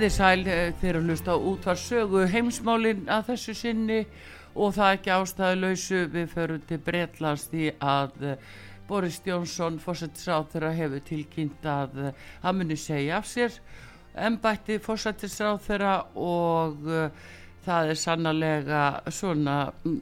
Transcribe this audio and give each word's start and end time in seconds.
Þið 0.00 0.12
sæl 0.14 0.46
eh, 0.48 0.72
þegar 0.80 0.98
að 1.00 1.08
hlusta 1.10 1.34
út 1.50 1.66
var 1.68 1.78
sögu 1.80 2.20
heimsmálinn 2.32 3.08
að 3.12 3.26
þessu 3.32 3.54
sinni 3.58 4.00
og 4.54 4.72
það 4.76 4.94
ekki 4.94 5.12
ástæðu 5.12 5.58
lausu 5.60 6.00
við 6.14 6.30
förum 6.32 6.62
til 6.68 6.78
Breitlands 6.86 7.44
því 7.50 7.66
að 7.84 8.24
eh, 8.30 8.46
Boris 8.88 9.20
Jónsson 9.26 9.76
fórsættisráþurra 9.82 10.70
hefur 10.78 11.04
tilkynnt 11.04 11.68
að 11.68 12.00
eh, 12.06 12.24
hann 12.42 12.58
muni 12.58 12.78
segja 12.80 13.18
af 13.20 13.28
sér 13.28 13.60
ennbætti 14.16 14.80
fórsættisráþurra 14.82 15.92
og 16.18 16.88
uh, 16.88 17.28
það 17.62 17.92
er 17.92 18.00
sannlega 18.00 18.80
svona 19.12 19.58
mm, 19.84 20.00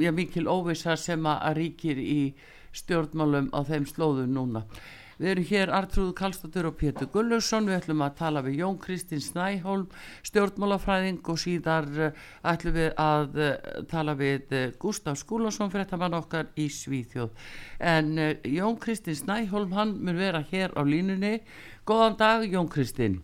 já, 0.00 0.10
mikil 0.16 0.48
óvisa 0.48 0.96
sem 0.96 1.26
að 1.28 1.58
ríkir 1.58 2.00
í 2.00 2.22
stjórnmálum 2.72 3.50
á 3.52 3.60
þeim 3.68 3.84
slóðum 3.90 4.32
núna 4.32 4.64
Við 5.20 5.28
erum 5.34 5.44
hér 5.50 5.70
Artrúð 5.76 6.14
Kallstóttur 6.16 6.70
og 6.70 6.78
Pétur 6.80 7.08
Gulluðsson, 7.12 7.66
við 7.68 7.76
ætlum 7.76 8.00
að 8.06 8.14
tala 8.16 8.40
við 8.40 8.62
Jón 8.62 8.78
Kristins 8.80 9.26
Snæholm, 9.28 9.90
stjórnmálafræðing 10.24 11.28
og 11.28 11.40
síðar 11.42 11.88
uh, 11.92 12.22
ætlum 12.48 12.78
við 12.78 12.94
að 13.04 13.36
uh, 13.36 13.50
tala 13.90 14.14
við 14.16 14.54
uh, 14.56 14.62
Gustaf 14.80 15.20
Skúlason 15.20 15.68
fyrir 15.68 15.84
þetta 15.84 15.98
mann 16.00 16.16
okkar 16.16 16.48
í 16.56 16.70
Svíþjóð. 16.72 17.36
En 17.84 18.16
Jón 18.48 18.80
Kristins 18.80 19.20
Snæholm, 19.26 19.76
hann 19.76 19.94
mun 20.00 20.16
vera 20.16 20.40
hér 20.54 20.72
á 20.72 20.80
línunni. 20.88 21.42
Góðan 21.84 22.16
dag 22.16 22.48
Jón 22.48 22.72
Kristin. 22.72 23.20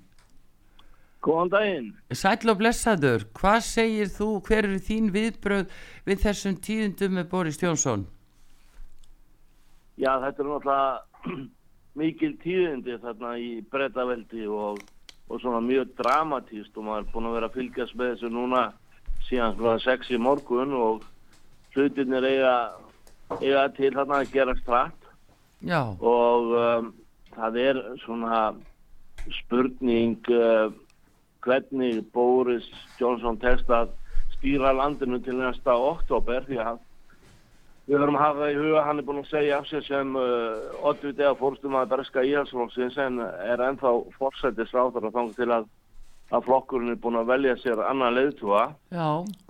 Góðan 1.24 1.56
daginn. 1.56 1.90
Sætla 2.12 2.52
og 2.52 2.60
blessaður, 2.60 3.24
hvað 3.40 3.60
segir 3.72 4.12
þú, 4.12 4.34
hver 4.44 4.68
eru 4.68 4.84
þín 4.84 5.08
viðbröð 5.16 5.72
við 6.04 6.24
þessum 6.28 6.60
tíðundum 6.60 7.16
með 7.16 7.30
Boris 7.32 7.64
Jónsson? 7.64 8.04
Já, 9.96 10.12
þetta 10.20 10.42
er 10.44 10.50
náttúrulega 10.52 11.54
mikil 11.96 12.34
tíðindi 12.42 12.98
þarna 13.02 13.34
í 13.40 13.50
brettaveldi 13.72 14.46
og, 14.52 14.80
og 15.28 15.40
svona 15.42 15.62
mjög 15.64 15.94
dramatíst 15.98 16.76
og 16.76 16.88
maður 16.88 17.04
er 17.04 17.12
búin 17.14 17.28
að 17.30 17.36
vera 17.38 17.50
að 17.50 17.56
fylgjast 17.58 17.96
með 17.96 18.12
þessu 18.12 18.32
núna 18.34 18.62
síðan 19.26 19.56
svona 19.56 19.78
6 19.84 20.12
í 20.12 20.20
morgun 20.22 20.76
og 20.76 21.04
hlutinir 21.74 22.24
eiga, 22.28 22.54
eiga 23.40 23.66
til 23.76 23.92
þarna 23.96 24.22
að 24.22 24.32
gera 24.34 24.56
strætt. 24.60 25.10
Og 26.00 26.52
um, 26.60 26.90
það 27.36 27.60
er 27.64 27.80
svona 28.04 28.40
spurning 29.40 30.20
uh, 30.30 30.68
hvernig 31.44 32.04
Boris 32.14 32.66
Johnson 33.00 33.38
tekst 33.42 33.70
að 33.72 33.94
stýra 34.36 34.74
landinu 34.76 35.18
til 35.24 35.38
næsta 35.40 35.74
oktober 35.74 36.44
því 36.46 36.60
að 36.62 36.82
Við 37.86 38.00
höfum 38.02 38.16
að 38.18 38.24
hafa 38.24 38.46
í 38.50 38.54
huga, 38.58 38.80
hann 38.82 38.98
er 38.98 39.04
búin 39.06 39.20
að 39.20 39.28
segja 39.30 39.58
af 39.60 39.66
sig 39.70 39.84
sem 39.86 40.16
uh, 40.18 40.78
oddvitið 40.90 41.28
að 41.28 41.36
fórstum 41.38 41.76
að 41.78 41.90
berska 41.92 42.24
íhalsflokksins 42.26 42.96
en 42.98 43.20
er 43.22 43.60
ennþá 43.62 43.92
fórsættis 44.16 44.72
ráðar 44.74 45.06
að 45.06 45.14
þanga 45.14 45.36
til 45.36 45.46
að, 45.54 45.68
að 46.34 46.48
flokkurinn 46.48 46.90
er 46.96 46.98
búin 47.04 47.18
að 47.20 47.30
velja 47.30 47.54
sér 47.62 47.82
annan 47.86 48.16
leiðtúa 48.16 48.64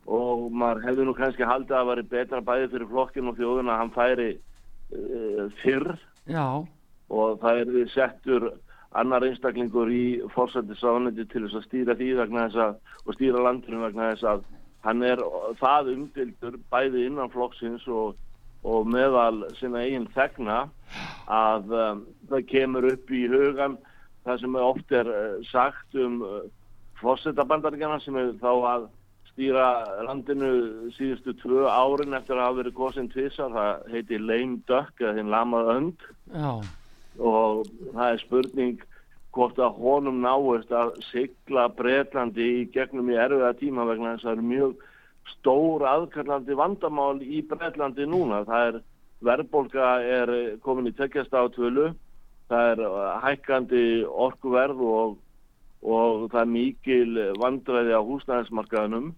og 0.05 0.43
maður 0.53 0.85
hefði 0.85 1.07
nú 1.09 1.15
kannski 1.17 1.49
haldið 1.49 1.79
að 1.79 1.89
veri 1.95 2.05
betra 2.11 2.43
bæði 2.45 2.69
fyrir 2.75 2.91
flokkinn 2.91 3.31
og 3.33 3.39
þjóðun 3.41 3.73
að 3.73 3.81
hann 3.81 3.95
færi 3.97 4.29
uh, 4.37 5.47
fyrr. 5.63 5.89
Já. 6.29 6.47
og 7.09 7.41
það 7.41 7.63
er 7.63 7.73
við 7.73 7.89
settur 7.95 8.47
annar 9.01 9.25
einstaklingur 9.25 9.89
í 9.89 10.05
fórsættis 10.35 10.85
ráðniti 10.85 11.25
til 11.31 11.47
þess 11.47 11.63
að 11.63 11.67
stýra 11.71 11.97
því 11.97 12.13
vegna 12.21 12.47
þess 12.51 12.63
að 12.67 12.77
og 13.07 13.17
stýra 13.17 13.49
landinu 13.49 13.81
vegna 13.87 14.13
þess 14.13 14.29
að 14.35 14.47
hann 14.85 15.03
er 15.07 15.25
það 15.63 15.93
umdildur 15.95 16.61
bæði 16.71 17.09
innan 17.09 17.33
flokksins 17.33 17.89
og 17.89 18.15
og 18.67 18.89
meðal 18.91 19.45
sinna 19.61 19.85
eigin 19.87 20.09
þegna 20.15 20.67
að 21.31 21.73
um, 21.75 22.05
það 22.31 22.47
kemur 22.51 22.89
upp 22.93 23.11
í 23.15 23.25
hugan 23.31 23.77
það 24.27 24.43
sem 24.43 24.59
oft 24.61 24.95
er 24.95 25.11
uh, 25.11 25.35
sagt 25.51 25.99
um 26.03 26.21
uh, 26.27 26.45
fósetabandaríkjana 27.01 28.01
sem 28.03 28.17
er 28.19 28.33
þá 28.41 28.53
að 28.73 28.89
stýra 29.31 29.69
landinu 30.07 30.51
síðustu 30.97 31.35
tvö 31.43 31.67
árin 31.69 32.17
eftir 32.17 32.39
að 32.39 32.47
hafa 32.47 32.59
verið 32.63 32.77
góðsinn 32.79 33.11
tvisa, 33.13 33.51
það 33.53 33.91
heiti 33.93 34.21
lame 34.23 34.63
duck 34.69 35.03
eða 35.03 35.17
hinn 35.19 35.33
lamað 35.33 35.73
önd 35.75 36.07
Já. 36.33 36.53
og 37.21 37.67
það 37.93 38.07
er 38.07 38.23
spurning 38.25 38.85
hvort 39.37 39.61
að 39.61 39.77
honum 39.83 40.23
náist 40.25 40.73
að 40.73 40.95
sigla 41.11 41.67
Breitlandi 41.77 42.47
í 42.63 42.67
gegnum 42.73 43.11
í 43.13 43.19
erfiða 43.21 43.53
tíma 43.61 43.85
vegna 43.91 44.15
þess 44.15 44.25
að 44.25 44.31
það 44.31 44.37
eru 44.39 44.47
mjög 44.55 44.87
stór 45.35 45.85
aðkallandi 45.89 46.57
vandamál 46.59 47.21
í 47.23 47.43
Breitlandi 47.47 48.07
núna. 48.09 48.45
Það 48.49 48.71
er 48.71 48.81
verðbólka 49.27 49.93
er 50.05 50.33
komin 50.65 50.91
í 50.91 50.97
tekjast 50.97 51.35
átvölu, 51.35 51.91
það 52.51 52.73
er 52.73 52.83
hækkandi 53.25 53.85
orkuverð 54.07 54.83
og, 54.87 55.15
og 55.83 56.27
það 56.33 56.43
er 56.43 56.53
mikil 56.53 57.23
vandræði 57.41 57.97
á 57.97 58.03
húsnæðismarkaðunum 58.07 59.15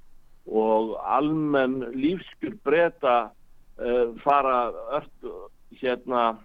og 0.49 0.95
almenn 1.05 1.83
lífskur 1.93 2.55
breyta 2.65 3.17
uh, 3.29 4.15
fara 4.25 4.71
öll 4.97 5.35
hérna 5.81 6.39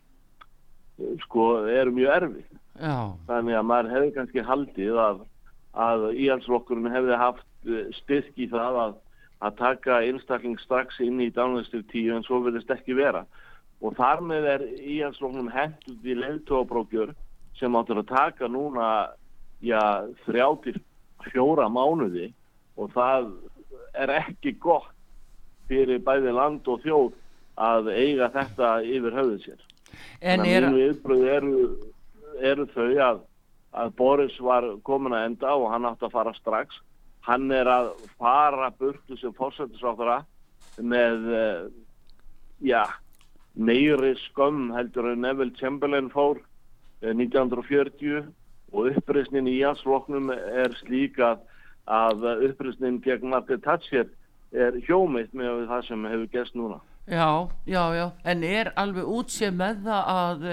sko 1.23 1.63
eru 1.69 1.94
mjög 1.96 2.18
erfið. 2.18 2.50
Já. 2.73 2.97
Þannig 3.29 3.57
að 3.57 3.69
maður 3.69 3.94
hefði 3.94 4.12
kannski 4.18 4.46
haldið 4.46 5.00
að, 5.00 5.23
að 5.78 6.06
íhalsflokkurinn 6.25 6.94
hefði 6.94 7.19
haft 7.22 7.50
styrk 8.02 8.38
í 8.41 8.50
það 8.52 8.79
að 8.81 8.96
að 9.44 9.58
taka 9.59 10.00
einstakling 10.06 10.59
strax 10.62 11.00
inn 11.04 11.20
í 11.22 11.31
dánvægstur 11.34 11.84
tíu 11.92 12.16
en 12.16 12.24
svo 12.24 12.40
verðist 12.46 12.72
ekki 12.72 12.96
vera. 12.98 13.26
Og 13.84 13.98
þar 13.98 14.24
með 14.24 14.48
er 14.54 14.64
íhalslóknum 14.80 15.50
hendur 15.52 16.08
í 16.08 16.16
leiltóabrókjör 16.16 17.12
sem 17.59 17.76
áttur 17.76 18.00
að 18.02 18.14
taka 18.14 18.48
núna 18.48 18.88
já, 19.64 20.08
þrjátir 20.24 20.80
fjóra 21.28 21.68
mánuði 21.72 22.32
og 22.80 22.94
það 22.96 23.34
er 24.00 24.14
ekki 24.16 24.56
gott 24.64 24.90
fyrir 25.68 26.02
bæði 26.03 26.34
land 26.36 26.68
og 26.68 26.82
þjóð 26.84 27.12
að 27.64 27.92
eiga 27.94 28.32
þetta 28.34 28.72
yfir 28.88 29.20
höfuð 29.20 29.44
sér. 29.44 29.68
En 30.22 30.46
er... 30.48 30.66
mínu 30.66 30.88
yfirbröð 30.88 31.28
eru, 31.36 31.53
eru 32.41 32.66
þau 32.73 32.90
að, 33.09 33.22
að 33.84 33.94
Boris 34.00 34.40
var 34.41 34.67
komin 34.88 35.16
að 35.16 35.28
enda 35.29 35.53
og 35.59 35.70
hann 35.72 35.88
átti 35.91 36.08
að 36.08 36.16
fara 36.16 36.34
strax 36.40 36.79
hann 37.28 37.52
er 37.55 37.70
að 37.72 37.93
fara 38.20 38.70
burtu 38.79 39.17
sem 39.20 39.34
fórsættisráttara 39.37 40.22
með 40.81 41.28
uh, 41.31 41.67
já, 42.64 42.84
meiri 43.53 44.14
skömm 44.28 44.72
heldur 44.75 45.11
en 45.14 45.23
Neville 45.23 45.55
Chamberlain 45.59 46.09
fór 46.14 46.41
uh, 46.41 46.46
eh, 47.03 47.14
1940 47.16 48.31
og 48.73 48.90
upprýsnin 48.90 49.47
í 49.52 49.59
jansfloknum 49.59 50.31
er 50.34 50.73
slík 50.81 51.20
að, 51.22 51.43
upprýsnin 52.49 53.02
gegn 53.03 53.29
Margaret 53.29 53.64
Thatcher 53.64 54.09
er 54.53 54.79
hjómiðt 54.87 55.35
með 55.37 55.67
það 55.69 55.87
sem 55.90 56.09
hefur 56.09 56.31
gæst 56.34 56.58
núna 56.58 56.79
Já, 57.03 57.50
já, 57.66 57.96
já, 57.96 58.11
en 58.23 58.44
er 58.47 58.70
alveg 58.79 59.08
útsið 59.11 59.55
með 59.59 59.79
það 59.84 60.05
að, 60.11 60.44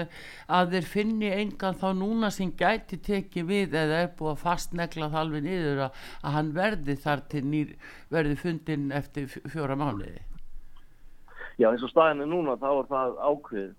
að 0.51 0.73
þeir 0.73 0.87
finni 0.91 1.29
engan 1.31 1.77
þá 1.79 1.85
núna 1.95 2.27
sem 2.35 2.49
gæti 2.59 2.99
tekið 2.99 3.45
við 3.47 3.77
eða 3.79 4.01
er 4.03 4.09
búið 4.17 4.33
að 4.33 4.41
fastnegla 4.41 5.07
það 5.13 5.21
alveg 5.21 5.45
niður 5.45 5.79
að, 5.85 6.01
að 6.19 6.35
hann 6.35 6.49
verði 6.57 6.97
þar 7.05 7.23
til 7.31 7.43
nýr 7.53 7.71
verði 8.11 8.35
fundin 8.43 8.91
eftir 8.91 9.31
fjóra 9.31 9.79
mánuði? 9.79 10.19
Já, 11.55 11.69
eins 11.71 11.87
og 11.87 11.93
staðinni 11.93 12.27
núna 12.27 12.57
þá 12.59 12.67
er 12.73 12.91
það 12.91 13.15
ákveð 13.29 13.71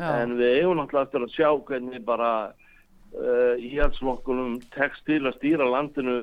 Já. 0.00 0.08
en 0.08 0.34
við 0.40 0.56
eigum 0.62 0.80
náttúrulega 0.80 1.10
eftir 1.10 1.28
að 1.28 1.36
sjá 1.36 1.52
hvernig 1.68 2.08
bara 2.08 2.32
uh, 2.48 3.54
íhaldsflokkunum 3.60 4.58
tekst 4.72 5.04
til 5.04 5.20
að 5.26 5.36
stýra 5.36 5.68
landinu 5.68 6.22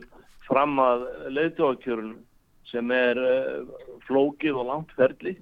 fram 0.50 0.74
að 0.82 1.06
leiðtóakjörun 1.38 2.14
sem 2.74 2.98
er 2.98 3.26
uh, 3.30 3.74
flókið 4.10 4.58
og 4.58 4.72
langt 4.74 4.98
ferli 4.98 5.38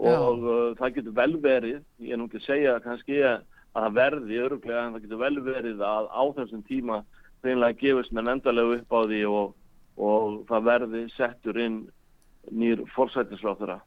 og 0.00 0.44
uh, 0.44 0.74
það 0.78 0.94
getur 0.98 1.16
vel 1.16 1.34
verið, 1.42 1.80
ég 2.00 2.14
er 2.14 2.20
nú 2.20 2.28
ekki 2.28 2.40
að 2.40 2.46
segja 2.46 2.76
kannski 2.84 3.18
að 3.26 3.42
það 3.72 3.96
verði 3.98 4.38
öruglega 4.46 4.84
en 4.86 4.94
það 4.94 5.04
getur 5.06 5.22
vel 5.22 5.34
verið 5.46 5.82
að 5.86 6.08
á 6.12 6.22
þessum 6.38 6.62
tíma 6.68 7.02
reynilega 7.42 7.80
gefist 7.80 8.14
með 8.14 8.30
endalegu 8.36 8.78
upp 8.78 8.96
á 8.96 9.00
því 9.10 9.22
og, 9.28 9.54
og 9.98 10.38
það 10.48 10.68
verði 10.68 11.02
settur 11.16 11.60
inn 11.60 11.78
nýr 12.50 12.84
fórsættisráþura. 12.94 13.80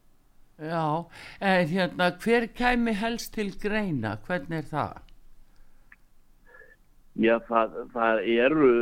Já, 0.56 1.04
en 1.40 1.68
hérna 1.68 2.10
hver 2.22 2.46
kæmi 2.56 2.94
helst 2.96 3.34
til 3.34 3.50
greina, 3.60 4.16
hvernig 4.26 4.62
er 4.62 4.70
það? 4.70 5.02
Já, 7.16 7.36
það, 7.48 7.76
það 7.92 8.22
eru 8.36 8.72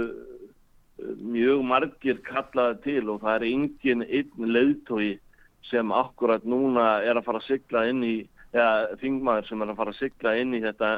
mjög 1.19 1.65
margir 1.67 2.21
kallaði 2.27 2.79
til 2.85 3.11
og 3.11 3.23
það 3.25 3.37
er 3.37 3.47
engin 3.49 4.05
einn 4.07 4.53
leiðtói 4.57 5.09
sem 5.71 5.93
akkurat 5.95 6.45
núna 6.45 7.03
er 7.05 7.19
að 7.19 7.27
fara 7.29 7.41
að 7.43 7.49
sigla 7.49 7.85
inn 7.91 8.03
í, 8.07 8.15
eða 8.55 8.97
þingmaður 9.03 9.49
sem 9.49 9.65
er 9.65 9.73
að 9.73 9.81
fara 9.81 9.95
að 9.95 10.01
sigla 10.01 10.35
inn 10.41 10.57
í 10.57 10.61
þetta 10.65 10.91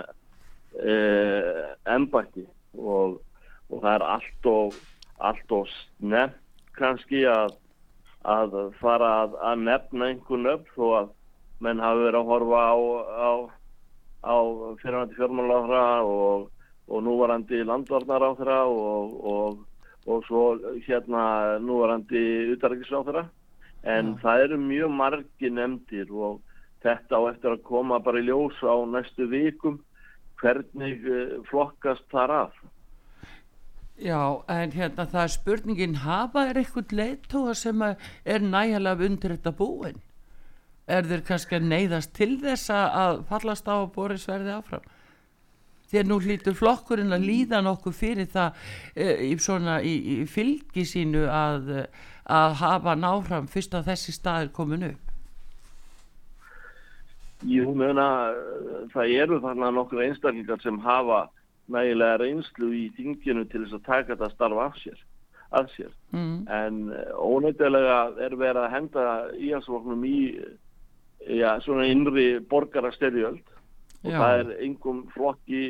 eh, 0.83 1.63
ennbætti 1.97 2.47
og, 2.77 3.21
og 3.71 3.85
það 3.85 3.93
er 3.95 4.07
allt 4.15 4.51
og, 4.53 4.81
allt 5.31 5.55
og 5.59 5.71
snett 5.77 6.43
kannski 6.77 7.23
að, 7.31 7.55
að 8.29 8.59
fara 8.81 9.13
að, 9.23 9.39
að 9.41 9.63
nefna 9.69 10.11
einhvern 10.11 10.51
upp 10.57 10.75
þó 10.75 10.85
að 11.03 11.15
menn 11.65 11.81
hafi 11.81 12.05
verið 12.05 12.21
að 12.21 12.33
horfa 12.35 12.67
á, 12.69 12.77
á, 12.77 13.31
á 14.29 14.37
fyrirvændi 14.83 15.17
fjármáláðra 15.17 15.87
og 16.05 16.51
og 16.87 17.03
núvarandi 17.03 17.65
landvarnar 17.67 18.23
á 18.23 18.31
þeirra 18.39 18.59
og, 18.71 19.17
og, 20.07 20.23
svo 20.29 20.43
hérna 20.87 21.59
núvarandi 21.63 22.23
þeirra 22.61 23.27
en 23.87 24.13
ja. 24.13 24.21
það 24.23 24.45
eru 24.45 24.61
mjög 24.63 24.95
margi 25.01 25.51
nefndir 25.51 26.13
og 26.13 26.41
þetta 26.85 27.19
á 27.19 27.23
eftir 27.31 27.55
að 27.55 27.67
koma 27.67 28.01
bara 28.03 28.23
í 28.23 28.27
ljós 28.27 28.59
á 28.63 28.75
næstu 28.91 29.29
vikum 29.31 29.79
hvernig 30.41 31.07
eh, 31.07 31.37
flokkast 31.51 32.07
þar 32.13 32.35
af 32.45 32.65
Já, 33.97 34.45
en 34.53 34.75
hérna 34.77 35.07
það 35.09 35.23
er 35.23 35.33
spurningin 35.33 35.95
hafa 36.03 36.43
er 36.51 36.59
eitthvað 36.61 36.93
leittóa 36.99 37.55
sem 37.57 37.81
er 37.81 38.43
nægilega 38.45 39.07
undir 39.09 39.33
þetta 39.33 39.53
búin? 39.57 40.03
Er 40.87 41.09
þeir 41.09 41.23
kannski 41.25 41.57
að 41.57 41.71
neyðast 41.71 42.13
til 42.15 42.35
þess 42.43 42.69
að 42.75 43.23
fallast 43.31 43.65
á 43.65 43.81
að 43.81 43.89
Boris 43.95 44.29
verði 44.29 44.53
áfram 44.53 44.85
þegar 45.91 46.11
nú 46.11 46.21
hlýtur 46.23 46.59
flokkurinn 46.59 47.15
að 47.15 47.27
líða 47.31 47.63
nokkuð 47.65 47.97
fyrir 47.97 48.31
það 48.33 48.69
e, 48.95 49.37
svona, 49.39 49.81
í, 49.83 49.97
í 50.17 50.17
fylgi 50.31 50.87
sínu 50.89 51.27
að, 51.31 51.73
að 52.27 52.61
hafa 52.63 52.97
náfram 52.99 53.51
fyrst 53.51 53.75
að 53.77 53.93
þessi 53.93 54.17
staðir 54.17 54.55
komin 54.57 54.89
upp 54.91 55.07
Jú, 57.45 57.75
meina 57.77 58.07
það 58.95 59.11
eru 59.23 59.41
þarna 59.43 59.69
nokkur 59.77 60.01
einstaklingar 60.07 60.63
sem 60.63 60.79
hafa 60.81 61.27
nægilega 61.73 62.23
reynslu 62.23 62.71
í 62.73 62.87
þinginu 62.97 63.45
til 63.51 63.65
þess 63.65 63.77
að 63.77 63.85
taka 63.87 64.15
þetta 64.15 64.31
starf 64.33 64.63
af 64.63 64.79
sér, 64.81 65.03
af 65.59 65.69
sér. 65.75 65.91
Mm. 66.15 66.47
en 66.49 66.79
ónættilega 67.21 67.99
er 68.25 68.39
verið 68.39 68.63
að 68.63 68.73
henda 68.73 69.05
íhalsvoknum 69.37 70.07
í 70.09 70.21
já, 71.27 71.51
svona 71.61 71.87
innri 71.91 72.39
borgarastyrjöld 72.49 73.43
og 74.05 74.11
Já. 74.13 74.19
það 74.19 74.39
er 74.39 74.55
einhverjum 74.57 75.05
flokki 75.15 75.63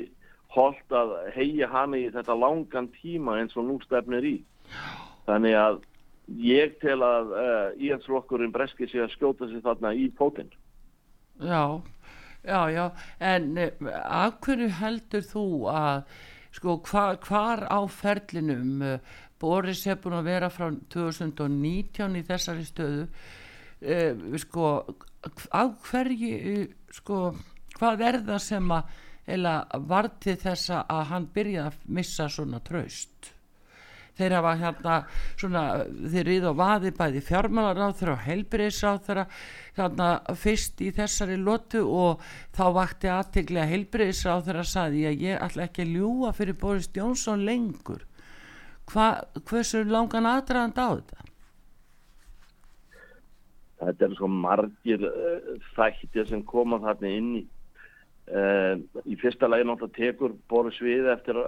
holdt 0.56 0.94
að 0.94 1.12
heia 1.34 1.68
hana 1.68 1.98
í 2.00 2.06
þetta 2.14 2.38
langan 2.38 2.88
tíma 2.96 3.40
eins 3.40 3.56
og 3.56 3.68
nú 3.68 3.76
stefnir 3.84 4.24
í. 4.24 4.36
Þannig 5.26 5.58
að 5.58 5.82
ég 6.26 6.78
tel 6.82 7.00
að 7.04 7.32
uh, 7.32 7.42
eh, 7.42 7.84
íhalsflokkurinn 7.86 8.54
breskir 8.54 8.90
sig 8.90 9.04
að 9.04 9.12
skjóta 9.14 9.48
sig 9.50 9.62
þarna 9.62 9.92
í 9.94 10.08
pótinn 10.10 10.50
Já, 11.36 11.82
já, 12.42 12.60
já. 12.72 12.86
En 13.20 13.52
uh, 13.60 13.90
af 14.02 14.40
hverju 14.42 14.70
heldur 14.80 15.26
þú 15.26 15.46
að 15.70 16.02
sko 16.56 16.78
hvar, 16.88 17.18
hvar 17.22 17.66
á 17.68 17.80
ferlinum 17.86 18.82
uh, 18.82 18.98
Boris 19.38 19.84
hefur 19.86 20.08
búin 20.08 20.18
að 20.22 20.30
vera 20.32 20.50
frá 20.50 20.70
2019 20.90 22.16
í 22.16 22.24
þessari 22.24 22.64
stöðu 22.64 23.08
sko 24.40 24.68
af 25.52 25.74
hverju 25.84 26.62
sko 26.96 27.18
hvað 27.76 28.04
er 28.08 28.20
það 28.26 28.44
sem 28.48 28.76
að 28.76 28.94
varti 29.90 30.36
þessa 30.38 30.84
að 30.88 31.08
hann 31.10 31.30
byrja 31.34 31.70
að 31.70 31.80
missa 31.98 32.28
svona 32.30 32.60
traust 32.62 33.32
þeir 34.16 34.34
hafa 34.38 34.52
hérna 34.60 34.96
svona 35.36 35.62
þeir 36.12 36.30
íða 36.36 36.52
á 36.56 36.60
vaði 36.60 36.92
bæði 36.96 37.22
fjármálaráþur 37.26 38.12
og 38.14 38.24
heilbreyðsáþur 38.24 39.22
hérna 39.76 40.08
fyrst 40.40 40.80
í 40.80 40.90
þessari 40.96 41.36
lotu 41.40 41.84
og 41.84 42.24
þá 42.56 42.64
vakti 42.78 43.12
aðteglega 43.12 43.68
heilbreyðsáþur 43.74 44.62
að 44.62 44.70
saði 44.72 45.06
að 45.10 45.24
ég 45.26 45.44
ætla 45.44 45.68
ekki 45.68 45.84
að 45.84 45.94
ljúa 45.98 46.32
fyrir 46.36 46.60
Boris 46.60 46.90
Jónsson 46.96 47.44
lengur 47.46 48.06
Hva, 48.86 49.26
hversu 49.50 49.80
langan 49.82 50.28
aðdraðand 50.30 50.76
á 50.78 50.88
þetta? 50.94 51.24
Þetta 53.80 54.06
er 54.06 54.12
svo 54.16 54.28
margir 54.30 55.02
uh, 55.08 55.48
þættir 55.74 56.28
sem 56.30 56.44
koma 56.46 56.78
þarna 56.84 57.10
inn 57.10 57.32
í 57.40 57.42
Uh, 58.26 58.82
í 59.06 59.14
fyrsta 59.20 59.46
lagi 59.46 59.62
náttúrulega 59.68 59.94
tekur 59.94 60.32
Boris 60.50 60.78
við 60.82 61.06
eftir 61.12 61.38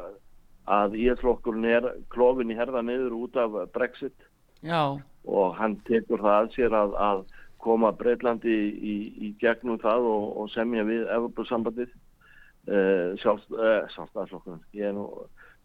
að 0.68 0.94
íhjálpsflokkurinn 0.94 1.66
er 1.66 1.88
klófin 2.14 2.52
í 2.52 2.58
herða 2.58 2.84
niður 2.86 3.16
út 3.24 3.38
af 3.40 3.56
Brexit 3.74 4.14
Já. 4.62 4.94
og 5.26 5.56
hann 5.58 5.74
tekur 5.88 6.22
það 6.22 6.36
að 6.36 6.50
sér 6.54 6.76
að, 6.78 6.94
að 7.02 7.24
koma 7.58 7.90
Breitlandi 7.98 8.54
í, 8.54 8.96
í, 9.10 9.30
gegnum 9.42 9.80
það 9.82 10.06
og, 10.06 10.26
og 10.42 10.52
semja 10.54 10.84
við 10.86 11.08
Evropasambandið 11.16 11.90
uh, 11.90 13.16
sjálfstæðarflokkurinn 13.24 14.62
ég 14.78 14.90
er 14.90 14.94
nú 14.94 15.08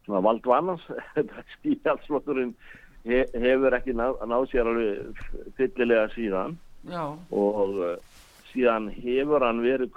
svona 0.07 0.24
valdvannans 0.25 0.88
íhjálpsflokkurinn 1.75 2.56
he, 3.06 3.24
hefur 3.38 3.77
ekki 3.77 3.95
náð, 3.98 4.18
náð 4.30 4.50
sér 4.51 4.71
alveg 4.71 5.24
fyllilega 5.60 6.10
síðan 6.15 6.57
Já. 6.89 7.06
og 7.31 7.77
uh, 7.77 7.95
síðan 8.53 8.89
hefur 8.94 9.44
hann 9.45 9.61
verið 9.63 9.91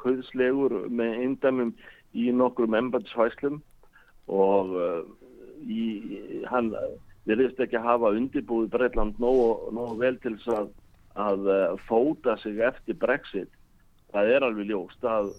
kauðslegur 0.00 0.74
með 0.90 1.24
eindamum 1.24 1.72
í 2.12 2.30
nokkrum 2.34 2.74
embandsvæslum 2.78 3.60
og 4.30 4.74
uh, 4.74 5.02
í, 5.62 5.84
hann 6.50 6.72
verðist 7.28 7.60
ekki 7.62 7.78
að 7.78 7.88
hafa 7.88 8.12
undirbúið 8.16 8.70
Breitland 8.74 9.20
nógu 9.22 9.94
vel 10.00 10.16
til 10.22 10.36
þess 10.38 10.54
að, 10.56 10.72
að 11.26 11.50
uh, 11.50 11.76
fóta 11.86 12.36
sig 12.42 12.60
eftir 12.64 12.98
Brexit. 12.98 13.50
Það 14.10 14.34
er 14.34 14.46
alveg 14.46 14.70
ljóst 14.70 15.06
að, 15.06 15.30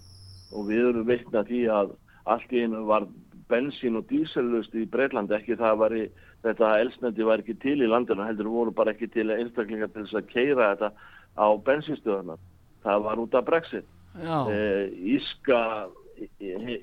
og 0.55 0.69
við 0.69 0.91
erum 0.91 1.09
veitna 1.09 1.43
því 1.47 1.65
að 1.73 1.95
allt 2.31 2.53
í 2.53 2.63
einu 2.63 2.85
var 2.87 3.07
bensín 3.51 3.97
og 3.99 4.07
dísellust 4.07 4.75
í 4.77 4.85
Breitland 4.87 5.31
ekki 5.35 5.57
það 5.59 5.79
var 5.81 5.95
í, 5.95 6.05
þetta 6.45 6.75
elsnandi 6.83 7.25
var 7.27 7.43
ekki 7.43 7.57
til 7.59 7.79
í 7.81 7.89
landinu 7.89 8.23
heldur 8.23 8.51
voru 8.51 8.75
bara 8.75 8.93
ekki 8.95 9.09
til 9.11 9.27
einstaklingar 9.33 9.91
til 9.91 10.05
þess 10.05 10.21
að 10.21 10.29
keira 10.31 10.69
þetta 10.71 10.91
á 11.37 11.47
bensinstöðunar 11.65 12.39
það 12.83 13.03
var 13.05 13.21
út 13.21 13.35
af 13.37 13.45
Brexit. 13.47 13.87
E, 14.17 14.59
Íska 15.15 15.61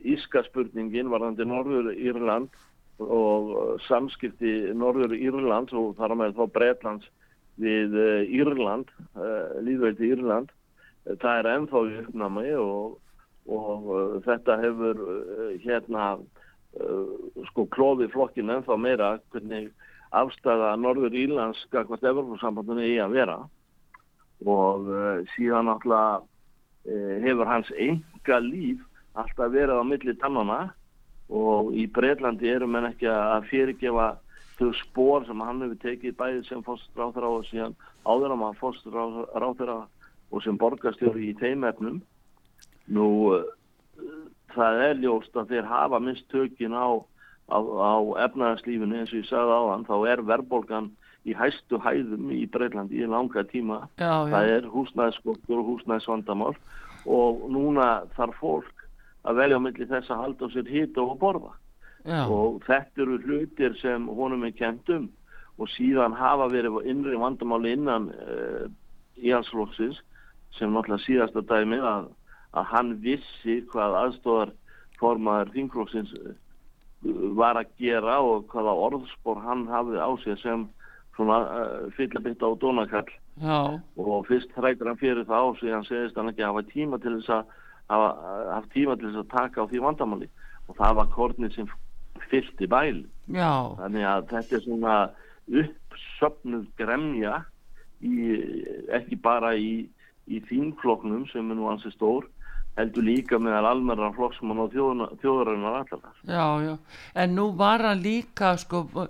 Íska 0.03 0.43
spurningin 0.49 1.11
varðandi 1.13 1.47
Norður 1.47 1.93
Írland 1.95 2.55
og 2.99 3.79
samskipti 3.87 4.73
Norður 4.75 5.15
Írland 5.15 5.71
og 5.77 5.95
þar 5.99 6.17
með 6.19 6.39
þá 6.39 6.45
Breitlands 6.55 7.11
við 7.63 7.95
eh, 7.95 8.33
Írland 8.41 8.91
eh, 9.15 9.61
líðveiti 9.63 10.11
Írland 10.11 10.51
það 11.23 11.39
er 11.39 11.51
ennþá 11.53 11.83
í 11.87 12.01
uppnámi 12.03 12.49
og, 12.61 12.99
og 13.47 13.87
þetta 14.27 14.59
hefur 14.65 15.05
hérna 15.63 16.09
sko 17.49 17.65
klóði 17.73 18.11
flokkin 18.13 18.51
ennþá 18.53 18.77
meira 18.77 19.13
hvernig 19.33 19.71
afstæða 20.19 20.75
Norður 20.83 21.17
Írlands 21.17 21.63
skakvart 21.69 22.05
Evropasambandunni 22.05 22.91
í 22.91 22.99
að 23.03 23.17
vera 23.17 23.39
og 24.47 24.89
uh, 24.93 25.25
síðan 25.35 25.69
náttúrulega 25.69 26.21
uh, 26.21 27.15
hefur 27.25 27.51
hans 27.51 27.71
enga 27.75 28.39
líf 28.45 28.85
alltaf 29.19 29.53
verið 29.53 29.83
á 29.83 29.85
milli 29.87 30.15
tannana 30.21 30.61
og 31.29 31.75
í 31.77 31.89
Breitlandi 31.91 32.49
eru 32.49 32.69
menn 32.71 32.89
ekki 32.89 33.09
að 33.11 33.49
fyrirgefa 33.51 34.09
þau 34.59 34.71
spór 34.83 35.27
sem 35.27 35.43
hann 35.45 35.63
hefur 35.65 35.81
tekið 35.83 36.17
bæðið 36.19 36.47
sem 36.49 36.65
fóstráþra 36.67 37.33
og 37.35 37.47
síðan 37.51 37.77
áður 38.07 38.35
á 38.35 38.37
maður 38.41 38.61
fóstráþra 38.63 39.79
og 40.29 40.43
sem 40.45 40.59
borgastjóri 40.61 41.31
í 41.31 41.37
teimefnum 41.41 42.01
nú 42.95 43.09
uh, 43.35 43.45
það 44.55 44.83
er 44.87 45.03
ljóst 45.03 45.37
að 45.37 45.55
þeir 45.55 45.69
hafa 45.69 46.01
mistökin 46.03 46.75
á, 46.75 46.89
á, 47.51 47.59
á 47.59 47.95
efnaðarslífinu 48.27 49.01
eins 49.01 49.13
og 49.13 49.21
ég 49.21 49.29
sagði 49.29 49.59
á 49.59 49.63
hann 49.73 49.87
þá 49.89 49.97
er 50.13 50.25
verðbólgan 50.31 50.91
í 51.29 51.37
hæstu 51.37 51.81
hæðum 51.85 52.33
í 52.35 52.43
Breitlandi 52.53 53.03
í 53.03 53.09
langa 53.11 53.45
tíma 53.53 53.85
já, 54.01 54.25
já. 54.25 54.33
það 54.33 54.53
er 54.57 54.69
húsnæðskokkur 54.73 55.63
og 55.63 55.71
húsnæðsvandamál 55.73 56.55
og 57.09 57.47
núna 57.53 57.89
þarf 58.17 58.41
fólk 58.43 58.85
að 59.29 59.41
velja 59.43 59.61
á 59.61 59.65
milli 59.65 59.89
þess 59.89 60.13
að 60.13 60.23
halda 60.25 60.49
á 60.49 60.55
sér 60.55 60.71
hýta 60.73 61.05
og 61.05 61.19
borða 61.21 61.55
Já. 62.07 62.25
og 62.25 62.63
þetta 62.65 63.03
eru 63.05 63.19
hlutir 63.25 63.75
sem 63.83 64.07
honum 64.09 64.47
er 64.47 64.55
kent 64.57 64.89
um 64.95 65.09
og 65.59 65.71
síðan 65.75 66.15
hafa 66.15 66.47
verið 66.53 66.87
innri 66.89 67.19
vandamáli 67.19 67.75
innan 67.75 68.09
uh, 68.15 68.69
íhalsflokksins 69.19 69.99
sem 70.57 70.71
náttúrulega 70.73 71.05
síðasta 71.05 71.43
dæmi 71.51 71.81
að, 71.83 72.09
að 72.55 72.69
hann 72.73 72.93
vissi 73.03 73.59
hvað 73.73 73.99
aðstofar 74.05 74.55
formaður 75.01 75.53
þingflokksins 75.57 76.15
uh, 76.23 76.37
var 77.39 77.59
að 77.59 77.75
gera 77.83 78.21
og 78.23 78.47
hvaða 78.53 78.77
orðspor 78.87 79.43
hann 79.43 79.67
hafði 79.71 79.99
á 79.99 80.11
sig 80.23 80.39
sem 80.45 80.69
svona 81.19 81.39
uh, 81.43 81.89
fyllabitt 81.97 82.43
á 82.47 82.49
dónakall 82.63 83.11
Já. 83.43 83.79
og 83.99 84.27
fyrst 84.31 84.55
hræktur 84.55 84.91
hann 84.91 85.01
fyrir 85.01 85.27
það 85.27 85.51
og 85.51 85.59
síðan 85.61 85.87
segist 85.89 86.17
hann 86.19 86.31
ekki 86.31 86.47
hafa 86.47 86.65
tíma 86.71 87.01
til 87.03 87.19
þess 87.19 87.35
að 87.35 87.53
hafa 87.91 88.09
haft 88.55 88.73
tíma 88.75 88.97
til 88.97 89.11
þess 89.11 89.23
að 89.25 89.35
taka 89.35 89.67
á 89.67 89.69
því 89.71 89.83
vandamáli 89.85 90.31
og 90.69 90.79
það 90.79 90.99
var 91.01 91.13
kornið 91.15 91.55
sem 91.57 91.71
fyllt 92.31 92.63
í 92.63 92.71
bæl 92.71 93.05
Já. 93.35 93.53
þannig 93.83 94.09
að 94.09 94.27
þetta 94.33 94.57
er 94.59 94.65
svona 94.67 94.97
uppsöfnuð 95.63 96.67
gremja 96.79 97.37
í, 98.05 98.17
ekki 98.95 99.19
bara 99.23 99.55
í, 99.57 99.89
í 100.29 100.43
þínfloknum 100.51 101.27
sem 101.33 101.51
er 101.51 101.59
nú 101.59 101.71
ansið 101.73 101.97
stór 101.97 102.29
heldur 102.79 103.05
líka 103.07 103.39
meðal 103.43 103.73
almenna 103.73 104.11
flokksmann 104.15 104.61
og 104.63 104.75
þjóðarinnar 104.75 105.81
allar. 105.81 106.19
Já, 106.23 106.45
já, 106.63 106.75
en 107.19 107.35
nú 107.35 107.49
var 107.59 107.83
hann 107.89 108.03
líka 108.03 108.53
sko 108.61 108.85
uh, 108.95 109.09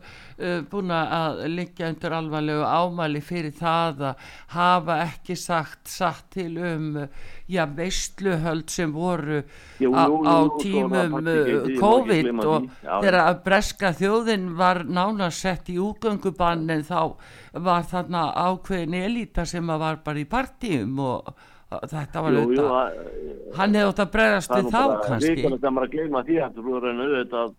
búin 0.70 0.92
að 0.94 1.42
liggja 1.52 1.90
undir 1.92 2.16
alvarlegu 2.16 2.64
ámæli 2.64 3.20
fyrir 3.24 3.52
það 3.58 4.04
að 4.12 4.30
hafa 4.54 5.00
ekki 5.04 5.36
sagt 5.38 5.92
satt 5.92 6.30
til 6.38 6.56
um 6.56 6.88
já, 7.48 7.64
veistluhöld 7.76 8.72
sem 8.72 8.92
voru 8.92 9.42
á, 9.42 9.44
jú, 9.82 9.92
jú, 9.92 10.22
á 10.24 10.36
svo 10.38 10.62
tímum 10.62 11.18
COVID 11.80 12.32
og. 12.44 12.70
Já, 12.82 12.94
þegar 13.02 13.20
að 13.24 13.42
breska 13.44 13.92
þjóðin 14.00 14.48
var 14.58 14.84
nánast 14.88 15.44
sett 15.44 15.68
í 15.72 15.78
úgöngubann 15.82 16.68
en 16.72 16.86
þá 16.88 17.00
var 17.58 17.86
þarna 17.88 18.30
ákveðin 18.48 18.98
elita 19.02 19.44
sem 19.48 19.66
var 19.68 20.00
bara 20.04 20.24
í 20.24 20.28
partíum 20.28 20.98
og 21.04 21.32
þetta 21.68 22.24
var 22.24 22.38
auðvitað 22.40 22.98
hann 23.58 23.76
hefði 23.76 23.88
ótt 23.92 24.02
að 24.04 24.12
bregðast 24.16 24.54
við 24.54 24.68
þá 24.72 24.80
bara 24.80 25.06
kannski. 25.06 25.32
vikanlega 25.34 25.60
þegar 25.60 25.74
maður 25.76 25.88
að 25.88 25.94
gleyma 25.94 26.24
því 26.28 26.38
að 26.44 26.58
þú 26.58 26.76
er 26.78 26.88
enn 26.90 27.04
auðvitað 27.04 27.54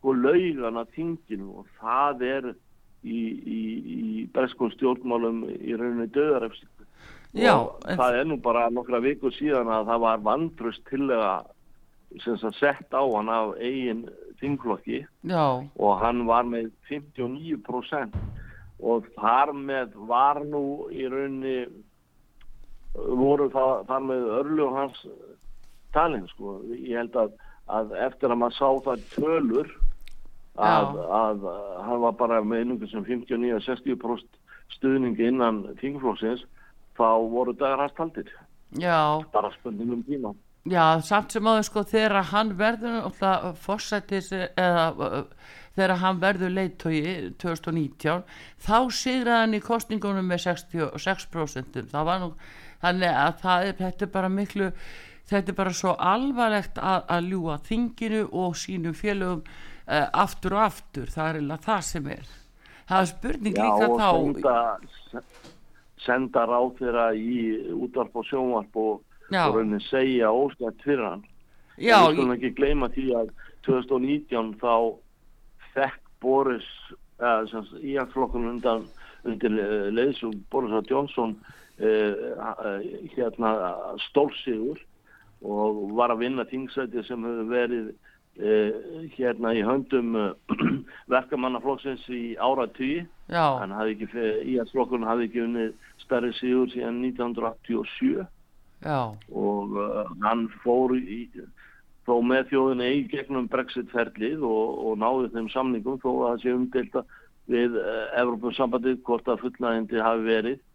sko 0.00 0.14
laugana 0.16 0.84
þinginu 0.96 1.48
og 1.60 1.72
það 1.80 2.26
er 2.30 2.50
í, 2.50 3.20
í, 3.20 3.60
í 3.96 4.26
breskum 4.32 4.72
stjórnmálum 4.72 5.42
í 5.52 5.76
rauninni 5.76 6.08
döðarefsing 6.14 6.80
Já, 7.36 7.54
og 7.54 7.84
það 7.86 8.16
er 8.18 8.24
nú 8.26 8.40
bara 8.42 8.66
nokkra 8.74 8.98
vikur 9.04 9.34
síðan 9.36 9.70
að 9.70 9.90
það 9.92 10.00
var 10.02 10.22
vandrust 10.26 10.88
sem 12.24 12.36
sagt 12.40 12.58
sett 12.58 12.90
á 12.90 13.02
hann 13.06 13.28
af 13.30 13.52
eigin 13.62 14.08
þingflokki. 14.40 15.04
Já, 15.30 15.62
og 15.62 16.00
hann 16.00 16.24
var 16.26 16.48
með 16.48 16.72
59% 16.90 18.16
og 18.80 19.06
þar 19.14 19.52
með 19.54 19.94
var 20.08 20.40
nú 20.42 20.88
í 20.90 21.06
rauninni 21.06 21.68
voru 22.94 23.48
það, 23.52 23.84
þar 23.88 24.04
með 24.08 24.26
örlug 24.40 24.74
hans 24.76 25.04
talin 25.94 26.26
sko. 26.32 26.58
Ég 26.74 26.98
held 26.98 27.16
að, 27.18 27.32
að 27.70 27.94
eftir 28.08 28.32
að 28.32 28.40
maður 28.42 28.58
sá 28.58 28.68
það 28.88 29.06
tölur 29.14 29.72
að, 30.60 30.92
Já. 30.98 31.08
að, 31.20 31.48
hann 31.86 32.04
var 32.04 32.18
bara 32.18 32.42
með 32.44 32.64
einhvern 32.64 32.92
sem 32.92 33.06
59-60% 33.08 34.38
stuðningi 34.76 35.26
innan 35.30 35.64
þingflóksins 35.80 36.44
þá 36.98 37.08
voru 37.32 37.54
dagar 37.56 37.86
hans 37.86 37.96
taldir. 37.96 38.30
já 38.78 39.22
Bara 39.32 39.50
spurningum 39.58 40.02
tíma. 40.06 40.34
Já, 40.68 41.00
samt 41.00 41.32
sem 41.32 41.46
áður 41.48 41.64
sko 41.64 41.82
þegar 41.88 42.26
hann 42.34 42.50
verður 42.58 43.54
fórsættis 43.56 44.28
eða 44.36 44.90
uh, 44.92 45.22
þegar 45.74 45.96
hann 46.02 46.18
verður 46.20 46.52
leittói 46.52 47.00
2019 47.40 48.24
þá 48.60 48.76
sigraði 48.92 49.38
hann 49.38 49.56
í 49.56 49.62
kostningunum 49.64 50.28
með 50.28 50.42
66% 50.44 51.80
það 51.90 52.08
var 52.10 52.20
nú 52.20 52.30
þannig 52.82 53.22
að 53.22 53.40
það 53.44 53.68
er, 53.68 53.78
þetta 53.84 54.06
er 54.06 54.12
bara 54.16 54.32
miklu 54.32 54.70
þetta 55.30 55.52
er 55.52 55.58
bara 55.62 55.72
svo 55.76 55.94
alvarlegt 55.94 56.78
að, 56.82 57.02
að 57.08 57.32
ljúa 57.32 57.58
þinginu 57.66 58.26
og 58.32 58.58
sínum 58.58 58.96
félögum 58.98 59.42
uh, 59.44 60.06
aftur 60.24 60.58
og 60.58 60.66
aftur 60.66 61.10
það 61.12 61.28
er 61.28 61.40
eiginlega 61.40 61.66
það 61.68 61.82
sem 61.90 62.12
er 62.16 62.36
það 62.90 63.04
er 63.04 63.10
spurning 63.12 63.56
Já, 63.56 63.62
líka 63.64 63.90
þá 64.00 64.10
senda, 64.10 65.24
senda 66.04 66.46
ráð 66.50 66.72
þeirra 66.80 67.06
í 67.14 67.36
útvarp 67.76 68.18
og 68.18 68.26
sjónvarp 68.28 68.80
og, 68.82 69.04
og 69.30 69.58
raunin 69.58 69.84
segja 69.86 70.32
óskætt 70.34 70.82
fyrir 70.86 71.06
hann. 71.06 71.22
Já, 71.78 71.96
við 72.02 72.16
skulum 72.16 72.34
ekki 72.34 72.52
gleyma 72.58 72.90
því 72.94 73.06
að 73.20 73.30
2019 73.68 74.56
þá 74.60 74.74
fekk 75.74 76.00
Boris 76.20 76.66
uh, 77.22 77.46
íhagsflokkun 77.78 78.50
undan 78.50 78.88
undir 79.28 79.54
uh, 79.54 79.88
leiðsum 79.94 80.34
Boris 80.52 80.74
A. 80.74 80.82
Johnson 80.90 81.36
hérna 81.80 83.50
stólsigur 84.10 84.80
og 85.40 85.82
var 85.96 86.12
að 86.12 86.26
vinna 86.26 86.44
tingsæti 86.48 87.02
sem 87.06 87.24
hefur 87.24 87.46
verið 87.48 87.86
uh, 87.90 89.06
hérna 89.16 89.54
í 89.56 89.62
höndum 89.64 90.12
verkamannaflokksins 91.14 92.04
í 92.12 92.34
hann 93.62 93.72
hafði 93.76 93.96
ekki, 93.96 94.26
íhagsflokkun 94.54 95.08
hafði 95.08 95.30
ekki 95.30 95.46
unnið 95.46 95.72
stærri 96.04 96.34
sigur 96.38 96.68
síðan 96.74 97.00
1987 97.08 98.26
já, 98.84 99.00
og 99.32 99.80
uh, 99.80 100.04
hann 100.24 100.48
fór 100.64 100.96
í, 100.98 101.24
þó 102.08 102.18
með 102.26 102.50
þjóðinni 102.52 102.92
í 102.98 103.04
gegnum 103.12 103.48
Brexit-ferlið 103.52 104.44
og, 104.44 104.80
og 104.84 105.00
náði 105.00 105.32
þeim 105.36 105.52
samningum 105.54 106.00
þó 106.02 106.10
að 106.12 106.26
það 106.26 106.42
sé 106.44 106.56
umdelta 106.56 107.04
við 107.50 107.78
uh, 107.80 108.02
Evropasambandið 108.20 109.00
hvort 109.08 109.28
að 109.30 109.46
fullnægindi 109.46 110.04
hafi 110.04 110.28
verið 110.28 110.66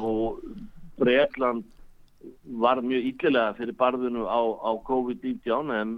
og 0.00 0.40
Breitland 0.98 1.64
var 2.60 2.80
mjög 2.82 3.04
yllilega 3.12 3.54
fyrir 3.58 3.76
barðinu 3.78 4.24
á, 4.26 4.40
á 4.42 4.70
COVID-19 4.88 5.72
en, 5.80 5.92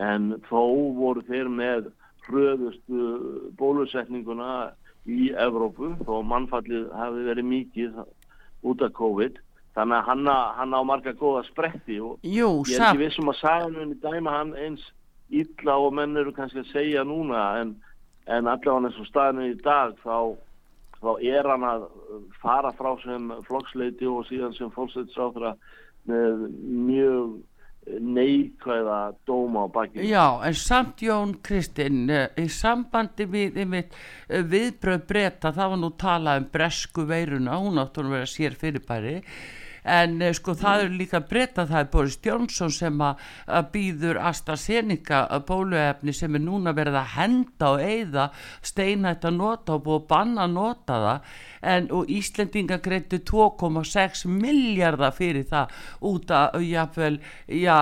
en 0.00 0.30
þó 0.48 0.62
voru 0.96 1.22
þeir 1.28 1.50
með 1.52 1.90
hröðustu 2.24 3.52
bólusetninguna 3.60 4.72
í 5.04 5.28
Evrópu 5.36 5.90
þó 6.06 6.22
mannfallið 6.24 6.86
hafi 6.96 7.26
verið 7.28 7.48
mikið 7.50 7.98
út 8.64 8.82
af 8.86 8.94
COVID. 8.96 9.36
Þannig 9.74 9.96
að 9.98 10.06
hann, 10.08 10.28
á- 10.30 10.52
hann 10.56 10.72
á 10.72 10.80
marga 10.86 11.12
góða 11.18 11.42
spretti 11.50 11.98
og 12.00 12.22
jú, 12.22 12.62
ég 12.70 12.78
er 12.78 12.86
ekki 12.94 13.02
vissum 13.02 13.28
að 13.32 13.40
sagan 13.42 13.74
muni 13.74 13.96
dæma 14.00 14.30
hann 14.38 14.52
eins 14.54 14.84
illa 15.34 15.74
og 15.82 15.92
menn 15.98 16.16
eru 16.16 16.32
kannski 16.32 16.62
að 16.62 16.70
segja 16.72 17.02
núna 17.04 17.42
en, 17.60 17.74
en 18.30 18.46
allavega 18.46 18.86
eins 18.88 19.00
og 19.02 19.08
staðinu 19.10 19.48
í 19.50 19.56
dag 19.64 19.96
þá, 20.04 20.36
þá 21.04 21.12
er 21.38 21.48
hann 21.52 21.66
að 21.68 21.88
fara 22.42 22.72
frá 22.76 22.92
sem 23.04 23.32
flokksleiti 23.48 24.08
og 24.10 24.26
síðan 24.28 24.54
sem 24.56 24.72
fólksleitsráþra 24.74 25.54
með 26.10 26.46
mjög 26.60 27.34
neikvæða 27.84 28.98
dóma 29.28 29.64
á 29.64 29.68
baki 29.68 30.06
Já, 30.08 30.40
en 30.46 30.54
samt 30.56 31.02
Jón 31.04 31.34
Kristinn, 31.44 32.08
eh, 32.08 32.30
í 32.40 32.48
sambandi 32.48 33.26
við 33.28 33.58
eh, 33.60 33.84
viðbröð 34.40 35.04
breyta, 35.08 35.52
það 35.52 35.74
var 35.74 35.82
nú 35.82 35.90
talað 36.00 36.40
um 36.40 36.48
bresku 36.54 37.04
veiruna, 37.08 37.58
hún 37.60 37.80
áttur 37.82 38.08
að 38.08 38.16
vera 38.16 38.30
sér 38.30 38.56
fyrirbæri, 38.56 39.18
en 39.84 40.16
eh, 40.22 40.32
sko 40.36 40.54
það 40.58 40.84
eru 40.84 40.98
líka 40.98 41.20
breyta, 41.28 41.66
það 41.68 41.80
er 41.80 41.88
Boris 41.92 42.18
Johnson 42.24 42.72
sem 42.72 43.00
að, 43.04 43.24
býður 43.74 44.20
AstraZeneca 44.30 45.24
að 45.32 45.44
bóluefni 45.50 46.14
sem 46.16 46.34
er 46.36 46.44
núna 46.44 46.72
verið 46.76 46.98
að 47.00 47.12
henda 47.18 47.72
og 47.74 47.84
eyða 47.84 48.28
steinætt 48.64 49.26
að 49.28 49.36
nota 49.38 49.76
og 49.76 49.84
búið 49.84 50.00
að 50.00 50.06
banna 50.14 50.46
að 50.46 50.54
nota 50.54 51.00
það, 51.04 51.34
en 51.74 51.90
og 51.96 52.10
Íslendinga 52.12 52.78
greittu 52.84 53.20
2,6 53.28 54.24
miljardar 54.30 55.14
fyrir 55.16 55.46
það 55.48 55.76
út 56.10 56.32
að 56.34 56.58
jáfnvel, 56.68 57.20
já, 57.48 57.76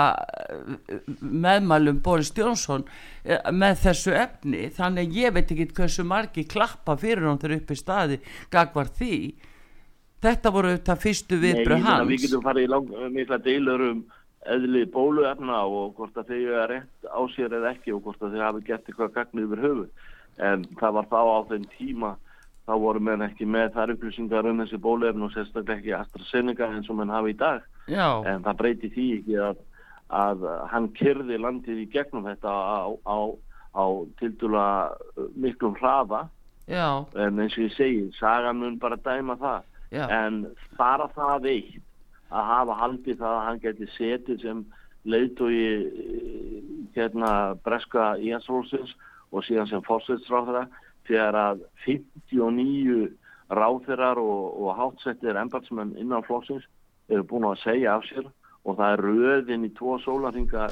meðmælum 1.21 2.03
Boris 2.03 2.33
eh, 2.35 3.39
með 3.53 3.79
þessu 3.87 4.15
efni. 4.19 4.67
Þannig 4.75 5.17
ég 5.17 5.35
veit 5.35 5.51
ekki 5.51 5.71
hversu 5.77 6.05
margi 6.07 6.47
klappa 6.49 6.97
fyrir 6.99 7.29
hann 7.29 7.41
þegar 7.43 7.59
upp 7.61 7.71
í 7.71 7.79
staði 7.79 8.21
gagvar 8.51 8.91
því 8.99 9.17
þetta 10.23 10.52
voru 10.55 10.73
þetta 10.76 10.97
fyrstu 11.02 11.38
viðbröð 11.43 11.87
hans 11.87 12.09
Við 12.11 12.26
getum 12.26 12.43
farið 12.45 12.67
í 12.67 12.73
lang, 12.73 12.91
mikla 13.14 13.38
deilur 13.43 13.87
um 13.91 14.02
eðli 14.52 14.83
bóluefna 14.91 15.61
og 15.71 15.95
hvort 15.99 16.17
að 16.19 16.33
þeir 16.33 16.49
eru 16.50 16.67
rétt 16.73 17.07
á 17.07 17.21
sér 17.35 17.52
eða 17.59 17.71
ekki 17.76 17.93
og 17.95 18.02
hvort 18.02 18.23
að 18.26 18.33
þeir 18.35 18.45
hafi 18.49 18.64
gert 18.67 18.88
eitthvað 18.91 19.12
gagnið 19.14 19.45
yfir 19.47 19.62
höfu. 19.67 19.85
En 20.43 20.64
það 20.81 20.95
var 20.97 21.07
þá 21.12 21.21
á 21.23 21.38
þeim 21.52 21.67
tíma, 21.76 22.11
þá 22.67 22.73
voru 22.83 23.02
menn 23.07 23.23
ekki 23.23 23.47
með 23.47 23.69
þar 23.76 23.93
upplýsingar 23.95 24.49
um 24.50 24.62
þessi 24.64 24.81
bóluefna 24.83 25.29
og 25.29 25.35
sérstaklega 25.37 25.79
ekki 25.79 25.95
AstraZeneca 25.99 26.71
eins 26.73 26.91
og 26.91 26.99
menn 26.99 27.14
hafi 27.14 27.35
í 27.35 27.38
dag. 27.38 27.62
já, 27.87 28.09
En 28.26 28.43
það 28.43 28.59
breyti 28.62 28.91
því 28.97 29.07
ekki 29.21 29.38
að, 29.47 29.57
að 30.11 30.47
hann 30.75 30.88
kyrði 30.99 31.38
landið 31.38 31.83
í 31.85 31.88
gegnum 31.93 32.26
þetta 32.26 32.50
á, 32.50 32.91
á, 33.07 33.19
á 33.79 33.85
tildula 34.19 34.67
miklum 35.37 35.75
hraða. 35.79 36.29
já, 36.67 37.05
En 37.14 37.38
eins 37.38 37.55
og 37.59 37.69
ég 37.69 37.76
segi, 37.76 38.09
sagan 38.19 38.59
mun 38.59 38.79
bara 38.79 38.97
dæma 38.97 39.38
það 39.38 39.62
já, 39.93 40.05
en 40.09 40.45
bara 40.79 41.09
það 41.15 41.49
eitt 41.53 41.81
að 42.33 42.49
hafa 42.49 42.79
haldið 42.81 43.19
það 43.21 43.37
að 43.37 43.47
hann 43.47 43.63
geti 43.63 43.89
setið 43.97 44.45
sem 44.47 44.63
leiðtói 45.13 45.57
hérna 46.97 47.33
breska 47.65 48.13
Íhansfólksins 48.23 48.95
og 49.33 49.45
síðan 49.45 49.69
sem 49.69 49.85
fórsveitsráðara 49.85 50.67
þegar 51.09 51.39
að 51.39 51.65
59 51.85 53.11
ráþirar 53.53 54.21
og, 54.21 54.45
og 54.63 54.77
hátsettir 54.79 55.37
embatsmenn 55.37 55.97
innan 56.01 56.25
flóksins 56.27 56.65
eru 57.13 57.25
búin 57.29 57.49
að 57.49 57.61
segja 57.65 57.97
af 57.99 58.07
sér 58.09 58.29
og 58.63 58.79
það 58.79 58.93
er 58.93 59.05
röðin 59.07 59.67
í 59.67 59.73
tvo 59.77 59.99
sólarhinga 60.05 60.69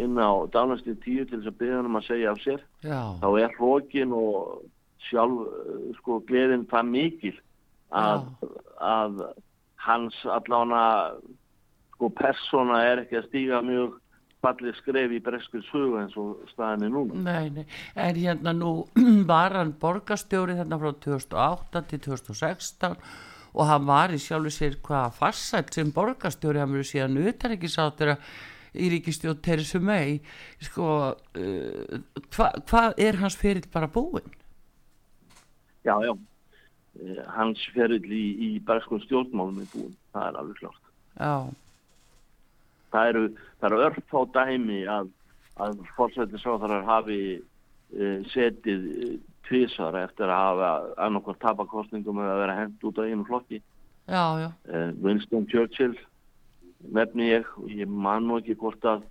inn 0.00 0.18
á 0.20 0.30
dánastíð 0.52 0.98
tíu 1.02 1.24
til 1.26 1.40
þess 1.40 1.50
að 1.50 1.60
byggja 1.62 1.80
um 1.82 1.98
að 1.98 2.06
segja 2.06 2.34
af 2.34 2.42
sér 2.44 2.60
Já. 2.84 3.00
þá 3.22 3.28
er 3.40 3.56
hlokin 3.58 4.12
og 4.14 4.60
sjálf 5.08 5.48
sko 5.98 6.20
gleðin 6.28 6.68
það 6.70 6.92
mikil 6.92 7.36
að, 7.90 8.26
að 8.80 9.24
hans 9.86 10.16
allána 10.28 10.84
sko 11.94 12.10
persóna 12.16 12.82
er 12.86 13.04
ekki 13.04 13.18
að 13.20 13.26
stíga 13.28 13.60
mjög 13.64 13.98
fallið 14.40 14.76
skref 14.78 15.12
í 15.12 15.18
breskur 15.24 15.64
sögu 15.68 15.98
eins 16.00 16.14
og 16.20 16.38
staðinni 16.54 16.88
núna. 16.92 17.18
Nei, 17.26 17.50
nei, 17.52 17.66
en 17.92 18.16
hérna 18.16 18.54
nú 18.56 18.70
var 19.30 19.56
hann 19.58 19.74
borgastjóri 19.80 20.56
þarna 20.58 20.78
frá 20.80 20.94
2008 21.04 21.84
til 21.90 22.00
2016 22.06 22.96
og 23.50 23.66
hann 23.66 23.84
var 23.88 24.14
í 24.14 24.20
sjálfu 24.22 24.52
sér 24.54 24.78
hvaða 24.86 25.10
farsætt 25.16 25.74
sem 25.74 25.90
borgastjóri, 25.92 26.62
hann 26.62 26.72
verið 26.72 26.92
síðan 26.92 27.20
utan 27.26 27.56
ekki 27.56 27.68
sáttur 27.68 28.14
að 28.14 28.24
í 28.80 28.88
ríkistjóð 28.92 29.40
Teresu 29.42 29.80
mei 29.82 30.20
sko 30.62 30.88
uh, 31.10 32.00
hvað 32.30 32.60
hva 32.70 32.84
er 32.94 33.18
hans 33.20 33.36
fyrir 33.36 33.66
bara 33.72 33.90
búinn? 33.90 34.36
Já, 35.84 35.96
já 36.04 36.14
hans 37.30 37.62
fyrir 37.74 38.04
í, 38.04 38.24
í 38.46 38.50
berskun 38.66 39.02
stjórnmálum 39.04 39.62
er 39.62 39.68
búinn, 39.72 39.96
það 40.14 40.28
er 40.28 40.38
alveg 40.40 40.62
klart 40.62 40.86
Já. 41.20 41.34
Það 42.90 43.08
eru, 43.12 43.24
eru 43.68 43.80
örf 43.86 44.14
á 44.16 44.20
dæmi 44.34 44.80
að, 44.90 45.10
að 45.62 45.82
fórsættisáðarar 45.96 46.86
hafi 46.88 47.20
uh, 47.38 48.18
setið 48.32 48.86
tvísar 49.46 49.98
eftir 49.98 50.30
að 50.30 50.42
hafa 50.44 50.70
annarkvært 51.06 51.42
tapakostningum 51.42 52.22
eða 52.22 52.38
vera 52.42 52.56
hendt 52.58 52.86
út 52.86 52.98
á 52.98 53.06
einu 53.06 53.26
flokki. 53.26 53.60
Já, 54.10 54.24
já. 54.42 54.50
Winston 55.02 55.46
Churchill 55.50 55.96
nefni 56.94 57.30
ég. 57.30 57.48
Og 57.58 57.70
ég 57.74 57.90
man 57.90 58.26
nú 58.28 58.38
ekki 58.40 58.58
hvort 58.58 58.84
að 58.86 59.02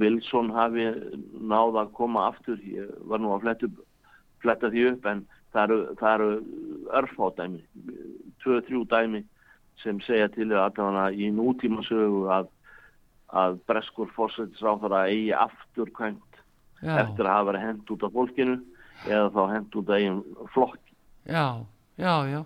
Wilson 0.00 0.52
hafi 0.54 0.86
náða 1.40 1.86
að 1.86 1.92
koma 1.98 2.28
aftur. 2.30 2.60
Ég 2.64 2.90
var 3.10 3.22
nú 3.22 3.34
að 3.34 3.46
fletta, 3.46 3.70
fletta 4.44 4.72
því 4.72 4.86
upp 4.94 5.08
en 5.12 5.24
það 5.54 5.62
eru, 5.64 5.78
það 6.00 6.14
eru 6.14 6.30
örfádæmi 7.00 7.60
tvö, 8.42 8.60
þrjú 8.68 8.82
dæmi 8.90 9.22
sem 9.82 10.00
segja 10.04 10.28
til 10.34 10.50
að 10.52 11.16
í 11.16 11.30
nútíma 11.32 11.84
sögu 11.86 12.26
að, 12.32 12.50
að 13.32 13.60
breskur 13.70 14.10
fórsættisráþara 14.16 15.06
eigi 15.08 15.32
afturkvæmt 15.36 16.40
eftir 16.80 17.26
að 17.26 17.34
hafa 17.34 17.48
verið 17.50 17.66
hend 17.66 17.92
út 17.94 18.06
af 18.06 18.14
fólkinu 18.16 18.56
eða 19.08 19.28
þá 19.34 19.42
hend 19.54 19.76
út 19.80 19.90
af 19.90 19.98
eigin 19.98 20.22
flokki. 20.54 20.96
Já, 21.28 21.46
já, 22.00 22.14
já. 22.28 22.40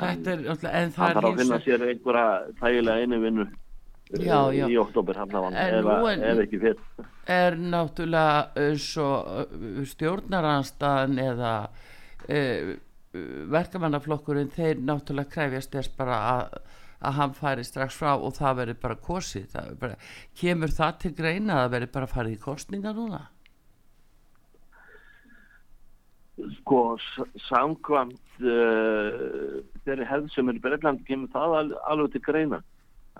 Þetta 0.00 0.32
er, 0.32 0.44
en 0.46 0.56
það 0.56 0.76
er 0.80 0.92
þarf 0.96 1.26
að 1.28 1.40
finna 1.42 1.58
sér 1.64 1.84
einhverja 1.88 2.28
þægilega 2.60 3.04
einu 3.04 3.18
vinnu 3.24 3.46
já, 4.18 4.38
já. 4.54 4.64
í 4.66 4.78
oktober 4.80 5.18
ef 5.18 6.42
ekki 6.44 6.60
fyrr. 6.62 6.78
er 7.30 7.56
náttúrulega 7.58 8.66
svo 8.80 9.10
stjórnaranstaðan 9.92 11.18
eða 11.22 11.54
uh, 12.28 12.76
verkamannaflokkurinn 13.50 14.52
þeir 14.54 14.84
náttúrulega 14.86 15.32
kræfjast 15.34 15.74
þess 15.74 15.92
bara 15.98 16.20
að, 16.30 16.54
að 17.00 17.18
hann 17.18 17.34
færi 17.34 17.66
strax 17.66 17.98
frá 17.98 18.12
og 18.14 18.36
það 18.36 18.62
veri 18.62 18.76
bara 18.84 19.00
kosið. 19.08 19.50
Það 19.54 19.74
bara, 19.82 19.98
kemur 20.38 20.74
það 20.76 20.96
til 21.04 21.12
greina 21.18 21.56
að 21.56 21.62
það 21.64 21.76
veri 21.76 21.92
bara 21.98 22.10
farið 22.14 22.36
í 22.36 22.42
kostninga 22.44 22.94
núna? 22.96 23.24
Sko 26.60 26.80
samkvæmt 27.48 28.44
uh, 28.46 29.60
þeirri 29.84 30.08
hefð 30.08 30.30
sem 30.34 30.48
er 30.48 30.60
í 30.60 30.64
Breitland 30.64 31.02
kemur 31.08 31.32
það 31.34 31.56
al, 31.58 31.66
alveg 31.92 32.14
til 32.14 32.24
greina 32.30 32.62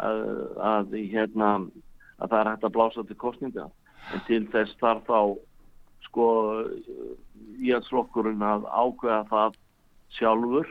að, 0.00 0.22
að, 0.56 0.96
hérna, 1.12 1.50
að 2.20 2.32
það 2.32 2.40
er 2.40 2.50
hægt 2.52 2.66
að 2.68 2.74
blása 2.78 3.04
til 3.04 3.18
kostninga 3.20 3.66
en 4.14 4.22
til 4.28 4.44
þess 4.52 4.78
þarf 4.80 5.04
þá 5.08 5.20
sko 6.06 6.26
í 7.60 7.72
að 7.76 7.86
slokkurinn 7.88 8.44
að 8.44 8.66
ákveða 8.68 9.24
það 9.30 9.58
sjálfur. 10.16 10.70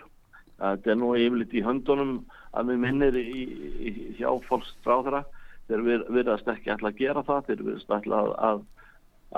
Þetta 0.59 0.91
er 0.91 0.99
nú 0.99 1.13
yfirleitt 1.15 1.55
í 1.55 1.63
höndunum 1.63 2.15
að 2.57 2.73
við 2.73 2.81
minnir 2.83 3.19
í, 3.19 3.27
í, 3.29 3.45
í 3.89 3.91
hjá 4.19 4.31
fólkstráðra 4.49 5.23
þeir 5.69 5.85
við, 5.85 6.03
virðast 6.17 6.49
ekki 6.51 6.73
alltaf 6.73 6.91
að 6.91 6.99
gera 6.99 7.23
það. 7.27 7.47
Þeir 7.47 7.63
virðast 7.67 7.93
alltaf 7.95 8.33
að, 8.49 8.61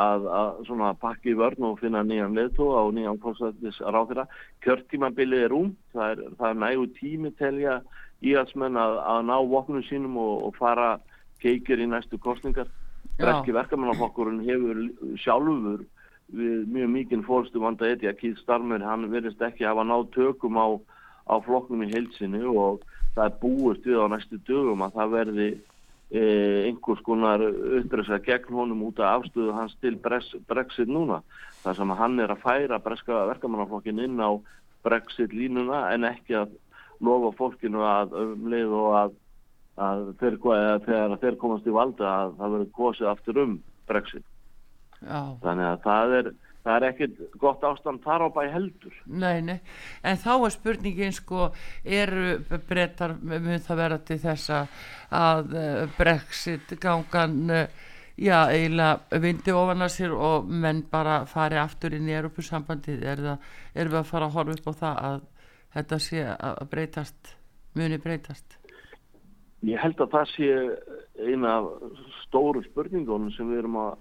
að, 0.06 0.27
að 0.39 0.51
svona 0.69 0.91
pakki 1.01 1.36
vörn 1.38 1.69
og 1.69 1.80
finna 1.84 2.04
nýjan 2.08 2.38
leðtóa 2.38 2.86
og 2.88 2.93
nýjan 2.97 3.21
fólksvæðis 3.21 3.82
ráðra 3.84 4.27
kjörtímabilið 4.65 5.47
er 5.47 5.58
um 5.58 5.73
það 5.93 6.15
er, 6.15 6.23
það 6.39 6.49
er 6.49 6.62
nægu 6.65 6.89
tími 6.97 7.34
telja 7.38 7.80
íhalsmenn 8.21 8.77
að, 8.80 8.99
að 9.13 9.23
ná 9.30 9.38
vopnum 9.51 9.86
sínum 9.86 10.17
og, 10.21 10.36
og 10.47 10.58
fara 10.58 10.91
keikir 11.41 11.82
í 11.82 11.89
næstu 11.89 12.19
kostningar 12.21 12.69
Breski 13.19 13.54
verkamannaflokkurinn 13.56 14.43
hefur 14.45 15.17
sjálfur 15.21 15.84
við 16.32 16.67
mjög 16.71 16.93
mikinn 16.93 17.26
fórstu 17.28 17.60
vanda 17.62 17.89
eti 17.91 18.08
að 18.08 18.19
Keith 18.21 18.39
Starmer 18.41 18.84
hann 18.86 19.10
verðist 19.12 19.41
ekki 19.43 19.67
hafa 19.67 19.84
náð 19.84 20.08
tökum 20.15 20.58
á, 20.58 20.67
á 21.28 21.36
flokknum 21.43 21.84
í 21.84 21.91
heilsinni 21.91 22.43
og 22.47 22.86
það 23.15 23.26
er 23.26 23.38
búist 23.41 23.86
við 23.88 24.00
á 24.00 24.08
næstu 24.13 24.39
dögum 24.47 24.86
að 24.86 24.95
það 24.95 25.13
verði 25.17 25.50
e, 25.52 26.24
einhvers 26.69 27.04
konar 27.04 27.43
uppresa 27.82 28.21
gegn 28.24 28.56
honum 28.56 28.86
út 28.88 29.02
af 29.04 29.19
afstöðu 29.19 29.56
hans 29.58 29.76
til 29.84 29.97
Brexit 30.00 30.88
núna. 30.88 31.19
Þar 31.65 31.78
sem 31.78 31.95
hann 32.00 32.19
er 32.24 32.34
að 32.34 32.43
færa 32.45 32.80
breska 32.82 33.26
verkamannaflokkin 33.34 34.00
inn 34.02 34.24
á 34.24 34.32
Brexit 34.86 35.36
línuna 35.36 35.89
en 35.93 36.08
ekki 36.08 36.39
að 36.39 36.56
lofa 37.04 37.34
fólkinu 37.38 37.84
að 37.86 38.15
um 38.17 38.47
leið 38.50 38.78
og 38.78 38.95
að, 38.97 39.13
að 39.80 40.06
þeir, 40.20 40.38
þegar 40.86 41.18
þeir 41.22 41.42
komast 41.42 41.68
í 41.68 41.76
valda 41.76 42.08
að 42.12 42.38
það 42.40 42.56
verður 42.56 42.72
kosið 42.78 43.12
aftur 43.12 43.42
um 43.44 43.58
Brexit. 43.90 44.26
Já. 45.02 45.22
Þannig 45.42 45.68
að 45.68 45.78
það 45.86 46.16
er, 46.18 46.32
það 46.66 46.76
er 46.76 46.88
ekkit 46.90 47.22
gott 47.42 47.64
ástand 47.66 48.04
þar 48.04 48.26
á 48.26 48.30
bæ 48.36 48.42
heldur. 48.54 48.98
Nei, 49.06 49.42
nei, 49.46 49.58
en 50.04 50.20
þá 50.22 50.34
er 50.36 50.56
spurningin 50.56 51.16
sko, 51.16 51.48
eru 51.84 52.36
brettar 52.70 53.16
mun 53.22 53.64
það 53.64 53.82
vera 53.82 54.02
til 54.06 54.20
þess 54.22 54.52
að 54.54 55.56
eh, 55.58 55.82
Brexit 55.98 56.76
gangan 56.84 57.40
uh, 57.50 57.90
já, 58.22 58.38
eiginlega 58.52 59.22
vindi 59.24 59.56
ofan 59.56 59.88
að 59.88 59.94
sér 59.96 60.16
og 60.16 60.48
menn 60.48 60.86
bara 60.92 61.24
fari 61.30 61.58
aftur 61.62 61.96
inn 61.98 62.10
í 62.10 62.16
Europasambandið, 62.20 63.04
er 63.04 63.26
það, 63.26 63.52
erum 63.74 63.96
við 63.96 64.02
að 64.04 64.10
fara 64.14 64.30
að 64.30 64.38
horfa 64.38 64.58
upp 64.60 64.72
á 64.72 64.74
það 64.86 65.04
að 65.10 65.22
þetta 65.72 66.02
sé 66.06 66.26
að 66.36 66.66
breytast 66.72 67.36
muni 67.80 67.98
breytast 68.04 68.61
Ég 69.62 69.78
held 69.78 70.00
að 70.02 70.13
það 70.15 70.32
sé 70.32 70.47
eina 71.21 71.52
stóru 72.24 72.63
spurningunum 72.65 73.30
sem 73.36 73.50
við 73.52 73.62
erum 73.62 73.78
að, 73.78 74.00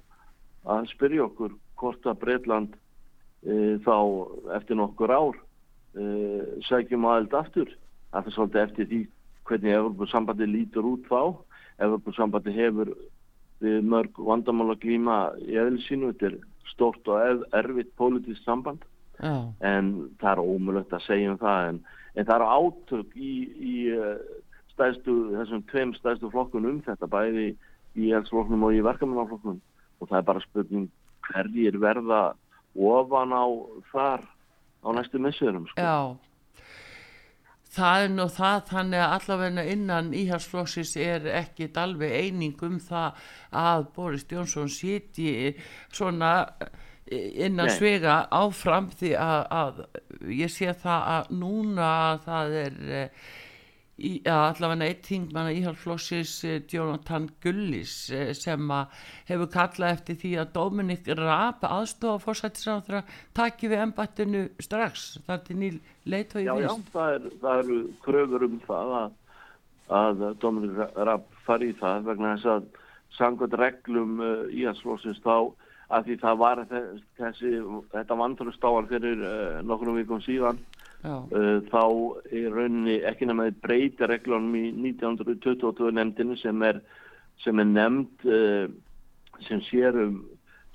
að 0.73 0.89
spyrja 0.95 1.27
okkur 1.27 1.57
hvort 1.81 2.09
að 2.09 2.21
Breitland 2.23 2.77
e, 3.45 3.77
þá 3.85 3.97
eftir 4.57 4.81
nokkur 4.81 5.13
ár 5.13 5.37
e, 5.37 6.05
segjum 6.69 7.05
aðeld 7.11 7.37
aftur. 7.37 7.73
Að 8.11 8.27
það 8.27 8.37
svolítið 8.37 8.63
eftir 8.65 8.89
því 8.91 9.01
hvernig 9.51 9.77
Evropasambandi 9.77 10.49
lítur 10.49 10.89
út 10.95 11.05
þá. 11.11 11.21
Evropasambandi 11.85 12.57
hefur 12.57 12.95
við 13.61 13.85
mörg 13.85 14.17
vandamála 14.17 14.79
glíma 14.81 15.19
í 15.45 15.59
eðlisínu, 15.61 16.15
þetta 16.15 16.31
er 16.31 16.39
stórt 16.73 17.13
og 17.13 17.45
erfitt 17.53 17.93
pólitísk 18.01 18.47
samband. 18.49 18.87
Já. 19.21 19.53
en 19.61 19.89
það 20.17 20.31
er 20.33 20.41
ómulögt 20.41 20.95
að 20.97 21.03
segja 21.05 21.33
um 21.35 21.41
það 21.41 21.67
en, 21.69 21.79
en 22.17 22.27
það 22.29 22.39
er 22.39 22.53
átök 22.57 23.17
í, 23.21 23.33
í 23.61 23.75
stæðstu, 24.73 25.17
þessum 25.35 25.67
tveim 25.71 25.93
stæðstu 25.99 26.31
flokkun 26.33 26.69
um 26.71 26.81
þetta 26.87 27.11
bæði 27.11 27.51
í 27.99 28.13
elsflokknum 28.17 28.67
og 28.69 28.77
í 28.77 28.83
verkamannaflokknum 28.87 29.61
og 30.01 30.09
það 30.09 30.19
er 30.21 30.27
bara 30.31 30.45
spurning 30.45 30.89
hverjir 31.27 31.79
verða 31.83 32.23
ofan 32.75 33.35
á 33.35 33.45
þar 33.91 34.27
á 34.81 34.89
næstu 34.97 35.21
missurum 35.21 35.67
sko. 35.69 35.83
Já, 35.83 36.17
það 37.75 38.05
er 38.05 38.13
nú 38.15 38.27
það 38.33 38.61
þannig 38.71 39.05
að 39.05 39.17
allavegna 39.17 39.65
innan 39.75 40.13
íhalsflokksins 40.17 40.95
er 41.01 41.27
ekkit 41.41 41.79
alveg 41.81 42.15
eining 42.25 42.63
um 42.67 42.79
það 42.83 43.21
að 43.63 43.91
Boris 43.97 44.27
Jónsson 44.31 44.71
siti 44.73 45.57
svona 45.93 46.33
innan 47.11 47.67
Nei. 47.67 47.75
svega 47.75 48.17
áfram 48.31 48.91
því 48.95 49.13
að, 49.19 49.41
að 49.51 50.35
ég 50.35 50.53
sé 50.53 50.75
það 50.79 51.07
að 51.15 51.31
núna 51.41 51.93
það 52.25 52.59
er 52.65 52.77
í, 52.87 53.05
allavega 54.31 54.87
eitt 54.87 55.07
þingmann 55.09 55.51
íhalsflokksins 55.53 56.33
Jonathan 56.73 57.29
Gullis 57.45 57.95
eh, 58.15 58.33
sem 58.37 58.73
hefur 59.29 59.51
kallað 59.53 59.95
eftir 59.97 60.19
því 60.23 60.33
að 60.41 60.53
Dominik 60.55 61.11
Raab 61.19 61.65
aðstofa 61.69 62.23
fórsættisráður 62.25 63.01
að 63.01 63.15
taki 63.37 63.71
við 63.71 63.85
ennbættinu 63.85 64.45
strax. 64.63 65.07
Þar 65.27 65.43
til 65.47 65.59
nýl 65.61 65.79
leit 66.09 66.35
og 66.35 66.43
í 66.43 66.49
Já, 66.49 66.55
já, 66.65 66.73
það, 66.95 67.15
er, 67.17 67.31
það 67.45 67.65
eru 67.65 67.79
kröfur 68.07 68.47
um 68.49 68.59
það 68.67 68.95
að, 69.01 69.17
að 70.01 70.27
Dominik 70.45 70.99
Rapp 71.11 71.41
fari 71.47 71.73
í 71.73 71.79
það 71.81 72.11
vegna 72.11 72.35
þess 72.37 72.53
að 72.57 72.71
sangað 73.21 73.59
reglum 73.61 74.21
uh, 74.23 74.47
íhalsflóksins 74.49 75.21
þá 75.25 75.37
að 75.91 76.05
því 76.07 76.21
það 76.21 76.37
var 76.39 76.61
þessi, 76.71 77.57
þetta 77.91 78.17
vandrústáðan 78.21 78.91
fyrir 78.93 79.25
nokkrum 79.67 79.97
vikum 79.99 80.21
síðan 80.23 80.61
uh, 81.05 81.61
þá 81.71 81.85
er 82.31 82.51
rauninni 82.55 82.99
ekki 83.09 83.29
nefnið 83.29 83.61
breyti 83.65 84.09
reglunum 84.11 84.57
í 84.59 84.67
1922 84.93 85.93
nefndinu 85.97 86.37
sem 86.41 86.63
er, 86.67 86.81
sem 87.45 87.63
er 87.63 87.71
nefnd 87.71 88.27
uh, 88.29 88.67
sem 89.47 89.63
sér 89.71 89.97
um 90.05 90.21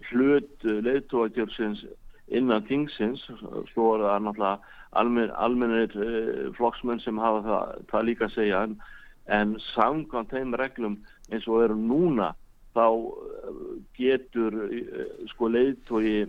hlut 0.10 0.66
leðtóakjörsins 0.66 1.86
innan 2.34 2.66
tingsins 2.66 3.24
svo 3.72 3.92
er 3.96 4.06
það 4.06 4.26
náttúrulega 4.26 4.74
almen, 4.98 5.32
almennir 5.36 5.94
flokksmenn 6.58 7.02
sem 7.04 7.20
hafa 7.22 7.42
það, 7.46 7.84
það 7.92 8.08
líka 8.10 8.26
að 8.28 8.36
segja. 8.36 8.64
En, 8.66 8.76
en 9.34 9.54
samkvæmt 9.74 10.34
þeim 10.34 10.58
reglum 10.58 10.98
eins 11.34 11.48
og 11.50 11.64
eru 11.66 11.78
núna 11.80 12.32
þá 12.76 12.88
eh, 12.92 13.62
getur 13.98 14.58
eh, 14.68 15.16
sko 15.32 15.50
leiðtói 15.52 16.26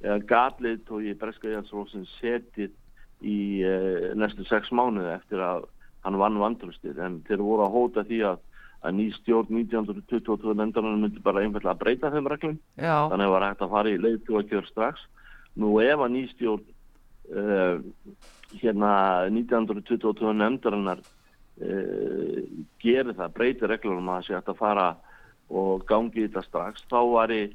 eða 0.00 0.18
gatleiðtói 0.30 1.14
Breska 1.20 1.52
Jansrósin 1.52 2.06
setið 2.18 2.72
í 3.20 3.40
uh, 3.66 4.10
næstu 4.18 4.46
sex 4.48 4.72
mánuði 4.72 5.12
eftir 5.14 5.42
að 5.44 5.66
hann 6.06 6.18
vann 6.20 6.40
vandröstir 6.40 6.98
en 7.04 7.20
þeir 7.28 7.44
voru 7.44 7.66
að 7.66 7.74
hóta 7.74 8.04
því 8.08 8.20
að, 8.30 8.42
að 8.80 8.96
ný 8.96 9.06
stjórn 9.18 9.60
1922 9.60 10.56
nefndarinn 10.56 11.04
myndi 11.04 11.22
bara 11.24 11.44
einfallega 11.44 11.74
að 11.74 11.82
breyta 11.84 12.12
þeim 12.14 12.30
reglum. 12.32 12.58
Já. 12.80 12.96
þannig 13.12 13.14
að 13.14 13.28
það 13.28 13.34
var 13.36 13.46
hægt 13.48 13.64
að 13.66 13.74
fara 13.76 13.92
í 13.92 14.02
leiðtói 14.04 14.36
að 14.40 14.50
kjör 14.52 14.68
strax. 14.70 15.06
Nú 15.60 15.72
ef 15.84 16.04
að 16.06 16.12
ný 16.16 16.24
stjórn 16.32 16.66
uh, 17.36 17.76
hérna 18.60 18.92
1922 19.28 20.36
nefndarinnar 20.40 21.04
uh, 21.04 22.42
gerir 22.80 23.16
það, 23.16 23.34
breytir 23.36 23.74
reglum 23.74 24.08
að 24.08 24.20
það 24.20 24.28
sé 24.28 24.38
hægt 24.38 24.52
að 24.54 24.62
fara 24.64 24.88
og 25.50 25.84
gangi 25.88 26.28
þetta 26.28 26.44
strax 26.46 26.84
þá 26.90 27.00
var 27.10 27.32
ég 27.34 27.54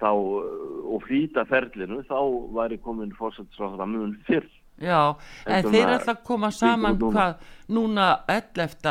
þá, 0.00 0.10
og 0.12 1.02
flýta 1.06 1.44
ferlinu 1.48 2.02
þá 2.08 2.18
var 2.56 2.72
ég 2.74 2.82
komin 2.84 3.14
fórsættisráðra 3.16 3.88
mjög 3.90 4.16
fyrr 4.28 4.48
Já, 4.82 5.16
en, 5.46 5.54
en 5.56 5.70
þeir 5.72 5.92
alltaf 5.94 6.18
koma 6.26 6.50
saman 6.52 6.98
hvað 7.00 7.38
núna 7.72 8.10
11. 8.28 8.90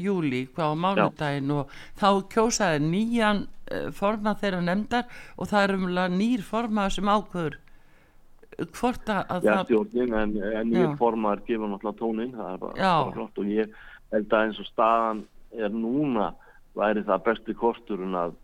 júli 0.00 0.46
hvað 0.54 0.72
á 0.72 0.76
mánudagin 0.84 1.52
og 1.52 1.74
þá 2.00 2.08
kjósaði 2.32 2.80
nýjan 2.86 3.42
uh, 3.44 3.90
formað 3.94 4.40
þeirra 4.42 4.62
nefndar 4.64 5.04
og 5.36 5.50
það 5.52 5.66
er 5.66 5.74
umlega 5.76 6.14
nýr 6.14 6.46
formað 6.46 6.96
sem 6.96 7.12
ákvöður 7.12 7.58
hvort 8.72 9.12
að 9.12 9.44
Já, 9.44 9.58
stjórnin, 9.66 10.16
en, 10.16 10.34
en 10.40 10.72
nýr 10.72 10.96
formað 10.96 11.36
er 11.36 11.44
gefað 11.50 11.72
náttúrulega 11.74 12.00
tónin 12.00 12.34
það 12.38 12.50
er 12.54 12.64
bara, 12.64 12.80
bara 12.80 13.14
flott 13.18 13.40
og 13.42 13.52
ég 13.52 13.78
held 14.14 14.32
að 14.32 14.46
eins 14.46 14.60
og 14.62 14.70
staðan 14.70 15.22
er 15.52 15.76
núna 15.76 16.32
væri 16.76 17.04
það 17.04 17.24
besti 17.28 17.56
kosturinn 17.60 18.16
að 18.16 18.36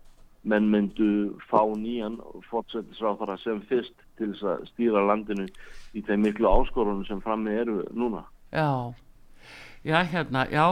menn 0.45 0.69
myndu 0.69 1.09
fá 1.49 1.63
nýjan 1.65 2.19
fótsettisráðara 2.51 3.39
sem 3.41 3.61
fyrst 3.69 4.02
til 4.19 4.31
þess 4.33 4.49
að 4.51 4.67
stýra 4.71 5.05
landinu 5.07 5.47
í 5.93 6.03
þeim 6.05 6.27
miklu 6.27 6.49
áskorunum 6.49 7.05
sem 7.07 7.21
frammi 7.23 7.55
eru 7.55 7.81
núna. 7.97 8.23
Já, 8.53 8.93
já 9.83 9.97
hérna, 10.11 10.45
já, 10.51 10.65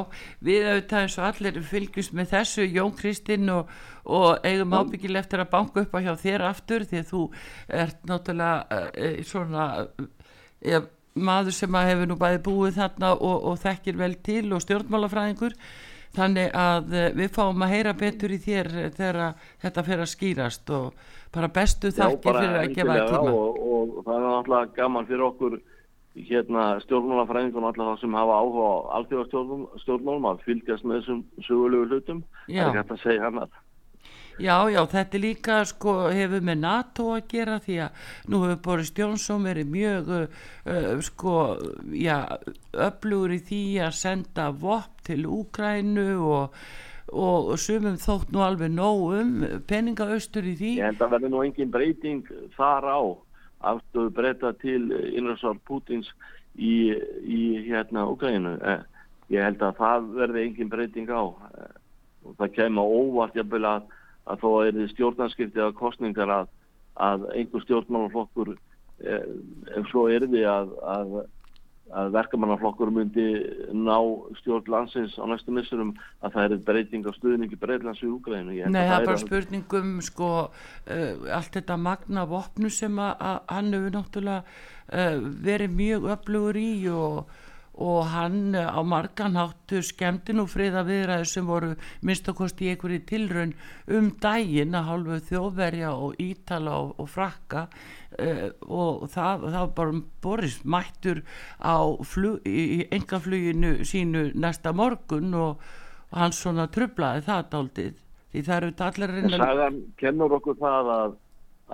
við 0.44 0.70
auðvitað 0.70 1.06
eins 1.06 1.18
og 1.20 1.28
allir 1.30 1.60
fylgjast 1.72 2.16
með 2.18 2.32
þessu, 2.36 2.70
Jón 2.70 2.96
Kristinn 2.98 3.52
og, 3.54 3.70
og 4.06 4.48
eigum 4.48 4.78
ábyggil 4.78 5.20
eftir 5.20 5.44
að 5.44 5.54
banka 5.54 5.86
upp 5.86 5.96
á 5.98 6.00
hjá 6.06 6.14
þér 6.24 6.48
aftur 6.52 6.88
því 6.88 7.04
að 7.04 7.14
þú 7.14 7.28
ert 7.84 8.10
náttúrulega 8.10 8.82
e, 8.96 9.14
svona 9.28 9.68
e, 10.62 10.82
maður 11.16 11.56
sem 11.56 11.80
hefur 11.82 12.10
nú 12.10 12.18
bæði 12.20 12.44
búið 12.46 12.78
þarna 12.80 13.16
og, 13.18 13.48
og 13.52 13.58
þekkir 13.62 13.98
vel 14.00 14.14
til 14.24 14.46
og 14.56 14.64
stjórnmálafræðingur 14.64 15.58
þannig 16.16 16.54
að 16.58 16.94
eh, 16.98 17.10
við 17.18 17.34
fáum 17.36 17.66
að 17.66 17.74
heyra 17.76 17.96
betur 17.98 18.36
í 18.36 18.40
þér 18.42 18.70
þegar 18.98 19.20
þetta 19.64 19.84
fyrir 19.88 20.06
að 20.06 20.14
skýrast 20.14 20.74
og 20.76 21.10
bara 21.32 21.52
bestu 21.56 21.92
þakkir 21.96 22.40
fyrir 22.40 22.58
að 22.60 22.74
gefa 22.76 22.98
tíma. 23.08 23.32
og, 23.32 23.60
og, 23.62 23.94
það 24.06 24.16
er 24.18 24.26
náttúrulega 24.28 24.76
gaman 24.80 25.08
fyrir 25.08 25.28
okkur 25.30 25.60
hérna 26.28 26.64
stjórnmálafræðingun 26.84 27.64
og 27.64 27.70
alltaf 27.72 27.88
það 27.88 28.00
sem 28.02 28.16
hafa 28.20 28.40
áhuga 28.42 28.68
á 28.68 28.76
alþjóðastjórnmálum 29.00 30.28
að 30.28 30.42
fylgjast 30.48 30.84
með 30.84 30.98
þessum 31.00 31.22
sögulegu 31.48 31.88
hlutum. 31.88 32.24
Það 32.50 32.66
er 32.66 32.80
hægt 32.82 32.96
að 32.98 33.06
segja 33.06 33.28
hann 33.30 33.44
að 33.46 33.60
Já, 34.40 34.56
já, 34.72 34.80
þetta 34.88 35.18
er 35.18 35.24
líka 35.26 35.58
sko 35.68 35.96
hefur 36.14 36.46
með 36.46 36.62
NATO 36.64 37.08
að 37.16 37.26
gera 37.34 37.58
því 37.62 37.80
að 37.86 38.06
nú 38.32 38.44
hefur 38.46 38.62
Boris 38.68 38.94
Jónsson 38.98 39.44
verið 39.46 39.74
mjög 39.74 40.14
uh, 40.16 40.46
uh, 40.66 41.02
sko, 41.04 41.36
já, 41.98 42.18
öflugur 42.72 43.36
í 43.36 43.42
því 43.50 43.64
að 43.88 43.98
senda 44.00 44.48
vopp 44.52 45.04
til 45.08 45.26
Úkrænu 45.28 46.08
og, 46.24 46.62
og 47.12 47.52
sumum 47.60 48.00
þótt 48.02 48.32
nú 48.32 48.44
alveg 48.46 48.72
nóg 48.72 49.04
um 49.20 49.34
peningaustur 49.68 50.48
í 50.48 50.56
því. 50.56 50.76
Ég 50.80 50.92
held 50.92 51.04
að 51.04 51.18
verði 51.18 51.34
nú 51.34 51.44
engin 51.46 51.74
breyting 51.74 52.32
þar 52.56 52.88
á 52.88 53.02
afstöðu 53.72 54.14
breyta 54.16 54.54
til 54.62 54.88
innræðsvar 54.90 55.60
Pútins 55.68 56.10
í, 56.56 56.94
í 57.22 57.42
hérna 57.68 58.08
Úkrænu. 58.10 58.56
Eh, 58.58 58.84
ég 59.36 59.46
held 59.46 59.62
að 59.64 59.78
það 59.80 60.12
verði 60.18 60.46
engin 60.48 60.72
breyting 60.72 61.12
á 61.14 61.24
eh, 61.30 61.74
og 62.26 62.38
það 62.40 62.56
kemur 62.58 62.96
óvart 63.02 63.38
jafnvel 63.38 63.68
að 63.70 63.98
að 64.30 64.42
þó 64.44 64.50
er 64.66 64.74
þið 64.78 64.90
stjórnarskiptið 64.94 65.66
að 65.66 65.78
kostningar 65.80 66.34
að, 66.34 66.50
að 67.02 67.28
einhver 67.36 67.64
stjórnmannaflokkur 67.66 68.56
eh, 68.56 69.30
ef 69.78 69.92
svo 69.92 70.08
er 70.14 70.28
þið 70.30 70.48
að, 70.52 70.74
að, 70.94 71.16
að 72.02 72.12
verkamannaflokkur 72.16 72.94
myndi 72.94 73.28
ná 73.74 73.98
stjórn 74.42 74.72
landsins 74.72 75.18
á 75.18 75.26
næstu 75.30 75.56
missurum 75.56 75.94
að 76.22 76.38
það 76.38 76.58
er 76.58 76.66
breyting 76.70 77.08
á 77.10 77.12
stuðningi 77.18 77.60
breytlands 77.62 78.04
í 78.06 78.12
Úgrænu 78.12 78.58
Nei, 78.70 78.82
það 78.86 78.98
er 79.00 79.08
bara 79.10 79.24
spurningum 79.26 79.94
sko, 80.06 80.32
uh, 80.48 81.14
allt 81.34 81.58
þetta 81.58 81.80
magna 81.82 82.28
vopnu 82.30 82.72
sem 82.74 83.02
að 83.02 83.40
hann 83.50 83.74
hefur 83.74 83.96
náttúrulega 83.98 84.44
uh, 84.44 85.32
verið 85.50 85.80
mjög 85.82 86.12
öflugur 86.18 86.62
í 86.62 86.74
og 86.94 87.40
og 87.82 88.06
hann 88.14 88.56
eh, 88.56 88.68
á 88.68 88.80
margan 88.86 89.38
háttu 89.40 89.82
skemmti 89.86 90.36
nú 90.38 90.46
friða 90.50 90.84
viðræður 90.88 91.30
sem 91.32 91.50
voru 91.50 91.72
minnstakosti 92.06 92.68
í 92.68 92.74
einhverju 92.74 93.02
tilraun 93.10 93.56
um 93.98 94.12
daginn 94.22 94.78
að 94.78 94.88
hálfu 94.92 95.20
þjóðverja 95.32 95.94
og 95.96 96.22
ítala 96.22 96.78
og, 96.84 96.94
og 97.02 97.10
frakka 97.10 97.66
uh, 97.66 98.48
og 98.68 99.08
það, 99.12 99.48
það 99.48 99.60
var 99.60 99.74
bara 99.80 100.02
Boris 100.22 100.60
mættur 100.64 101.24
flug, 102.08 102.46
í 102.46 102.86
engafluginu 102.94 103.80
sínu 103.88 104.30
næsta 104.38 104.76
morgun 104.76 105.34
og, 105.38 105.72
hann 106.12 106.34
svona 106.36 106.66
trublaði 106.68 107.24
það 107.24 107.46
daldið 107.54 108.00
því 108.32 108.42
það 108.48 108.58
eru 108.58 108.72
allir 108.88 109.14
reyna 109.16 109.38
Sagan 109.40 109.78
kennur 110.00 110.34
okkur 110.38 110.58
það 110.60 110.90
að, 110.96 111.14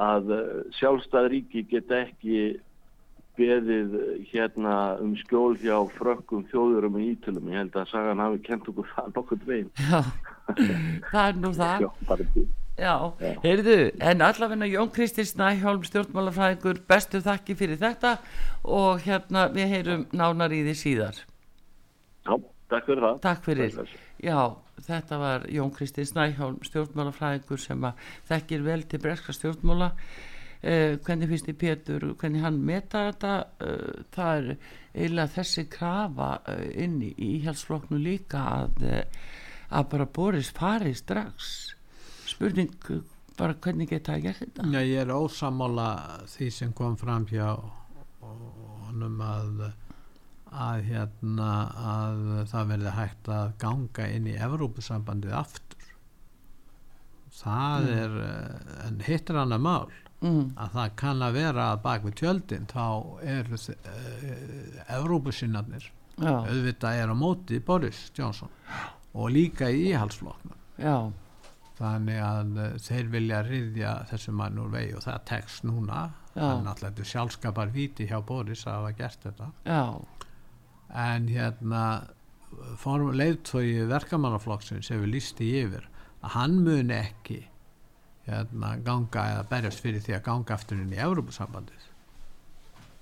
að 0.08 0.34
sjálfstæð 0.78 1.30
ríki 1.34 1.63
geta 1.72 2.04
ekki 2.04 2.41
beðið 3.38 3.97
hérna 4.32 4.76
um 5.04 5.15
skjól 5.21 5.56
hjá 5.62 5.78
frökkum 5.95 6.45
þjóðurum 6.52 6.97
í 7.00 7.12
Ítölum. 7.13 7.50
Ég 7.54 7.62
held 7.62 7.78
að 7.78 7.91
Sagan 7.91 8.21
hafi 8.23 8.41
kent 8.45 8.69
okkur 8.71 8.88
það 8.95 9.12
nokkur 9.15 9.41
dvein 9.43 9.67
Já, 9.78 10.02
það 11.12 11.23
er 11.23 11.41
nú 11.41 11.52
það. 11.58 11.88
Já, 12.78 12.93
Já. 13.17 13.32
heyrðu 13.41 13.78
en 14.06 14.21
allavegna 14.21 14.67
Jón 14.69 14.91
Kristi 14.93 15.26
Snæhjálm 15.26 15.82
stjórnmálafræðingur, 15.88 16.84
bestu 16.89 17.23
þakki 17.26 17.56
fyrir 17.58 17.80
þetta 17.82 18.17
og 18.69 19.02
hérna 19.02 19.47
við 19.54 19.73
heyrum 19.73 20.06
nánar 20.13 20.54
í 20.54 20.62
því 20.67 20.76
síðar. 20.78 21.23
Já, 22.28 22.36
takk 22.69 22.86
fyrir 22.91 23.02
það. 23.08 23.19
Takk 23.26 23.43
fyrir, 23.47 23.82
já, 24.21 24.39
þetta 24.86 25.19
var 25.23 25.47
Jón 25.50 25.73
Kristi 25.73 26.06
Snæhjálm 26.06 26.62
stjórnmálafræðingur 26.69 27.65
sem 27.65 27.89
að 27.89 28.08
þekkir 28.30 28.67
vel 28.69 28.82
til 28.86 29.02
breska 29.08 29.34
stjórnmála 29.34 29.95
Uh, 30.58 30.98
hvernig 31.06 31.30
finnst 31.30 31.46
þið 31.46 31.58
Pétur, 31.62 32.04
hvernig 32.17 32.41
hann 32.41 32.56
meta 32.65 33.04
þetta? 33.12 33.34
Uh, 33.62 34.06
það 34.15 34.38
er 34.38 34.48
eiginlega 34.98 35.34
þessi 35.36 35.63
krafa 35.70 36.30
uh, 36.50 36.63
inn 36.74 36.96
í 37.06 37.12
íhjálpsflokknu 37.28 38.00
líka 38.02 38.41
að, 38.56 38.88
að 39.70 39.91
bara 39.91 40.08
Boris 40.17 40.50
fari 40.58 40.96
strax. 40.98 41.52
Spurning 42.28 42.74
bara 43.38 43.54
hvernig 43.62 43.91
geta 43.91 44.15
það 44.15 44.24
gert 44.26 44.41
þetta? 44.41 44.70
Já 44.74 44.82
ég 44.82 45.04
er 45.04 45.13
ósamála 45.13 45.89
því 46.34 46.50
sem 46.56 46.74
kom 46.78 46.98
fram 46.98 47.28
hjá 47.30 47.52
honum 48.88 49.22
að 49.22 49.67
að 50.48 50.82
hérna 50.88 51.52
að 51.91 52.20
það 52.50 52.70
verði 52.72 52.91
hægt 52.96 53.30
að 53.36 53.54
ganga 53.62 54.10
inn 54.15 54.30
í 54.32 54.36
Evrópusambandið 54.48 55.34
aftur. 55.38 55.88
Það 57.38 57.86
mm. 57.86 57.98
er 58.02 58.86
en 58.88 59.02
hittir 59.06 59.38
hann 59.38 59.54
að 59.54 59.65
mál 59.67 59.98
mm. 60.23 60.43
að 60.58 60.73
það 60.77 60.95
kann 61.01 61.23
að 61.25 61.38
vera 61.39 61.69
að 61.73 61.84
bak 61.86 62.08
við 62.08 62.17
tjöldin 62.21 62.67
þá 62.71 62.86
eru 63.36 63.60
uh, 63.60 64.97
Evrópusinnarnir 64.97 65.91
auðvitað 66.17 67.03
er 67.03 67.13
á 67.13 67.15
móti 67.17 67.60
Boris 67.62 68.08
Johnson 68.17 68.51
og 69.13 69.32
líka 69.34 69.69
í 69.69 69.91
íhalsfloknum 69.91 70.58
þannig 71.77 72.21
að 72.25 72.53
uh, 72.58 72.69
þeir 72.82 73.12
vilja 73.13 73.41
riðja 73.45 73.95
þessu 74.12 74.34
mann 74.38 74.58
úr 74.62 74.71
vegi 74.73 74.95
og 74.97 75.03
það 75.06 75.25
tekst 75.30 75.67
núna. 75.67 76.08
Þannig 76.38 76.69
að 76.69 76.82
þetta 76.84 77.01
er 77.01 77.10
sjálfskapar 77.10 77.71
viti 77.73 78.06
hjá 78.10 78.19
Boris 78.25 78.65
að 78.67 78.75
hafa 78.75 78.91
gert 78.99 79.23
þetta. 79.25 79.47
Já. 79.65 79.84
en 80.93 81.27
hérna 81.27 81.84
leiðtói 83.17 83.88
verkamannaflokksins 83.89 84.89
hefur 84.93 85.10
líst 85.12 85.41
í 85.43 85.49
yfir 85.63 85.89
að 86.21 86.36
hann 86.38 86.62
mun 86.63 86.93
ekki 86.93 87.41
hérna, 88.28 88.74
ganga 88.84 89.28
eða 89.34 89.46
berjast 89.52 89.84
fyrir 89.84 90.04
því 90.04 90.18
að 90.18 90.26
ganga 90.30 90.58
aftur 90.58 90.82
inn 90.82 90.96
í 90.96 91.00
Európa-sambandið 91.04 91.88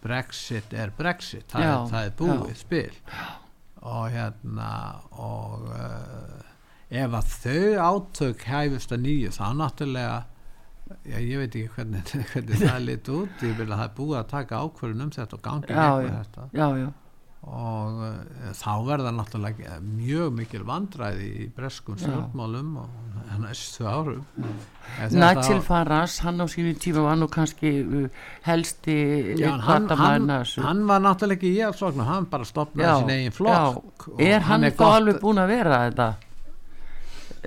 Brexit 0.06 0.74
er 0.78 0.92
Brexit 0.94 1.50
það, 1.50 1.64
Já, 1.66 1.72
er, 1.74 1.88
það 1.90 2.08
er 2.08 2.14
búið 2.20 2.52
já. 2.52 2.58
spil. 2.60 3.00
Og 3.86 4.04
hérna 4.14 4.70
og 5.22 5.66
uh, 5.74 6.44
ef 6.94 7.18
að 7.18 7.32
þau 7.34 7.88
átök 7.88 8.46
hæfust 8.50 8.94
að 8.94 9.06
nýju 9.06 9.34
þá 9.34 9.46
náttúrulega 9.58 10.20
já, 11.10 11.18
ég 11.18 11.42
veit 11.42 11.58
ekki 11.58 11.72
hvernig, 11.74 12.14
hvernig 12.34 12.62
það 12.62 12.86
lit 12.86 13.10
út 13.16 13.46
ég 13.48 13.58
vil 13.58 13.68
að 13.72 13.80
það 13.80 13.88
er 13.88 13.96
búið 13.98 14.20
að 14.20 14.30
taka 14.36 14.62
ákvörðun 14.62 15.08
um 15.08 15.16
þetta 15.18 15.40
og 15.40 15.44
gangi 15.50 15.74
já. 15.74 15.90
þetta. 16.20 16.48
Já, 16.54 16.68
já, 16.84 16.88
og 17.46 18.00
uh, 18.02 18.52
þá 18.58 18.70
verða 18.88 19.12
náttúrulega 19.14 19.76
mjög 19.86 20.32
mikil 20.40 20.64
vandræði 20.66 21.28
í 21.44 21.48
breskum 21.56 21.98
Já. 22.00 22.08
stjórnmálum 22.08 22.72
og 22.82 22.90
næstu 23.42 23.86
árum. 23.90 24.24
Þetta- 24.96 25.20
Nigel 25.22 25.62
Farage 25.66 26.24
hann 26.26 26.42
á 26.42 26.46
sínu 26.50 26.74
tíma 26.82 27.04
var 27.06 27.18
nú 27.22 27.28
kannski 27.30 27.72
uh, 27.86 28.10
helsti 28.48 28.96
Já, 29.38 29.52
hann, 29.62 29.90
hann, 29.90 30.30
hann 30.30 30.86
var 30.90 31.02
náttúrulega 31.06 31.38
ekki 31.40 31.54
í 31.58 31.64
aðsvagnu 31.68 32.06
hann 32.08 32.26
bara 32.32 32.46
stopnaði 32.50 32.88
Já, 32.90 32.98
sin 33.02 33.14
eigin 33.16 33.36
flokk 33.36 34.08
og 34.14 34.22
er 34.22 34.46
hann, 34.50 34.62
þá 34.70 34.78
gott- 34.78 34.96
alveg 35.00 35.20
búin 35.22 35.42
að 35.44 35.52
vera 35.54 35.82
þetta 35.90 36.10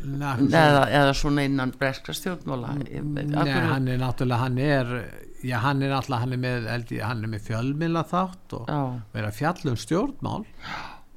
eða, 0.03 0.83
eða 1.01 1.15
svona 1.17 1.45
innan 1.49 1.73
breska 1.79 2.13
stjórnmála 2.17 2.75
Nei, 2.79 3.25
hann 3.69 3.89
er 3.89 3.99
náttúrulega 4.03 4.39
hann 4.45 4.59
er, 4.59 4.93
já, 5.45 5.59
hann 5.65 5.83
er 5.83 5.93
náttúrulega 5.95 6.21
hann 6.25 6.37
er 6.37 6.43
með, 6.45 7.27
með 7.35 7.45
fjölmila 7.49 8.05
þátt 8.11 8.57
og 8.61 8.71
verið 9.15 9.29
að 9.33 9.37
fjalla 9.41 9.75
um 9.75 9.81
stjórnmál 9.85 10.47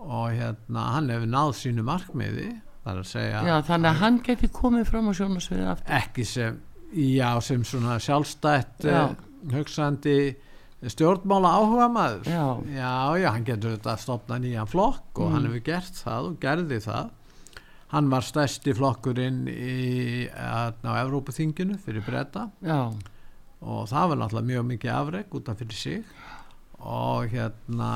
og 0.01 0.27
hérna 0.33 0.85
hann 0.95 1.09
hefur 1.13 1.29
náð 1.29 1.51
sínu 1.61 1.83
markmiði 1.85 2.49
að 2.89 3.03
segja 3.05 3.41
já, 3.45 3.55
þannig 3.67 3.89
að 3.91 3.99
hann 4.01 4.21
geti 4.25 4.47
komið 4.49 4.87
fram 4.89 5.09
á 5.09 5.13
sjónasviði 5.13 5.67
aftur 5.75 5.97
ekki 5.99 6.23
sem, 6.25 6.55
já, 6.97 7.27
sem 7.45 7.61
svona 7.67 7.99
sjálfstætt 8.01 8.87
Já. 8.89 9.03
uh, 9.11 9.53
hugsandi 9.53 10.15
stjórnmála 10.89 11.51
áhuga 11.59 11.87
maður 11.93 12.25
Já. 12.31 12.45
já, 12.73 12.93
já, 13.21 13.27
hann 13.35 13.45
getur 13.45 13.75
þetta 13.75 13.91
að 13.93 14.01
stopna 14.01 14.39
nýjan 14.41 14.69
flokk 14.71 15.19
og 15.21 15.27
Mm. 15.29 15.33
hann 15.35 15.45
hefur 15.51 15.63
gert 15.69 15.99
það 16.01 16.29
og 16.31 16.39
gerði 16.41 16.79
það 16.81 17.11
hann 17.91 18.09
var 18.11 18.23
stærsti 18.23 18.73
flokkurinn 18.77 19.43
í, 19.51 20.27
að, 20.31 20.77
á 20.87 20.91
Evrópuþinginu 21.03 21.77
fyrir 21.83 22.03
breyta 22.05 22.47
og 23.61 23.87
það 23.91 24.09
var 24.13 24.19
náttúrulega 24.23 24.49
mjög 24.51 24.67
mikið 24.73 24.93
afreg 24.95 25.35
út 25.37 25.49
af 25.51 25.59
fyrir 25.61 25.77
sig. 25.77 26.03
Og 26.81 27.27
hérna 27.29 27.89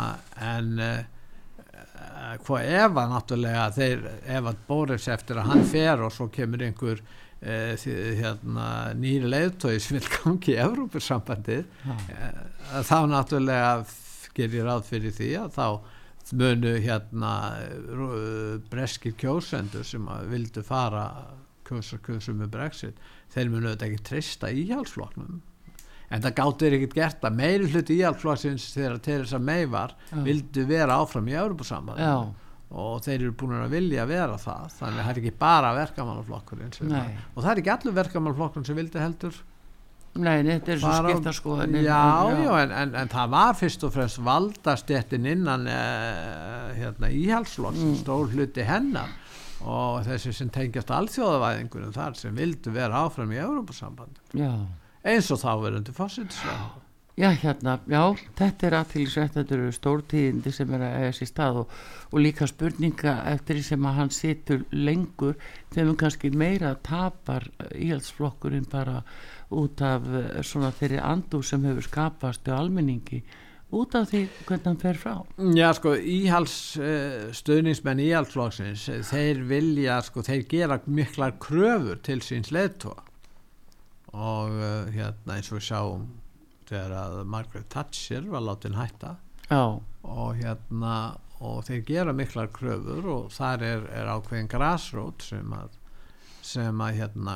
en 0.45 0.73
uh, 0.83 2.35
hvað 2.45 2.67
ef 2.75 2.97
að 3.01 3.13
náttúrulega 3.15 3.63
þeir, 3.75 4.03
ef 4.37 4.49
að 4.51 4.59
Boris 4.67 5.07
eftir 5.15 5.39
að 5.41 5.49
hann 5.53 5.63
fer 5.71 6.03
og 6.05 6.13
svo 6.13 6.27
kemur 6.33 6.61
einhver 6.67 7.01
því, 7.45 7.93
hérna, 8.19 8.67
nýri 8.97 9.27
leiðtói 9.29 9.75
sem 9.83 9.97
vil 9.99 10.07
gangi 10.15 10.53
í 10.55 10.59
Evrópussambandið 10.63 11.65
uh, 11.87 12.85
þá 12.87 12.97
náttúrulega 13.11 13.73
f- 13.83 14.29
ger 14.35 14.53
ég 14.59 14.65
ráð 14.67 14.85
fyrir 14.91 15.13
því 15.15 15.31
að 15.43 15.51
þá 15.55 15.67
munu 16.33 16.71
hérna 16.81 17.31
uh, 17.59 18.55
breskir 18.71 19.13
kjósendur 19.19 19.85
sem 19.85 20.05
að 20.09 20.29
vildu 20.31 20.63
fara 20.65 21.03
kjósa 21.65 21.97
kjósa 22.05 22.33
með 22.37 22.49
Brexit 22.53 22.97
þeir 23.33 23.51
munu 23.53 23.71
þetta 23.73 23.85
ekki 23.89 24.03
treysta 24.09 24.49
íhjálpsflokknum 24.53 25.41
en 26.15 26.21
það 26.21 26.35
gáttir 26.37 26.75
ekkert 26.77 26.95
gert 26.97 27.23
að 27.29 27.37
meiri 27.39 27.69
hluti 27.73 27.95
íhjálpsflokksins 27.99 28.67
þegar 28.75 28.99
Theresa 29.05 29.39
May 29.41 29.65
var 29.69 29.95
Já. 30.11 30.19
vildu 30.25 30.65
vera 30.69 30.99
áfram 31.01 31.29
í 31.29 31.33
Európa-sambandi 31.37 32.05
já, 32.05 32.15
og 32.75 33.01
þeir 33.05 33.17
eru 33.23 33.33
búin 33.41 33.57
að 33.61 33.73
vilja 33.73 34.05
vera 34.09 34.37
það 34.41 34.69
þannig 34.79 34.99
að 35.01 35.05
það 35.07 35.11
er 35.15 35.21
ekki 35.23 35.33
bara 35.41 35.73
verkamannaflokkurinn 35.79 36.73
að- 36.77 37.19
og 37.35 37.43
það 37.43 37.51
er 37.55 37.61
ekki 37.63 37.73
allur 37.75 37.97
verkamannaflokkurinn 38.01 38.65
sem 38.69 38.75
vildi 38.81 39.01
heldur 39.01 39.41
nei, 40.15 40.43
þetta 40.47 40.71
er 40.75 40.79
svo 40.79 40.93
skipta 41.01 41.33
sko 41.35 41.57
já, 41.65 41.99
já, 42.39 42.51
en, 42.61 42.71
en, 42.71 42.95
en 43.01 43.11
það 43.11 43.33
var 43.33 43.57
fyrst 43.59 43.83
og 43.83 43.93
fremst 43.95 44.21
valdastéttin 44.23 45.27
innan 45.27 45.67
uh, 45.67 46.71
hérna, 46.77 47.11
íhalsflokks 47.11 47.81
Mm. 47.83 47.97
stór 47.99 48.31
hluti 48.31 48.63
hennar 48.65 49.11
og 49.65 50.03
þessi 50.05 50.31
sem 50.35 50.49
tengjast 50.53 50.91
alþjóðavæðingunum 50.93 51.93
þar 51.95 52.15
sem 52.19 52.35
vildu 52.37 52.71
vera 52.75 53.03
áfram 53.07 53.31
í 53.33 53.39
Európa-samband 53.41 54.19
já, 54.37 54.51
eins 55.03 55.31
og 55.33 55.41
þá 55.41 55.51
verðandi 55.63 55.95
fósitsvæð 55.95 56.65
já, 57.15 57.29
hérna, 57.41 57.77
já 57.87 58.01
þetta 58.37 58.67
er 58.67 58.77
aðtilsvægt, 58.81 59.37
þetta 59.39 59.55
eru 59.55 59.69
stórtíðindi 59.75 60.51
sem 60.53 60.73
er 60.75 60.83
að 60.83 60.97
eiga 61.01 61.13
sér 61.19 61.31
stað 61.31 61.61
og, 61.63 61.77
og 62.11 62.19
líka 62.23 62.47
spurninga 62.51 63.13
eftir 63.31 63.59
því 63.59 63.63
sem 63.69 63.87
að 63.87 63.97
hann 64.01 64.11
situr 64.15 64.65
lengur, 64.71 65.37
þeim 65.75 65.95
kannski 65.99 66.31
meira 66.35 66.75
tapar 66.83 67.47
íhaldsflokkurinn 67.71 68.67
bara 68.71 69.01
út 69.61 69.81
af 69.85 70.05
eh, 70.09 70.43
svona 70.45 70.71
þeirri 70.75 71.01
andu 71.01 71.41
sem 71.45 71.63
hefur 71.67 71.85
skapast 71.85 72.47
á 72.51 72.57
almenningi 72.57 73.21
út 73.75 73.95
af 73.97 74.09
því 74.11 74.21
hvernig 74.45 74.67
hann 74.69 74.81
fer 74.81 74.99
frá? 74.99 75.13
Já, 75.57 75.69
sko, 75.75 75.95
íhals 75.97 76.55
uh, 76.79 77.31
stöðningsmenn 77.35 78.03
íhalsflokksins 78.05 78.85
eh, 78.93 79.01
þeir 79.07 79.41
vilja, 79.49 79.99
sko, 80.05 80.23
þeir 80.25 80.45
gera 80.51 80.79
miklar 80.85 81.35
kröfur 81.41 81.99
til 82.05 82.21
síns 82.23 82.53
leðtóa 82.55 83.01
og 84.15 84.53
hérna 84.95 85.35
eins 85.35 85.49
og 85.51 85.57
við 85.57 85.65
sjáum 85.65 86.03
þegar 86.69 86.93
að 86.95 87.15
Margaret 87.27 87.67
Thatcher 87.67 88.29
var 88.31 88.45
látin 88.45 88.77
hætta. 88.77 89.17
Já, 89.49 89.81
og 90.07 90.37
hérna 90.39 90.93
og 91.43 91.65
þeir 91.67 91.81
gera 91.89 92.13
miklar 92.15 92.47
kröfur 92.55 93.09
og 93.11 93.33
þar 93.35 93.65
er, 93.65 93.87
er 93.91 94.11
ákveðin 94.13 94.49
grassrót 94.51 95.25
sem 95.25 95.51
að 95.55 95.75
sem 96.45 96.81
að 96.81 96.99
hérna 96.99 97.35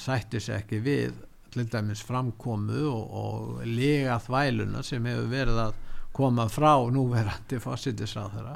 sætti 0.00 0.40
sig 0.42 0.58
ekki 0.58 0.80
við 0.84 1.14
til 1.54 1.66
dæmis 1.70 2.02
framkomu 2.04 2.84
og, 2.90 3.16
og 3.20 3.66
lega 3.66 4.18
þvæluna 4.22 4.84
sem 4.86 5.04
hefur 5.10 5.30
verið 5.32 5.60
að 5.68 5.82
koma 6.14 6.46
frá 6.46 6.76
núverandi 6.94 7.58
fósittisráðara 7.62 8.54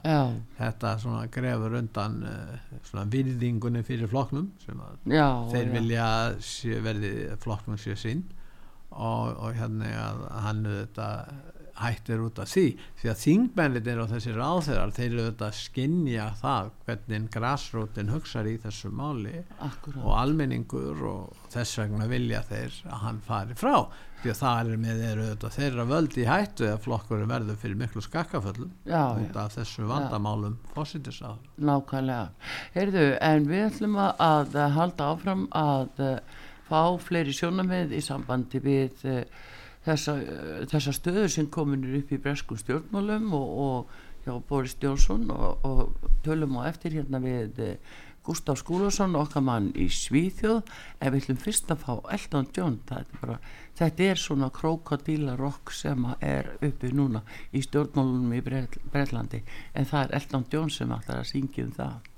þetta 0.61 0.93
svona 1.03 1.25
grefur 1.35 1.75
undan 1.81 2.19
uh, 2.23 2.75
svona 2.87 3.07
virðingunni 3.11 3.83
fyrir 3.87 4.11
flokknum 4.11 4.53
sem 4.63 4.79
að 4.79 5.15
já 5.17 5.27
þeir 5.51 5.65
já. 5.65 5.73
vilja 5.75 6.09
verði 6.87 7.13
flokknum 7.43 7.81
sér 7.83 7.99
sín 7.99 8.23
og, 8.91 9.35
og 9.35 9.59
hérna 9.59 9.91
að 10.05 10.23
hann 10.45 10.63
þetta 10.69 11.09
hættir 11.79 12.23
út 12.25 12.41
af 12.43 12.51
því 12.51 12.67
því 13.01 13.11
að 13.13 13.21
þingmennir 13.23 14.03
og 14.03 14.11
þessi 14.13 14.35
ráþeirar 14.35 14.93
þeir 14.97 15.09
eru 15.09 15.27
þetta 15.29 15.49
að 15.49 15.59
skinja 15.59 16.27
það 16.41 16.71
hvernig 16.87 17.31
grassrótin 17.35 18.13
hugsar 18.13 18.51
í 18.51 18.57
þessu 18.63 18.91
máli 18.91 19.35
Akkúrat. 19.65 20.03
og 20.03 20.13
almenningur 20.19 21.03
og 21.13 21.49
þess 21.53 21.81
vegna 21.83 22.09
vilja 22.11 22.43
þeir 22.49 22.79
að 22.89 23.03
hann 23.07 23.21
fari 23.25 23.59
frá. 23.59 23.89
Því 24.19 24.33
að 24.33 24.39
það 24.41 24.71
er 24.73 24.81
með 24.83 25.01
þeir 25.05 25.21
þetta 25.23 25.49
þeirra 25.55 25.85
völdi 25.87 26.23
í 26.25 26.27
hættu 26.27 26.65
eða 26.67 26.81
flokkurinn 26.83 27.31
verður 27.31 27.59
fyrir 27.63 27.79
miklu 27.79 28.03
skakkaföllum 28.03 28.73
út 28.91 29.39
af 29.39 29.55
þessu 29.55 29.87
vandamálum 29.87 30.57
fósittisáður 30.75 31.69
nákvæmlega. 31.69 32.25
Heyrðu, 32.75 33.05
en 33.23 33.47
við 33.47 33.65
ætlum 33.69 33.95
að, 34.03 34.25
að 34.59 34.59
halda 34.75 35.13
áfram 35.13 35.47
að 35.55 36.03
uh, 36.03 36.43
fá 36.67 36.83
fleiri 37.05 37.37
sjónamið 37.37 37.95
í 37.95 38.03
sambandi 38.05 38.59
við 38.65 39.07
uh, 39.07 39.23
þessa, 39.89 40.19
uh, 40.21 40.59
þessa 40.71 40.95
stöður 40.97 41.33
sem 41.35 41.49
kominur 41.53 41.99
upp 42.01 42.13
í 42.13 42.21
breskum 42.23 42.61
stjórnmálum 42.61 43.33
og, 43.39 43.49
og 43.65 44.27
hjá 44.27 44.37
Boris 44.49 44.77
Jónsson 44.83 45.31
og, 45.35 45.65
og 45.65 46.13
tölum 46.27 46.61
á 46.61 46.69
eftir 46.69 46.99
hérna 46.99 47.23
við 47.25 47.65
uh, 47.65 47.97
Gustaf 48.29 48.59
Skúlason 48.61 49.17
okkar 49.17 49.41
mann 49.41 49.71
í 49.73 49.87
Svíþjóð. 49.89 50.69
En 51.01 51.15
við 51.15 51.23
ætlum 51.23 51.39
fyrst 51.41 51.71
að 51.73 51.85
fá 51.87 51.95
Elton 52.13 52.51
John 52.53 52.77
þetta 52.85 52.99
er, 53.01 53.23
bara, 53.23 53.37
þetta 53.79 54.05
er 54.05 54.21
svona 54.21 54.51
krokodíla 54.53 55.39
rock 55.41 55.73
sem 55.73 56.05
er 56.21 56.51
uppi 56.61 56.93
núna 56.93 57.25
í 57.57 57.63
stjórnmálunum 57.65 58.37
í 58.37 58.43
Bretlandi. 58.45 59.41
En 59.73 59.89
það 59.89 60.05
er 60.05 60.15
Elton 60.21 60.45
John 60.53 60.73
sem 60.75 60.93
ætlar 60.93 61.23
að 61.23 61.31
syngja 61.33 61.65
um 61.65 61.73
það 61.79 62.13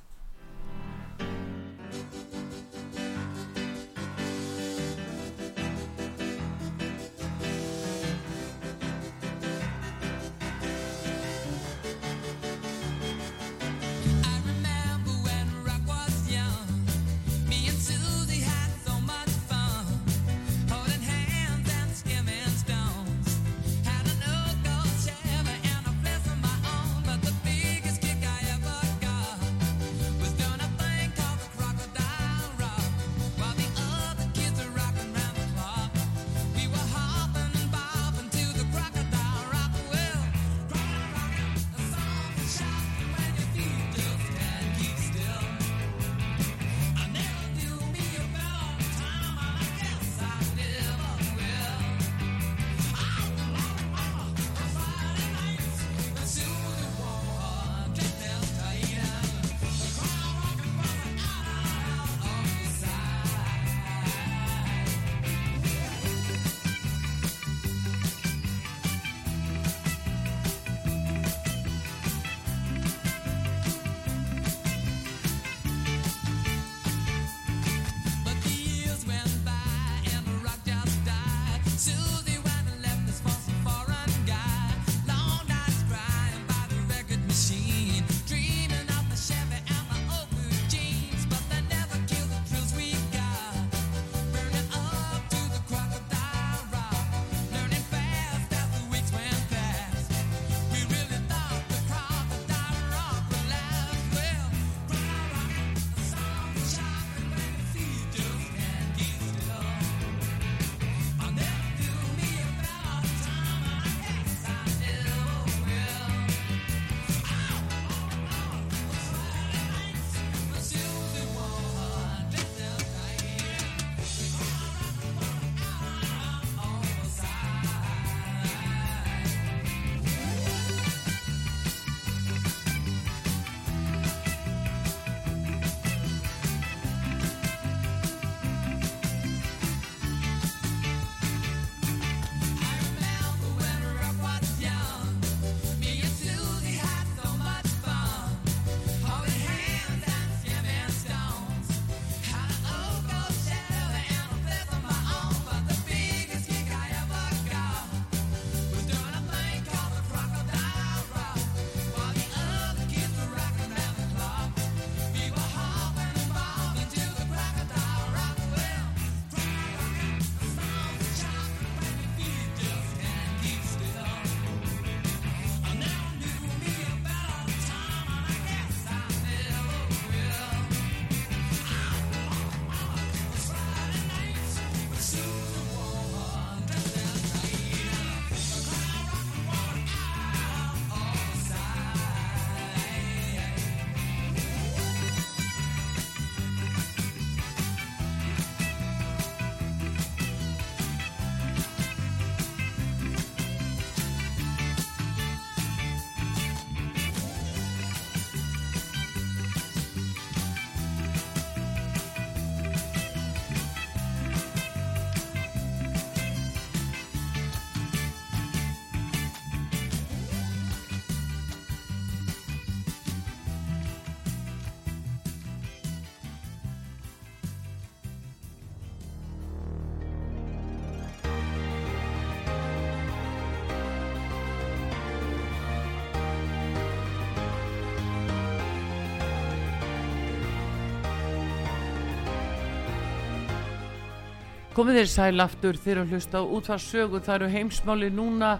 Komið 244.81 244.97
þér 244.97 245.09
sæl 245.13 245.43
aftur 245.45 245.77
þegar 245.77 245.99
að 246.01 246.13
hlusta 246.15 246.41
á 246.41 246.45
útvarsögu. 246.57 247.19
Það 247.21 247.35
eru 247.35 247.49
heimsmáli 247.53 248.07
núna 248.17 248.53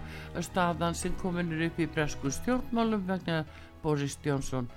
staðan 0.45 0.93
sem 0.93 1.15
komin 1.17 1.47
er 1.55 1.63
upp 1.65 1.79
í 1.81 1.87
bresku 1.89 2.29
stjórnmálum 2.29 3.07
vegna 3.07 3.39
Boris 3.81 4.19
Jónsson 4.21 4.67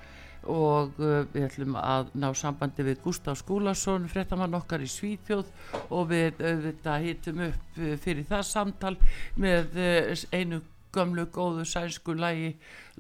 og 0.49 0.97
uh, 1.05 1.27
við 1.35 1.45
ætlum 1.45 1.77
að 1.77 2.15
ná 2.17 2.31
sambandi 2.33 2.87
við 2.87 3.03
Gustaf 3.05 3.43
Skúlason, 3.43 4.09
frettamann 4.09 4.57
okkar 4.57 4.81
í 4.81 4.89
Svíþjóð 4.89 5.51
og 5.91 6.09
við 6.15 6.41
auðvitað 6.41 7.05
hittum 7.11 7.43
upp 7.51 7.77
uh, 7.77 7.91
fyrir 8.01 8.25
það 8.31 8.47
samtal 8.49 8.95
með 9.37 9.77
uh, 9.85 10.25
einu 10.33 10.63
gömlu 10.97 11.27
góðu 11.29 11.67
sænsku 11.69 12.17
lægi 12.17 12.55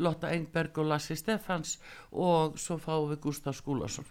Lotta 0.04 0.34
Engberg 0.36 0.84
og 0.84 0.92
Lassi 0.92 1.16
Stefans 1.16 1.78
og 2.12 2.60
svo 2.60 2.76
fáum 2.76 3.08
við 3.14 3.22
Gustaf 3.24 3.56
Skúlason. 3.62 4.04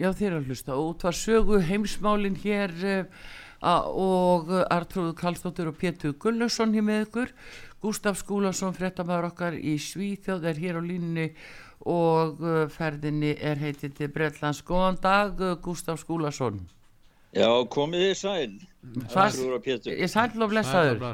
Já, 0.00 0.08
þeir 0.16 0.30
eru 0.30 0.40
að 0.40 0.50
hlusta 0.50 0.76
út 0.80 1.02
var 1.04 1.16
sögu 1.16 1.58
heimsmálin 1.60 2.38
hér 2.40 2.72
uh, 2.88 3.24
og 3.60 4.48
Artrúðu 4.72 5.12
Karlsdóttir 5.18 5.68
og 5.68 5.76
Pétur 5.76 6.14
Gullusson 6.16 6.72
hér 6.72 6.86
með 6.86 7.02
ykkur 7.08 7.34
Gustaf 7.80 8.18
Skúlason, 8.20 8.74
fréttamaður 8.76 9.30
okkar 9.30 9.54
í 9.56 9.78
Svíþjóð 9.80 10.46
er 10.50 10.58
hér 10.60 10.78
á 10.80 10.82
línni 10.84 11.30
og 11.88 12.42
uh, 12.44 12.66
ferðinni 12.68 13.32
er 13.40 13.60
heitið 13.60 13.94
til 13.96 14.08
Bretlands. 14.12 14.60
Góðan 14.68 14.98
dag, 15.00 15.40
uh, 15.40 15.54
Gustaf 15.64 16.02
Skúlason. 16.02 16.60
Já, 17.32 17.48
komið 17.72 18.04
þið 18.04 18.18
sæl. 18.20 18.58
Arnþrúður 19.14 19.56
og 19.56 19.64
Pétur. 19.64 19.94
Ég 19.96 20.12
sæll 20.12 20.44
og 20.44 20.52
blessaður. 20.52 21.04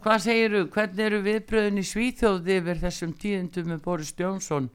Hvað 0.00 0.22
segiru, 0.24 0.64
hvernig 0.74 1.06
eru 1.06 1.22
viðbröðin 1.26 1.78
í 1.78 1.86
Svíþjóð 1.86 2.50
yfir 2.56 2.82
þessum 2.82 3.14
tíðindum 3.20 3.70
með 3.70 3.82
Boris 3.84 4.14
Jónsson? 4.18 4.70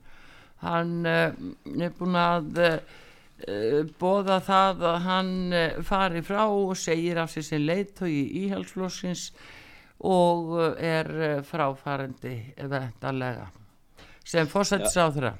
Hann 0.63 1.01
uh, 1.03 1.33
er 1.75 1.95
búin 1.99 2.15
að 2.21 2.61
uh, 2.63 3.01
bóða 3.99 4.39
það 4.43 4.83
að 4.89 4.99
hann 5.03 5.31
uh, 5.51 5.79
fari 5.83 6.21
frá 6.23 6.45
og 6.47 6.75
segir 6.79 7.19
af 7.19 7.33
sér 7.33 7.47
sem 7.49 7.65
leiðtói 7.65 8.11
í 8.13 8.45
íhalsflóksins 8.45 9.31
og 10.05 10.53
er 10.79 11.07
fráfarandi 11.47 12.35
vendalega 12.59 13.49
sem 14.25 14.47
fórsættisáþra. 14.49 15.31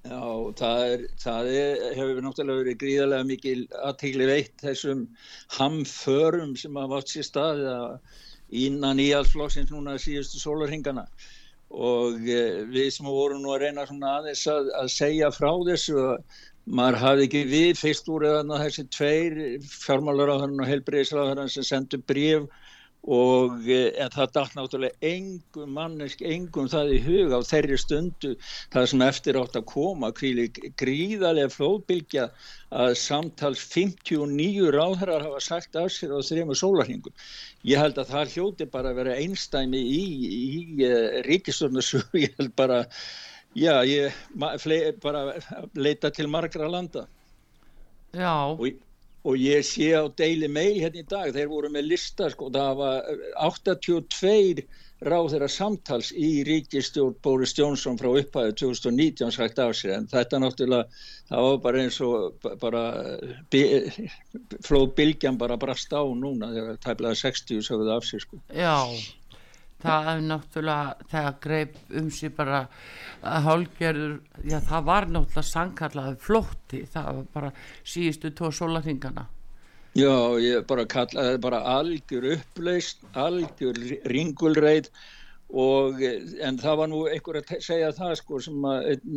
Já, 0.00 0.20
það, 0.56 0.82
er, 0.92 1.02
það 1.20 1.48
er, 1.52 1.82
hefur 1.96 2.22
náttúrulega 2.24 2.62
verið 2.62 2.78
gríðarlega 2.80 3.28
mikil 3.28 3.58
aðtegli 3.84 4.28
veitt 4.30 4.62
þessum 4.64 5.02
hamförum 5.58 6.54
sem 6.56 6.78
hafa 6.80 7.00
átt 7.00 7.12
sér 7.12 7.26
stað 7.28 7.60
innan 8.50 9.02
íhaldsflokksins 9.02 9.70
núna 9.74 9.98
síðustu 10.00 10.40
sólarhingana 10.40 11.04
og 11.70 12.24
eh, 12.26 12.64
við 12.66 12.88
sem 12.96 13.06
vorum 13.06 13.44
nú 13.44 13.52
að 13.54 13.66
reyna 13.66 13.84
aðeins 13.86 14.46
að, 14.50 14.72
að 14.80 14.88
segja 14.90 15.30
frá 15.34 15.50
þessu 15.68 16.00
maður 16.70 17.00
hafði 17.02 17.28
ekki 17.28 17.44
við 17.50 17.70
fyrst 17.80 18.10
úr 18.12 18.26
eða 18.30 18.60
þessi 18.64 18.86
tveir 18.94 19.38
fjármálaráðurinn 19.66 20.62
og 20.62 20.70
helbriðisráðurinn 20.70 21.52
sem 21.52 21.66
sendu 21.66 22.00
bref 22.06 22.46
og 23.08 23.64
eh, 23.70 23.96
það 24.12 24.32
datt 24.34 24.56
náttúrulega 24.56 25.08
engum 25.08 25.70
mannesk, 25.72 26.20
engum 26.20 26.68
það 26.68 26.92
í 26.92 26.98
huga 27.06 27.38
á 27.40 27.48
þeirri 27.48 27.78
stundu 27.80 28.34
það 28.74 28.88
sem 28.92 29.04
eftir 29.06 29.38
átt 29.40 29.56
að 29.56 29.64
koma 29.72 30.10
kvíli 30.12 30.50
gríðarlega 30.76 31.52
flóðbylgja 31.54 32.26
að 32.76 32.92
samtals 33.00 33.64
59 33.72 34.68
ráðherrar 34.76 35.24
hafa 35.24 35.40
sagt 35.40 35.80
af 35.80 35.88
sér 35.94 36.12
á 36.12 36.20
þrejum 36.20 36.52
sólarhingum. 36.52 37.16
Ég 37.64 37.80
held 37.80 37.96
að 37.98 38.12
það 38.12 38.36
hljóti 38.36 38.68
bara 38.68 38.92
að 38.92 39.00
vera 39.00 39.16
einstæmi 39.16 39.80
í, 39.80 40.04
í, 40.20 40.44
í 40.84 40.92
ríkistofnarsögu, 41.24 42.20
ég 42.26 42.36
held 42.36 42.52
bara 42.58 42.84
já, 43.56 43.74
ég 43.86 44.12
bara 45.02 45.24
leita 45.74 46.10
til 46.10 46.30
margra 46.30 46.68
landa. 46.70 47.06
Já, 48.14 48.34
og, 48.50 48.66
og 49.22 49.36
ég 49.38 49.64
sé 49.66 49.92
á 49.94 50.04
Daily 50.18 50.48
Mail 50.50 50.80
hérna 50.82 51.02
í 51.02 51.08
dag, 51.08 51.32
þeir 51.34 51.50
voru 51.50 51.70
með 51.70 51.90
lista 51.92 52.30
sko, 52.32 52.50
það 52.54 52.78
var 52.80 53.10
82 53.46 54.66
ráðherra 55.00 55.48
samtals 55.48 56.10
í 56.12 56.42
ríkistjórn 56.44 57.16
Boris 57.24 57.54
Johnson 57.56 57.96
frá 58.00 58.10
upphæðu 58.20 58.56
2019 58.60 59.32
sagt 59.32 59.60
af 59.62 59.72
sér. 59.78 59.94
En 59.96 60.08
þetta 60.10 60.40
náttúrulega, 60.42 61.00
það 61.30 61.46
var 61.46 61.62
bara 61.64 61.84
eins 61.84 62.00
og 62.04 62.50
bara 62.60 62.82
flóð 64.66 64.90
bylgjan 64.98 65.40
bara 65.40 65.56
brast 65.60 65.94
á 65.96 66.04
núna 66.04 66.52
þegar 66.52 66.82
tæplega 66.84 67.22
60 67.22 67.64
sögðu 67.64 67.96
af 67.96 68.04
sér 68.08 68.26
sko. 68.26 68.42
já, 68.52 68.76
það 69.82 70.08
er 70.12 70.24
náttúrulega, 70.28 71.08
það 71.10 71.28
greip 71.44 71.76
um 72.00 72.08
sig 72.14 72.32
bara 72.36 72.62
hálgerður, 73.46 74.16
já 74.44 74.58
það 74.68 74.88
var 74.88 75.08
náttúrulega 75.10 75.46
sangkallaði 75.50 76.16
flótti, 76.24 76.82
það 76.92 77.12
var 77.12 77.28
bara 77.34 77.52
síðustu 77.84 78.32
tvo 78.36 78.50
sólarhingana. 78.54 79.26
Já, 79.98 80.38
ég 80.38 80.66
bara 80.70 80.86
kallaði 80.86 81.40
bara 81.42 81.64
algjör 81.78 82.28
upplaust, 82.36 83.00
algjör 83.18 83.80
ringulreið 84.06 84.90
og 85.50 85.98
en 86.06 86.58
það 86.62 86.76
var 86.78 86.90
nú 86.92 87.00
einhver 87.10 87.40
að 87.40 87.56
segja 87.64 87.88
það 87.96 88.12
sko 88.20 88.38
sem 88.44 88.66
að 88.70 88.84
einn, 88.92 89.16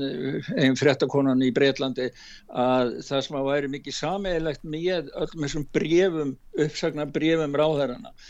einn 0.58 0.80
fréttakonan 0.80 1.44
í 1.46 1.52
Breitlandi 1.54 2.08
að 2.50 2.96
það 3.06 3.22
sem 3.28 3.38
að 3.38 3.50
væri 3.52 3.70
mikið 3.76 3.98
sameigilegt 4.00 4.66
með 4.66 5.12
öllum 5.14 5.46
þessum 5.46 5.68
brefum, 5.78 6.34
uppsagna 6.58 7.06
brefum 7.06 7.54
ráðherrana 7.62 8.10
uh, 8.10 8.26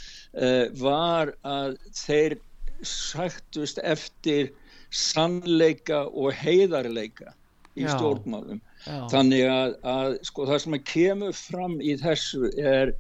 var 0.82 1.34
að 1.46 1.78
þeir 1.94 2.38
sættust 2.84 3.80
eftir 3.84 4.52
sannleika 4.94 6.04
og 6.10 6.34
heiðarleika 6.38 7.34
í 7.78 7.86
Já. 7.86 7.94
stjórnmálum 7.96 8.62
Já, 8.84 8.98
Þannig 9.14 9.46
að, 9.48 9.76
að 9.88 10.18
sko, 10.28 10.46
það 10.50 10.60
sem 10.66 10.78
kemur 10.90 11.38
fram 11.38 11.78
í 11.82 11.96
þessu 12.02 12.50
er 12.60 12.94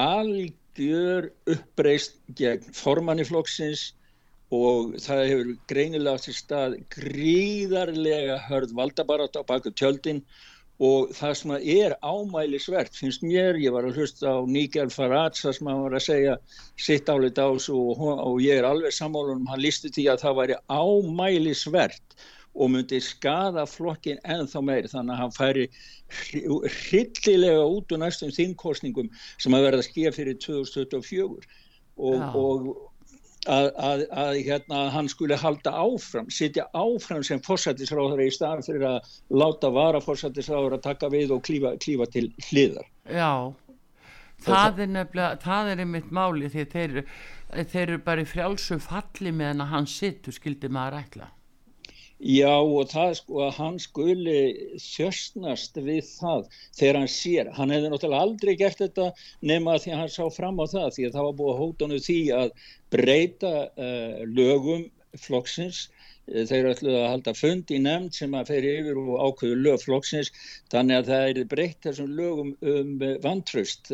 algjör 0.00 1.28
uppreist 1.52 2.18
gegn 2.38 2.74
formanni 2.74 3.26
flokksins 3.28 3.92
og 4.54 4.94
það 5.04 5.24
hefur 5.28 5.50
greinilega 5.70 6.22
sér 6.24 6.38
stað 6.38 6.76
gríðarlega 6.94 8.38
hörð 8.46 8.72
valdabarátt 8.78 9.36
á 9.36 9.42
baku 9.44 9.74
tjöldin 9.76 10.22
og 10.78 11.10
það 11.16 11.34
sem 11.40 11.52
að 11.56 11.68
er 11.74 11.94
ámælisvert 12.06 12.94
finnst 12.94 13.24
mér, 13.26 13.58
ég 13.58 13.74
var 13.74 13.86
að 13.88 13.98
hlusta 13.98 14.30
á 14.30 14.38
Nigel 14.46 14.90
Farage 14.94 15.50
sem 15.50 15.66
hann 15.66 15.82
var 15.82 15.96
að 15.98 16.04
segja 16.06 16.36
sitt 16.78 17.10
álit 17.10 17.40
á 17.42 17.50
þessu 17.50 17.74
og, 17.74 18.02
og 18.22 18.38
ég 18.44 18.60
er 18.60 18.68
alveg 18.68 18.94
sammálunum, 18.94 19.48
hann 19.50 19.62
lísti 19.64 19.90
því 19.90 20.06
að 20.12 20.22
það 20.22 20.38
væri 20.38 20.58
ámælisvert 20.70 22.18
og 22.58 22.70
myndi 22.74 23.00
skada 23.02 23.64
flokkin 23.68 24.20
ennþá 24.26 24.62
meiri. 24.64 24.90
Þannig 24.90 25.14
að 25.14 25.22
hann 25.22 25.34
færi 25.34 25.66
hryllilega 26.08 27.66
út 27.66 27.94
úr 27.94 28.02
næstum 28.02 28.32
þingkostningum 28.34 29.10
sem 29.38 29.54
að 29.54 29.66
verða 29.66 29.82
að 29.82 29.88
skýja 29.90 30.14
fyrir 30.14 30.38
2024 30.42 31.26
og, 31.98 32.22
og 32.38 32.70
að, 33.48 33.68
að, 33.88 34.02
að 34.22 34.40
hérna, 34.46 34.82
hann 34.94 35.08
skuli 35.10 35.38
halda 35.38 35.72
áfram, 35.82 36.28
sitja 36.32 36.66
áfram 36.76 37.24
sem 37.26 37.40
fórsættisráður 37.44 38.24
í 38.24 38.28
staðan 38.34 38.66
fyrir 38.66 38.86
að 38.90 39.14
láta 39.42 39.70
vara 39.74 40.02
fórsættisráður 40.04 40.78
að 40.78 40.84
taka 40.88 41.10
við 41.12 41.34
og 41.36 41.42
klífa, 41.48 41.74
klífa 41.82 42.08
til 42.12 42.28
hliðar. 42.50 42.86
já, 43.08 43.32
það 44.44 44.84
er 44.84 44.92
nefnilega, 44.98 45.40
það 45.44 45.72
er 45.72 45.82
einmitt 45.84 46.12
máli 46.14 46.52
því 46.52 46.68
þeir, 46.74 47.00
þeir 47.72 47.82
eru 47.86 47.98
bara 48.04 48.24
í 48.24 48.28
frjálsu 48.28 48.78
falli 48.84 49.34
meðan 49.34 49.64
að 49.66 49.74
hann 49.74 49.90
sittur, 49.90 50.36
skildi 50.36 50.70
maður 50.72 51.00
ætla. 51.02 51.32
Já 52.18 52.58
og 52.58 52.88
það 52.90 53.12
sko 53.20 53.42
að 53.46 53.52
hann 53.60 53.76
skuli 53.78 54.38
þjöstnast 54.82 55.78
við 55.78 56.00
það 56.16 56.48
þegar 56.74 56.98
hann 56.98 57.12
sér, 57.14 57.50
hann 57.54 57.70
hefði 57.70 57.92
náttúrulega 57.92 58.24
aldrei 58.26 58.54
gert 58.58 58.82
þetta 58.82 59.12
nema 59.52 59.76
því 59.78 59.92
að 59.92 60.02
hann 60.02 60.14
sá 60.16 60.24
fram 60.34 60.58
á 60.58 60.66
það 60.66 60.88
því 60.96 61.06
að 61.06 61.14
það 61.18 61.28
var 61.28 61.38
búið 61.38 61.52
að 61.52 61.60
hóta 61.62 61.86
hann 61.86 62.06
því 62.08 62.18
að 62.40 62.50
breyta 62.90 63.54
uh, 63.68 64.18
lögum 64.26 64.88
flokksins, 65.18 65.86
Eh, 66.28 66.44
þeir 66.48 66.68
ætluðu 66.72 66.98
að 67.00 67.08
halda 67.08 67.32
fund 67.36 67.70
í 67.72 67.78
nefnd 67.80 68.16
sem 68.18 68.34
að 68.36 68.50
fer 68.52 68.66
yfir 68.68 69.00
og 69.00 69.12
ákveðu 69.16 69.58
lög 69.64 69.80
flokksins. 69.84 70.30
Þannig 70.72 71.00
að 71.00 71.10
það 71.10 71.28
er 71.30 71.50
breytt 71.52 71.86
þessum 71.86 72.14
lögum 72.18 72.52
um 72.60 72.92
uh, 73.00 73.14
vantröst 73.24 73.92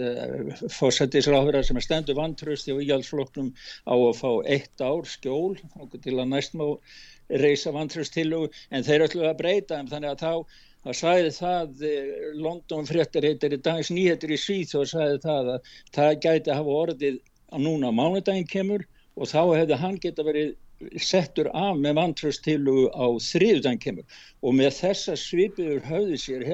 fósættisráðverðar 0.78 1.68
sem 1.68 1.78
er 1.78 1.86
stendur 1.86 2.18
vantröst 2.18 2.70
í 2.70 2.74
íhaldsflokknum 2.74 3.52
á 3.86 3.94
að 3.94 4.18
fá 4.18 4.30
eitt 4.56 4.82
ár 4.82 5.06
skjól 5.10 5.54
til 5.94 6.16
að 6.16 6.30
næst 6.32 6.58
má 6.58 6.66
reysa 7.28 7.72
vantrösttillögu 7.74 8.50
en 8.70 8.86
þeir 8.86 9.08
ætluðu 9.08 9.30
að 9.30 9.40
breyta 9.40 9.80
þeim. 9.80 9.90
Þannig 9.92 10.14
að 10.14 10.24
þá 10.24 10.62
Það 10.84 11.30
það, 11.32 11.82
eh, 11.88 12.08
London 12.36 12.84
fréttarheitir 12.84 13.54
í 13.56 13.58
dags 13.64 13.88
nýhetir 13.88 14.34
í 14.34 14.36
síð 14.36 14.74
og 14.82 14.90
sagði 14.90 15.20
það 15.22 15.46
að 15.54 15.70
það 15.96 16.18
gæti 16.20 16.52
hafa 16.52 16.74
orðið 16.80 17.16
að 17.56 17.64
núna 17.64 17.92
mánudaginn 18.00 18.50
kemur 18.50 18.84
og 19.16 19.30
þá 19.30 19.40
hefði 19.56 19.78
hann 19.80 19.96
geta 20.02 20.26
verið 20.26 20.52
settur 21.00 21.48
af 21.56 21.78
með 21.80 21.96
vantröstilugu 22.00 22.90
á 22.92 23.06
þriðudaginn 23.16 23.80
kemur. 23.80 24.04
Og 24.44 24.56
með 24.60 24.76
þessa 24.82 25.16
svipiður 25.16 25.80
höfði 25.88 26.20
sér 26.20 26.44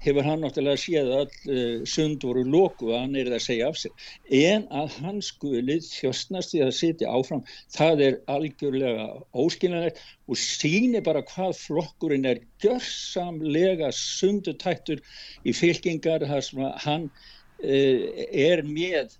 hefur 0.00 0.24
hann 0.24 0.40
náttúrulega 0.44 0.80
séð 0.80 1.10
að 1.16 1.34
uh, 1.52 1.82
sund 1.88 2.24
voru 2.24 2.44
loku 2.48 2.90
að 2.90 3.02
hann 3.04 3.16
er 3.20 3.30
að 3.34 3.44
segja 3.44 3.68
af 3.70 3.78
sér. 3.80 4.06
En 4.40 4.66
að 4.82 4.96
hann 5.04 5.20
skuli 5.24 5.78
þjóstnast 5.84 6.56
í 6.56 6.62
að 6.64 6.72
sitja 6.78 7.12
áfram 7.12 7.44
það 7.74 8.04
er 8.06 8.18
algjörlega 8.34 9.08
óskiljanlegt 9.44 10.00
og 10.30 10.40
sýnir 10.40 11.04
bara 11.06 11.24
hvað 11.28 11.56
flokkurinn 11.60 12.28
er 12.30 12.42
gjörsamlega 12.64 13.92
sundutættur 13.96 15.02
í 15.44 15.56
fylkingar 15.56 16.24
þar 16.30 16.46
sem 16.48 16.64
hann 16.86 17.08
uh, 17.10 18.06
er 18.30 18.64
með 18.68 19.16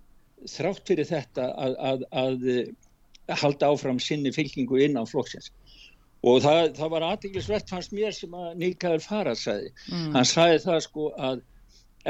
þrátt 0.49 0.87
fyrir 0.89 1.05
þetta 1.05 1.51
að, 1.53 1.75
að, 1.91 2.05
að, 2.17 2.47
að 3.29 3.41
halda 3.43 3.73
áfram 3.75 3.99
sinni 4.01 4.33
fylkingu 4.33 4.81
innan 4.81 5.09
flokksins 5.09 5.51
og 6.21 6.41
það, 6.43 6.59
það 6.77 6.91
var 6.95 7.05
aðtiklisvert 7.07 7.71
fannst 7.71 7.95
mér 7.95 8.13
sem 8.15 8.35
að 8.37 8.51
Nikaður 8.61 9.05
Farad 9.05 9.39
sagði. 9.41 9.71
Hann 10.13 10.27
sagði 10.29 10.59
það 10.65 10.83
sko 10.85 11.07
að 11.29 11.41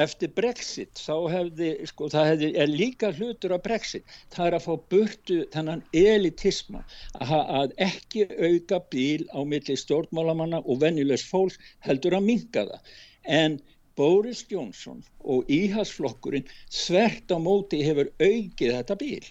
eftir 0.02 0.32
Brexit 0.36 1.00
þá 1.00 1.16
hefði 1.34 1.72
sko 1.90 2.08
það 2.12 2.28
hefði, 2.30 2.50
er 2.64 2.72
líka 2.72 3.12
hlutur 3.16 3.56
af 3.56 3.64
Brexit. 3.66 4.06
Það 4.34 4.48
er 4.48 4.58
að 4.58 4.66
fá 4.68 4.74
burtu 4.94 5.40
þennan 5.54 5.84
elitisma 5.92 6.84
að, 7.20 7.34
að 7.62 7.76
ekki 7.88 8.28
auka 8.32 8.82
bíl 8.94 9.28
á 9.36 9.40
milli 9.44 9.78
stjórnmálamanna 9.80 10.64
og 10.64 10.82
venjulegs 10.84 11.28
fólks 11.28 11.60
heldur 11.88 12.18
að 12.20 12.28
minka 12.30 12.68
það. 12.72 12.96
En 13.28 13.60
Boris 14.02 14.42
Johnson 14.50 15.04
og 15.30 15.50
íhalsflokkurinn 15.54 16.48
þvert 16.74 17.30
á 17.30 17.38
móti 17.38 17.82
hefur 17.86 18.08
aukið 18.18 18.72
þetta 18.80 18.98
bíl 18.98 19.28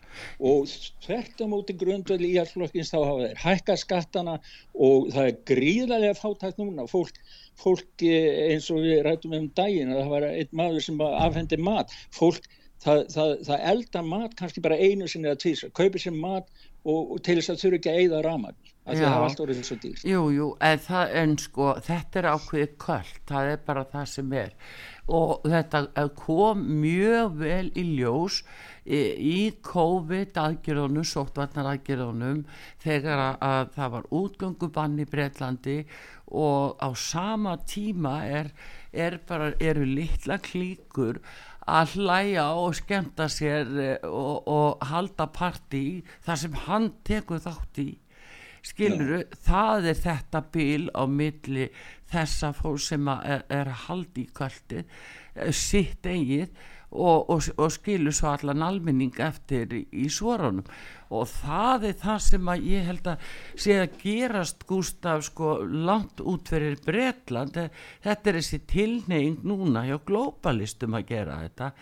og 0.52 0.68
þvert 1.06 1.42
á 1.42 1.46
móti 1.50 1.74
grundvöld 1.80 2.22
íhalsflokkins 2.28 2.92
þá 2.94 2.98
hafa 3.00 3.24
þeir 3.24 3.42
hækka 3.44 3.76
skattana 3.82 4.36
og 4.88 5.10
það 5.16 5.32
er 5.32 5.40
gríðarlega 5.50 6.18
fátækt 6.20 6.62
núna. 6.62 6.86
Fólk, 6.90 7.18
fólk 7.58 8.06
eh, 8.06 8.52
eins 8.52 8.70
og 8.70 8.84
við 8.84 9.02
rættum 9.08 9.34
um 9.40 9.50
daginn 9.58 9.90
að 9.90 10.04
það 10.04 10.14
var 10.14 10.28
einn 10.30 10.56
maður 10.62 10.86
sem 10.86 11.04
afhendi 11.10 11.58
mat. 11.70 11.98
Fólk 12.14 12.46
það, 12.84 13.04
það, 13.14 13.36
það 13.48 13.68
elda 13.74 14.02
mat 14.06 14.36
kannski 14.38 14.64
bara 14.64 14.80
einu 14.80 15.08
sinni 15.10 15.30
eða 15.30 15.42
tvísar, 15.44 15.72
kaupir 15.76 16.02
sér 16.02 16.16
mat 16.16 16.48
og, 16.84 17.16
og 17.16 17.22
til 17.24 17.38
þess 17.40 17.54
að 17.54 17.62
þurfa 17.64 17.80
ekki 17.80 17.92
að 17.92 18.02
eyða 18.04 18.22
ramagn 18.26 18.70
af 18.90 18.96
því 18.96 19.04
að 19.04 19.10
það 19.10 19.18
er 19.18 19.26
allt 19.26 19.42
orðið 19.44 19.66
svo 19.66 19.76
dýrt. 19.82 20.06
Jú, 20.08 20.22
jú, 20.34 20.46
en, 20.66 20.80
það, 20.86 21.12
en 21.20 21.34
sko 21.40 21.68
þetta 21.86 22.20
er 22.20 22.28
ákveðið 22.30 22.72
kvöld, 22.84 23.20
það 23.28 23.50
er 23.52 23.60
bara 23.66 23.84
það 23.92 24.08
sem 24.14 24.34
er. 24.40 24.54
Og 25.10 25.46
þetta 25.50 25.82
eh, 25.98 26.10
kom 26.18 26.64
mjög 26.80 27.36
vel 27.40 27.70
í 27.78 27.84
ljós 27.98 28.40
í, 28.86 29.00
í 29.00 29.38
COVID 29.66 30.40
aðgerðunum, 30.44 31.06
sóttvarnar 31.06 31.72
aðgerðunum 31.74 32.44
þegar 32.82 33.24
að, 33.26 33.38
að 33.50 33.72
það 33.76 33.94
var 33.96 34.10
útgöngubann 34.20 34.98
í 35.02 35.08
Breitlandi 35.10 35.78
og 36.30 36.78
á 36.78 36.88
sama 36.94 37.56
tíma 37.66 38.20
er, 38.26 38.52
er 38.94 39.18
bara, 39.26 39.52
eru 39.58 39.84
litla 39.86 40.38
klíkur 40.42 41.18
að 41.70 41.96
hlæja 41.98 42.46
og 42.58 42.76
skemmta 42.78 43.28
sér 43.30 43.72
eh, 43.78 44.06
og, 44.08 44.48
og 44.50 44.86
halda 44.90 45.28
partí 45.34 46.02
þar 46.26 46.40
sem 46.44 46.60
hann 46.66 46.92
tekur 47.06 47.42
þátt 47.42 47.82
í. 47.84 47.90
Skiluru, 48.60 49.22
það 49.46 49.86
er 49.88 50.00
þetta 50.02 50.42
bil 50.52 50.90
á 50.92 51.08
milli 51.08 51.70
þessa 52.12 52.50
fólk 52.52 52.82
sem 52.84 53.08
er, 53.08 53.46
er 53.48 53.70
haldi 53.86 54.26
í 54.26 54.32
kvöldi 54.36 54.82
sitt 55.56 56.04
eigið 56.04 56.50
og, 56.90 57.30
og, 57.30 57.42
og 57.56 57.70
skilur 57.72 58.14
svo 58.14 58.32
allan 58.34 58.64
almenning 58.66 59.14
eftir 59.22 59.70
í, 59.78 60.08
svarunum 60.10 60.66
og 61.10 61.26
það 61.26 61.86
er 61.88 61.94
það 61.98 62.18
sem 62.22 62.50
að 62.52 62.66
ég 62.70 62.84
held 62.86 63.08
að 63.10 63.30
sé 63.58 63.76
að 63.82 63.96
gerast 64.02 64.60
Gústaf 64.68 65.24
sko 65.26 65.56
langt 65.66 66.22
út 66.22 66.50
fyrir 66.52 66.76
Bretland. 66.84 67.58
Þetta 68.04 68.30
er 68.30 68.38
þessi 68.38 68.60
tilneying 68.70 69.40
núna 69.46 69.82
hjá 69.88 69.96
globalistum 70.06 70.94
að 70.98 71.08
gera 71.08 71.40
þetta. 71.42 71.72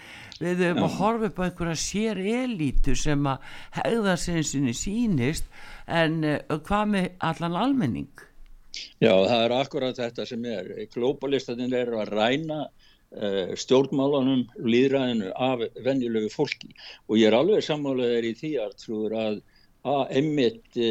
Við 0.41 0.65
höfum 0.65 0.87
að 0.87 0.97
horfa 1.03 1.29
upp 1.29 1.43
á 1.45 1.47
einhverja 1.49 1.83
sér 1.83 2.23
elítu 2.25 2.97
sem 2.97 3.29
að 3.29 3.53
hegða 3.77 4.17
sinni 4.25 4.73
sýnist. 4.77 5.53
En 5.85 6.23
uh, 6.25 6.41
hvað 6.65 6.95
með 6.95 7.11
allan 7.29 7.61
almenning? 7.67 8.25
Já, 9.01 9.13
það 9.13 9.43
er 9.43 9.57
akkurat 9.59 9.99
þetta 9.99 10.25
sem 10.29 10.45
er. 10.49 10.73
Globalistatinn 10.95 11.77
eru 11.77 12.01
að 12.01 12.15
ræna 12.17 12.63
uh, 13.17 13.55
stjórnmálunum, 13.59 14.47
líðræðinu 14.61 15.31
af 15.35 15.65
venjulegu 15.85 16.33
fólki. 16.33 16.75
Og 17.09 17.21
ég 17.21 17.31
er 17.31 17.39
alveg 17.39 17.65
sammálaðir 17.67 18.33
í 18.33 18.35
því 18.41 18.53
Artrúður 18.67 19.17
að 19.23 19.41
að 19.87 20.15
emmitt, 20.19 20.65
e, 20.77 20.89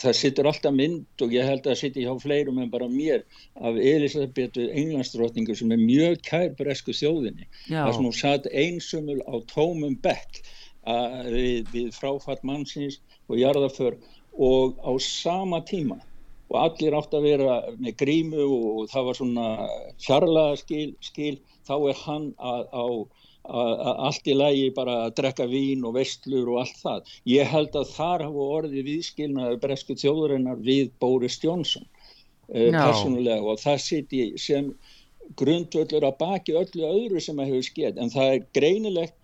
það 0.00 0.16
sittur 0.18 0.48
alltaf 0.50 0.74
mynd 0.76 1.22
og 1.24 1.32
ég 1.34 1.46
held 1.48 1.62
að 1.64 1.70
það 1.70 1.78
sitti 1.80 2.04
hjá 2.04 2.12
fleirum 2.20 2.58
en 2.60 2.72
bara 2.72 2.88
mér 2.90 3.24
af 3.56 3.78
Elisabetu 3.80 4.66
englandsdrottningu 4.68 5.56
sem 5.56 5.72
er 5.72 5.80
mjög 5.80 6.20
kær 6.26 6.52
bresku 6.58 6.94
þjóðinni. 6.96 7.48
Það 7.70 7.94
sem 7.96 8.08
hún 8.08 8.18
satt 8.18 8.50
einsumul 8.52 9.18
á 9.24 9.34
tómum 9.52 9.96
bekk 10.04 10.42
að, 10.84 11.32
við, 11.32 11.72
við 11.72 11.88
fráfatt 11.96 12.44
mannsins 12.46 13.00
og 13.26 13.40
jarðaför 13.40 13.96
og 14.36 14.76
á 14.84 14.92
sama 15.00 15.62
tíma 15.64 15.98
og 16.46 16.58
allir 16.60 16.94
átt 16.94 17.14
að 17.16 17.26
vera 17.26 17.56
með 17.80 17.96
grímu 18.04 18.44
og 18.44 18.90
það 18.92 19.08
var 19.08 19.18
svona 19.18 19.46
fjarlaga 20.04 20.58
skil, 20.60 20.90
skil 21.02 21.34
þá 21.66 21.74
er 21.76 22.02
hann 22.04 22.28
að, 22.38 22.62
á, 22.70 22.86
allt 24.08 24.26
í 24.26 24.34
lagi 24.34 24.70
bara 24.74 24.96
að 25.06 25.16
drekka 25.20 25.46
vín 25.50 25.84
og 25.86 25.96
vestlur 25.98 26.48
og 26.52 26.62
allt 26.64 26.80
það. 26.82 27.12
Ég 27.30 27.50
held 27.52 27.76
að 27.78 27.92
þar 27.94 28.26
hafa 28.26 28.48
orðið 28.60 28.88
viðskilnaður 28.90 29.60
bresku 29.62 29.98
þjóðurinnar 30.00 30.62
við 30.66 30.90
Boris 31.02 31.38
Johnson 31.42 31.86
uh, 31.86 32.70
Já. 32.70 32.80
persónulega 32.80 33.42
og 33.42 33.62
það 33.62 33.82
siti 33.84 34.24
sem 34.40 34.72
grundvöllur 35.38 36.06
að 36.06 36.18
baki 36.20 36.58
öllu 36.58 36.86
öðru 36.86 37.22
sem 37.22 37.38
að 37.42 37.52
hefur 37.52 37.66
skeið 37.66 38.02
en 38.02 38.12
það 38.14 38.34
er 38.34 38.44
greinilegt 38.54 39.16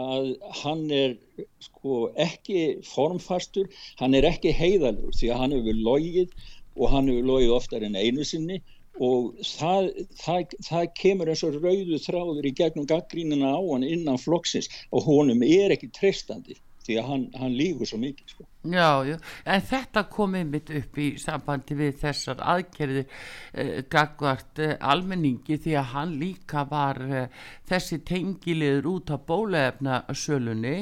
að 0.00 0.30
hann 0.62 0.84
er 0.94 1.16
sko 1.60 2.06
ekki 2.20 2.80
formfastur, 2.86 3.68
hann 4.00 4.14
er 4.16 4.28
ekki 4.28 4.54
heiðalur 4.56 5.12
því 5.18 5.32
að 5.32 5.42
hann 5.42 5.56
hefur 5.56 5.80
logið 5.88 6.36
og 6.78 6.92
hann 6.94 7.10
hefur 7.10 7.28
logið 7.32 7.56
oftar 7.56 7.84
en 7.84 7.98
einu 7.98 8.24
sinni 8.24 8.60
og 9.00 9.44
það, 9.46 9.90
það, 10.20 10.56
það 10.66 10.88
kemur 11.00 11.32
eins 11.32 11.44
og 11.46 11.60
rauðu 11.60 12.00
þráður 12.04 12.48
í 12.50 12.56
gegnum 12.62 12.88
gaggrínina 12.90 13.54
á 13.56 13.60
hann 13.60 13.86
innan 13.86 14.20
flokksins. 14.20 14.68
Og 14.92 15.06
honum 15.08 15.44
er 15.46 15.76
ekki 15.76 15.92
treystandi 15.96 16.58
því 16.90 16.96
að 16.98 17.08
hann, 17.10 17.24
hann 17.38 17.56
lígur 17.56 17.88
svo 17.88 18.00
mikið 18.00 18.34
sko. 18.34 18.46
Já, 18.70 19.04
já, 19.08 19.16
en 19.48 19.62
þetta 19.70 20.02
kom 20.12 20.34
einmitt 20.36 20.70
upp 20.76 20.98
í 21.00 21.06
sambandi 21.20 21.76
við 21.78 21.94
þessar 22.02 22.42
aðgerði 22.54 23.04
eh, 23.06 23.72
gagvart 23.92 24.60
eh, 24.60 24.76
almenningi 24.80 25.56
því 25.60 25.76
að 25.80 25.90
hann 25.94 26.14
líka 26.20 26.66
var 26.68 27.00
eh, 27.06 27.46
þessi 27.70 28.00
tengiliður 28.08 28.90
út 28.94 29.14
á 29.14 29.16
bólefna 29.16 30.02
sölunni 30.12 30.76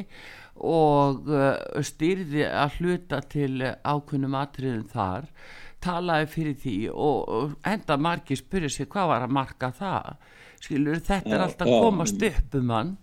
og 0.58 1.30
eh, 1.30 1.82
stýrði 1.86 2.46
að 2.48 2.80
hluta 2.80 3.22
til 3.30 3.52
eh, 3.62 3.78
ákveðnum 3.86 4.38
atriðum 4.38 4.88
þar 4.90 5.30
talaði 5.84 6.30
fyrir 6.32 6.56
því 6.62 6.76
og, 6.92 7.18
og 7.28 7.52
enda 7.66 7.96
margir 8.00 8.40
spyrir 8.40 8.72
sig 8.72 8.88
hvað 8.90 9.10
var 9.12 9.26
að 9.26 9.34
marka 9.38 9.72
það 9.78 10.14
skilur 10.62 10.98
þetta 11.06 11.30
er 11.34 11.36
Já, 11.38 11.44
alltaf 11.46 11.68
að 11.68 11.74
já. 11.76 11.82
komast 11.84 12.24
upp 12.30 12.56
um 12.58 12.72
hann. 12.74 12.96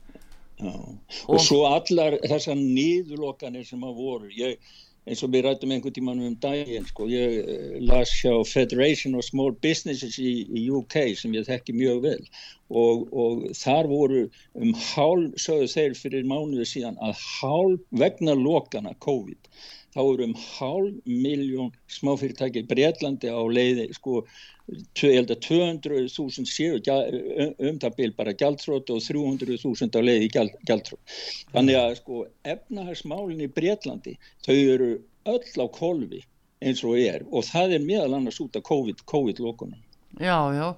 Og- 0.55 1.29
og 1.35 1.39
svo 1.43 1.61
allar 1.67 2.17
þessar 2.23 2.55
nýðulokanir 2.59 3.65
sem 3.67 3.81
að 3.83 3.95
voru 3.99 4.29
ég, 4.31 4.57
eins 5.05 5.21
og 5.23 5.31
við 5.33 5.43
rættum 5.45 5.71
einhvern 5.75 5.93
tímann 5.93 6.21
um 6.25 6.35
daginn 6.41 6.85
sko, 6.87 7.05
ég 7.11 7.33
eh, 7.43 7.79
las 7.83 8.09
hjá 8.21 8.31
Federation 8.47 9.15
of 9.15 9.25
Small 9.27 9.51
Businesses 9.51 10.15
í, 10.17 10.47
í 10.49 10.63
UK 10.71 11.15
sem 11.19 11.35
ég 11.35 11.45
þekki 11.45 11.75
mjög 11.77 12.01
vel 12.07 12.23
og, 12.71 13.03
og 13.13 13.43
þar 13.53 13.91
voru 13.91 14.23
um 14.55 14.71
hálf, 14.73 15.35
sögðu 15.37 15.67
þeir 15.75 15.97
fyrir 15.99 16.25
mánuðu 16.25 16.65
síðan 16.71 16.97
að 17.03 17.19
hálf 17.19 17.83
vegna 17.91 18.33
lokana 18.39 18.95
COVID 19.05 19.51
þá 19.95 20.01
eru 20.03 20.27
um 20.27 20.35
hálf 20.35 21.07
miljón 21.07 21.71
smáfyrirtæki 21.95 22.63
í 22.63 22.67
Breitlandi 22.69 23.31
á 23.31 23.39
leiði 23.47 23.87
sko, 23.95 24.25
ég 24.67 25.15
held 25.15 25.31
að 25.31 25.41
200.000 25.47 26.51
séu 26.51 26.81
um, 26.81 27.55
um 27.69 27.79
það 27.81 27.97
bil 28.01 28.11
bara 28.17 28.35
gjaldtrótt 28.35 28.91
og 28.91 29.01
300.000 29.07 29.95
á 29.95 30.01
leiði 30.03 30.29
gjaldtrótt. 30.35 31.17
Þannig 31.55 31.79
að 31.79 31.97
sko 32.01 32.21
efnahagsmálinn 32.55 33.45
í 33.47 33.51
Breitlandi 33.55 34.17
þau 34.45 34.55
eru 34.55 34.91
öll 35.31 35.63
á 35.63 35.67
kolvi 35.79 36.21
eins 36.65 36.83
og 36.83 36.99
er 36.99 37.25
og 37.31 37.47
það 37.47 37.77
er 37.77 37.87
meðal 37.87 38.19
annars 38.19 38.41
út 38.43 38.55
af 38.59 38.67
COVID, 38.67 39.05
COVID-lókunum. 39.09 39.81
Já, 40.15 40.53
já, 40.55 40.75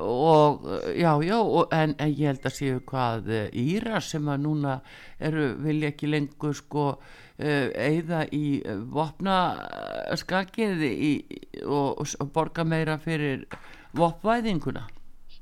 og 0.00 0.64
já, 0.96 1.22
já, 1.22 1.38
og, 1.38 1.68
en, 1.72 1.94
en 1.98 2.12
ég 2.16 2.30
held 2.30 2.46
að 2.48 2.54
séu 2.56 2.78
hvað 2.88 3.26
eh, 3.28 3.48
Íra 3.52 4.00
sem 4.00 4.24
að 4.24 4.46
núna 4.46 4.78
eru, 5.20 5.50
vilja 5.60 5.90
ekki 5.92 6.08
lengur 6.08 6.56
sko 6.56 6.86
eigða 7.40 8.24
í 8.36 8.60
uh, 8.60 8.80
vopna 8.92 9.36
skakið 10.20 10.86
í, 10.86 11.12
og, 11.64 12.02
og, 12.02 12.30
borga 12.34 12.64
meira 12.64 12.98
fyrir 13.00 13.46
vopvæðinguna. 13.96 14.86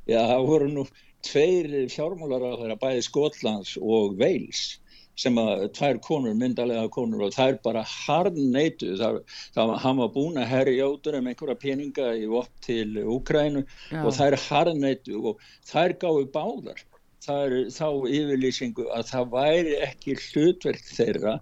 Já, 0.08 0.20
það 0.30 0.48
voru 0.48 0.68
nú 0.72 0.84
tveir 1.26 1.72
fjármálar 1.92 2.44
á 2.46 2.52
þeirra 2.60 2.78
bæði 2.80 3.06
Skotlands 3.08 3.74
og 3.80 4.14
Wales 4.20 4.78
sem 5.18 5.38
að 5.40 5.64
tvær 5.74 5.98
konur, 6.04 6.34
myndalega 6.38 6.86
konur 6.94 7.24
og 7.26 7.32
þær 7.34 7.56
bara 7.64 7.82
harneitu 7.90 8.92
það, 9.00 9.18
það 9.56 9.72
hann 9.82 10.02
var 10.02 10.12
búin 10.14 10.38
að 10.38 10.50
herja 10.52 10.90
út 10.92 11.08
um 11.10 11.30
einhverja 11.30 11.58
peninga 11.58 12.12
í 12.14 12.28
vopp 12.30 12.52
til 12.62 13.00
Úkrænu 13.02 13.64
Já. 13.64 14.04
og 14.04 14.14
þær 14.14 14.38
harneitu 14.44 15.18
og 15.32 15.42
þær 15.66 15.96
gáðu 16.04 16.28
báðar 16.36 16.84
þær, 17.24 17.56
þá 17.74 17.88
yfirlýsingu 18.14 18.86
að 18.94 19.10
það 19.10 19.34
væri 19.34 19.74
ekki 19.88 20.16
hlutverk 20.28 20.86
þeirra 20.86 21.34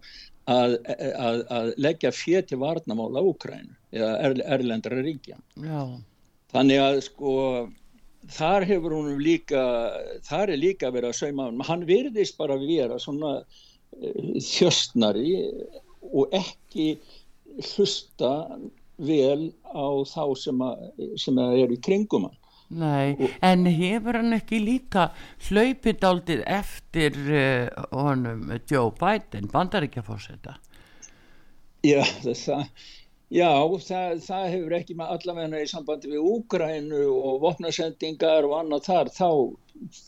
að, 0.51 0.77
að, 0.87 1.41
að 1.51 1.73
leggja 1.83 2.13
fér 2.15 2.45
til 2.47 2.61
varnamála 2.63 3.23
Úkrænu 3.27 3.75
eða 3.97 4.13
er, 4.29 4.37
erlendra 4.57 5.01
ríkja. 5.03 5.39
Já, 5.63 5.81
Þannig 6.55 6.81
að 6.81 7.01
sko 7.09 7.33
þar 8.37 8.67
hefur 8.69 8.95
hún 8.97 9.11
líka, 9.23 9.63
þar 10.27 10.55
er 10.55 10.61
líka 10.63 10.91
verið 10.95 11.13
að 11.13 11.19
sauma 11.21 11.51
hann, 11.69 11.85
virðist 11.89 12.39
bara 12.39 12.59
vera 12.61 12.99
svona 13.03 13.39
uh, 13.43 14.33
þjöstnari 14.43 15.37
og 16.07 16.35
ekki 16.35 16.97
hlusta 17.75 18.33
vel 18.97 19.53
á 19.75 19.89
þá 20.09 20.25
sem, 20.39 20.63
að, 20.65 20.89
sem 21.21 21.39
að 21.41 21.59
eru 21.65 21.77
í 21.77 21.83
kringum 21.85 22.29
hann. 22.29 22.39
Nei, 22.69 23.31
en 23.45 23.67
hefur 23.71 24.19
hann 24.21 24.37
ekki 24.37 24.61
líka 24.63 25.09
hlaupið 25.49 25.99
daldið 26.03 26.45
eftir 26.59 27.19
uh, 27.31 27.87
honum 27.95 28.49
Joe 28.71 28.93
Biden, 28.99 29.51
bandaríkjafórseta? 29.53 30.57
Já, 31.87 32.03
það, 32.25 32.65
já 33.31 33.51
það, 33.87 34.23
það 34.27 34.47
hefur 34.55 34.77
ekki 34.81 34.97
með 34.99 35.13
allavegna 35.17 35.61
í 35.63 35.69
sambandi 35.71 36.11
við 36.11 36.25
Úgrænu 36.33 37.03
og 37.15 37.43
vopnasendingar 37.45 38.49
og 38.49 38.57
annað 38.61 38.89
þar, 38.89 39.13
þá, 39.15 39.31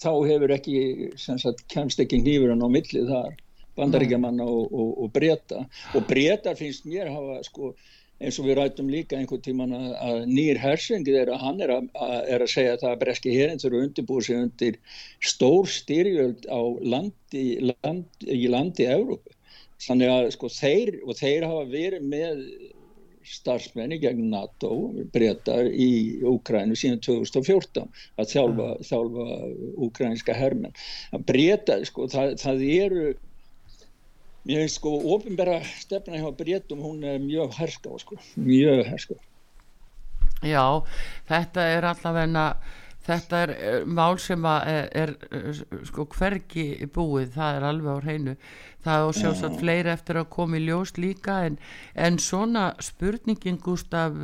þá 0.03 0.11
hefur 0.31 0.57
ekki, 0.57 0.81
sagt, 1.21 1.63
kemst 1.71 2.03
ekki 2.03 2.23
nýfurinn 2.25 2.65
á 2.65 2.69
milli 2.73 3.05
þar, 3.07 3.37
bandaríkjamanna 3.79 4.49
og, 4.49 4.73
og, 4.73 4.91
og 5.05 5.13
breyta. 5.15 5.63
Og 5.95 6.09
breytar 6.11 6.59
finnst 6.59 6.89
mér 6.89 7.13
hafa, 7.15 7.39
sko, 7.47 7.75
eins 8.19 8.39
og 8.41 8.49
við 8.49 8.59
rættum 8.59 8.91
líka 8.91 9.19
einhvern 9.19 9.43
tíman 9.45 9.75
að, 9.77 9.91
að 10.09 10.21
nýr 10.31 10.59
hersengi 10.63 11.15
þeirra, 11.15 11.39
hann 11.43 11.63
er 11.63 11.75
að, 11.77 11.91
að, 11.95 12.17
er 12.35 12.45
að 12.45 12.53
segja 12.55 12.75
að 12.75 12.83
það 12.85 12.95
að 12.95 13.03
breski 13.05 13.35
herinn 13.37 13.63
þurfa 13.63 13.79
að 13.79 13.87
undirbúið 13.87 14.27
sig 14.27 14.41
undir 14.43 14.81
stór 15.33 15.71
styrjöld 15.75 16.49
á 16.51 16.61
landi, 16.95 17.45
land, 17.71 18.27
í 18.27 18.51
landi 18.51 18.89
Evrópu. 18.91 19.37
Þannig 19.85 20.11
að 20.11 20.33
sko 20.35 20.51
þeir, 20.51 20.97
og 21.07 21.19
þeir 21.21 21.47
hafa 21.47 21.69
verið 21.71 22.11
með 22.11 22.43
starfsmenni 23.29 23.99
gegn 24.03 24.29
NATO, 24.33 24.73
breytar 25.13 25.69
í 25.69 26.19
Úkrænu 26.27 26.77
síðan 26.79 27.03
2014 27.05 27.87
að 28.19 28.31
þjálfa, 28.33 28.69
þjálfa 28.89 29.27
úkrænska 29.87 30.37
hermenn. 30.37 30.77
Að 31.13 31.27
breyta, 31.29 31.79
sko, 31.89 32.09
það, 32.11 32.35
það 32.43 32.65
eru, 32.79 33.05
mér 34.49 34.65
finnst 34.65 34.81
sko, 34.81 34.95
ofinbæra 35.15 35.61
stefna 35.79 36.21
hjá 36.23 36.33
breytum, 36.37 36.81
hún 36.83 37.05
er 37.05 37.21
mjög 37.21 37.55
herská, 37.59 37.93
sko, 38.01 38.19
mjög 38.41 38.87
herská. 38.89 39.19
Já, 40.47 40.65
þetta 41.29 41.65
er 41.75 41.87
allavegna 41.89 42.45
þetta 43.09 43.43
er 43.45 43.53
eh, 43.57 43.85
mál 43.85 44.19
sem 44.23 44.45
að 44.47 44.73
er, 44.73 44.89
er 45.03 45.15
eh, 45.35 45.63
sko 45.89 46.07
hvergi 46.15 46.89
búið, 46.95 47.33
það 47.37 47.59
er 47.59 47.69
alveg 47.69 47.93
á 47.93 48.05
hreinu. 48.05 48.35
Það 48.85 49.05
er 49.05 49.17
sjálfsagt 49.21 49.61
fleiri 49.61 49.93
eftir 49.93 50.21
að 50.21 50.31
koma 50.33 50.57
í 50.57 50.65
ljós 50.65 50.95
líka 50.97 51.41
en, 51.49 51.59
en 51.95 52.21
svona 52.23 52.71
spurningin 52.85 53.59
Gustaf 53.61 54.15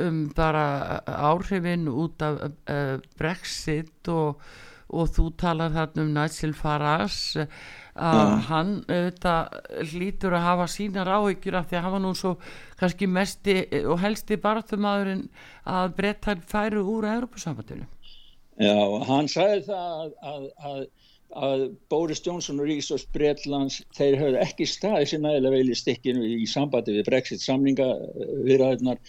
um 0.00 0.28
bara 0.36 1.00
áhrifin 1.04 1.88
út 1.88 2.22
af 2.24 2.38
uh, 2.48 3.00
Brexit 3.18 4.08
og, 4.08 4.40
og 4.92 5.12
þú 5.16 5.28
talar 5.40 5.72
þarna 5.74 6.04
um 6.04 6.12
Nigel 6.16 6.52
Farage 6.56 7.46
að 7.92 8.30
hann 8.48 8.72
auðvitað 8.88 9.88
hlýtur 9.92 10.36
að 10.36 10.46
hafa 10.46 10.68
sínar 10.72 11.10
áhyggjur 11.12 11.58
af 11.58 11.68
því 11.68 11.78
að 11.78 11.86
hafa 11.86 12.00
nú 12.00 12.12
svo 12.16 12.32
kannski 12.80 13.08
mesti 13.08 13.56
og 13.82 14.00
helsti 14.00 14.38
barðumæðurinn 14.40 15.26
að 15.68 15.96
brettar 15.98 16.40
færu 16.48 16.86
úr 16.88 17.08
Europasambandinu. 17.12 17.88
Já, 18.60 18.76
hann 19.08 19.28
sagði 19.32 19.64
það 19.68 19.92
að, 19.92 20.14
að, 20.30 20.46
að, 20.70 20.80
að 21.42 21.62
Boris 21.92 22.20
Johnson 22.24 22.60
og 22.60 22.68
Ríkisdórs 22.68 23.06
Bretlands, 23.12 23.80
þeir 23.96 24.18
höfðu 24.20 24.40
ekki 24.44 24.68
staðið 24.68 25.08
sér 25.12 25.22
nægilega 25.24 25.56
vel 25.56 25.72
í 25.72 25.78
stikkinu 25.80 26.26
í 26.36 26.48
sambandi 26.48 26.96
við 26.96 27.08
Brexit 27.08 27.44
samninga 27.44 27.88
viðræðunar 28.46 29.00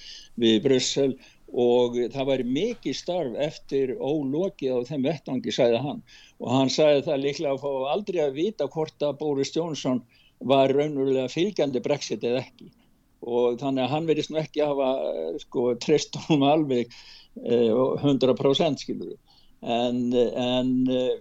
við 0.43 0.61
Brussel 0.63 1.11
og 1.53 1.97
það 2.13 2.29
væri 2.31 2.45
mikið 2.49 2.97
starf 2.97 3.39
eftir 3.45 3.95
ólokið 3.99 4.73
á 4.73 4.79
þeim 4.89 5.07
vettvangi, 5.07 5.53
sagði 5.53 5.81
hann. 5.83 5.99
Og 6.41 6.53
hann 6.53 6.71
sagði 6.73 7.03
það 7.07 7.25
líklega 7.27 7.53
að 7.53 7.65
fá 7.65 7.91
aldrei 7.93 8.21
að 8.23 8.39
vita 8.39 8.69
hvort 8.73 9.05
að 9.05 9.19
Boris 9.19 9.53
Johnson 9.53 10.01
var 10.43 10.73
raunverulega 10.73 11.29
fylgjandi 11.31 11.83
Brexit 11.83 12.25
eða 12.25 12.41
ekki. 12.41 12.71
Og 13.23 13.59
þannig 13.61 13.85
að 13.85 13.93
hann 13.93 14.09
verðist 14.09 14.33
nú 14.33 14.41
ekki 14.41 14.65
hafa 14.65 14.89
sko, 15.45 15.67
treyst 15.79 16.17
honum 16.25 16.49
alveg 16.49 16.89
eh, 17.45 17.69
100% 17.69 18.83
skilur 18.83 19.13
en, 19.63 20.13
en 20.13 20.71
uh, 20.91 21.13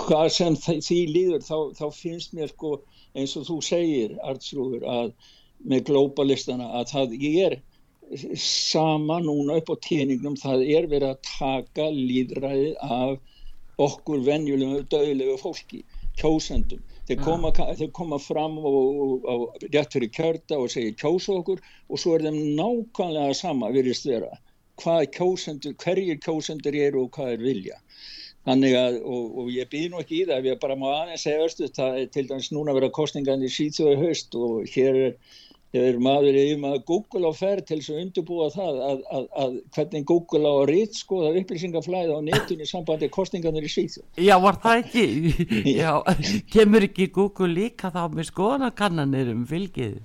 hvað 0.00 0.30
sem 0.34 0.56
því 0.58 1.00
líður 1.14 1.44
þá, 1.46 1.56
þá 1.78 1.86
finnst 1.94 2.34
mér 2.36 2.50
sko 2.50 2.78
eins 3.18 3.36
og 3.38 3.46
þú 3.48 3.58
segir 3.64 4.16
Artsrúður 4.24 4.86
að 4.88 5.12
með 5.70 5.84
globalistana 5.90 6.70
að 6.80 6.92
það 6.94 7.16
er 7.44 7.58
sama 8.42 9.20
núna 9.22 9.60
upp 9.60 9.70
á 9.70 9.76
tíningnum 9.86 10.36
það 10.40 10.64
er 10.66 10.88
verið 10.90 11.12
að 11.12 11.24
taka 11.28 11.88
líðræði 11.94 12.70
af 12.82 13.18
okkur 13.80 14.24
venjulegu 14.26 14.84
döðlegu 14.92 15.36
fólki 15.40 15.84
kjósendum. 16.20 16.82
Þeir 17.08 17.22
koma, 17.24 17.50
þeir 17.54 17.90
koma 17.96 18.18
fram 18.22 18.58
og, 18.60 18.74
og, 18.74 19.24
og 19.32 19.64
rétt 19.72 19.96
fyrir 19.96 20.12
kjörda 20.14 20.58
og 20.60 20.70
segja 20.70 20.94
kjósa 21.00 21.38
okkur. 21.40 21.62
Og 21.90 21.98
svo 21.98 22.14
er 22.14 22.26
þeim 22.26 22.38
nákvæmlega 22.58 23.34
sama 23.34 23.70
virðist 23.74 24.06
vera 24.06 24.30
hvað 24.80 25.10
kjósendur, 25.16 25.76
hverjir 25.80 26.20
kjósendur 26.24 26.76
eru 26.76 27.04
og 27.04 27.14
hvað 27.16 27.34
er 27.34 27.44
vilja. 27.44 27.78
Þannig 28.48 28.76
að, 28.78 28.94
og, 29.04 29.24
og 29.42 29.50
ég 29.52 29.68
býð 29.68 29.90
nú 29.92 30.00
ekki 30.00 30.22
í 30.22 30.26
það, 30.30 30.46
ég 30.48 30.60
bara 30.62 30.76
má 30.80 30.86
aðeins 30.94 31.26
segja 31.26 31.44
östu, 31.44 31.68
það 31.76 31.98
er 32.00 32.06
til 32.14 32.24
dæmis 32.30 32.48
núna 32.56 32.74
vera 32.76 32.88
kostningan 32.96 33.44
í 33.44 33.50
síðsögu 33.52 33.98
haust 34.00 34.36
og 34.38 34.70
hér 34.72 35.00
er, 35.02 35.18
er 35.76 35.98
maður 36.02 36.34
yfir 36.34 36.58
maður 36.60 36.82
Google 36.88 37.30
á 37.30 37.32
ferð 37.36 37.66
til 37.68 37.78
þess 37.78 37.92
að 37.92 38.00
undirbúa 38.04 38.48
það 38.54 38.80
að, 38.86 39.02
að, 39.16 39.26
að 39.42 39.56
hvernig 39.76 40.06
Google 40.10 40.42
á 40.50 40.54
að 40.54 40.70
rítskoða 40.72 41.32
upplýsingaflæði 41.40 42.16
á 42.16 42.20
netun 42.26 42.64
í 42.64 42.68
sambandi 42.68 43.10
kostninganir 43.14 43.68
í 43.68 43.70
síðsögu. 43.70 44.06
Já, 44.18 44.34
var 44.42 44.58
það 44.64 44.82
ekki? 44.84 45.06
Já, 45.80 45.92
kemur 46.50 46.88
ekki 46.88 47.10
Google 47.14 47.52
líka 47.54 47.92
þá 47.94 48.02
með 48.10 48.30
skoðanakannanir 48.32 49.30
um 49.36 49.46
fylgið? 49.46 50.00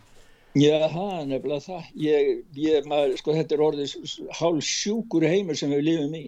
Já, 0.55 0.87
er 0.87 1.25
nefnilega 1.27 1.59
það. 1.65 1.87
Ég, 1.99 2.29
ég, 2.55 2.85
maður, 2.87 3.17
sko, 3.19 3.33
þetta 3.35 3.55
er 3.57 3.63
orðið 3.65 3.95
hálf 4.37 4.63
sjúkur 4.63 5.25
heimur 5.27 5.57
sem 5.59 5.73
við 5.73 5.81
lifum 5.89 6.15
í. 6.15 6.23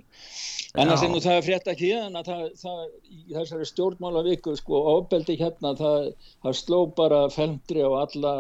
Annars 0.78 1.02
Já. 1.02 1.06
er 1.08 1.12
nú 1.14 1.22
það 1.24 1.38
að 1.38 1.46
frétta 1.46 1.72
ekki 1.72 1.92
hérna, 1.94 2.24
það, 2.28 2.42
það, 2.60 2.82
í 3.08 3.22
þessari 3.38 3.68
stjórnmála 3.70 4.24
viku, 4.28 4.56
sko, 4.60 4.82
ofbeldi 4.98 5.38
hérna, 5.40 5.72
það, 5.80 6.10
það 6.44 6.58
sló 6.60 6.82
bara 6.98 7.22
felmdri 7.32 7.86
á 7.88 7.92
alla, 8.02 8.34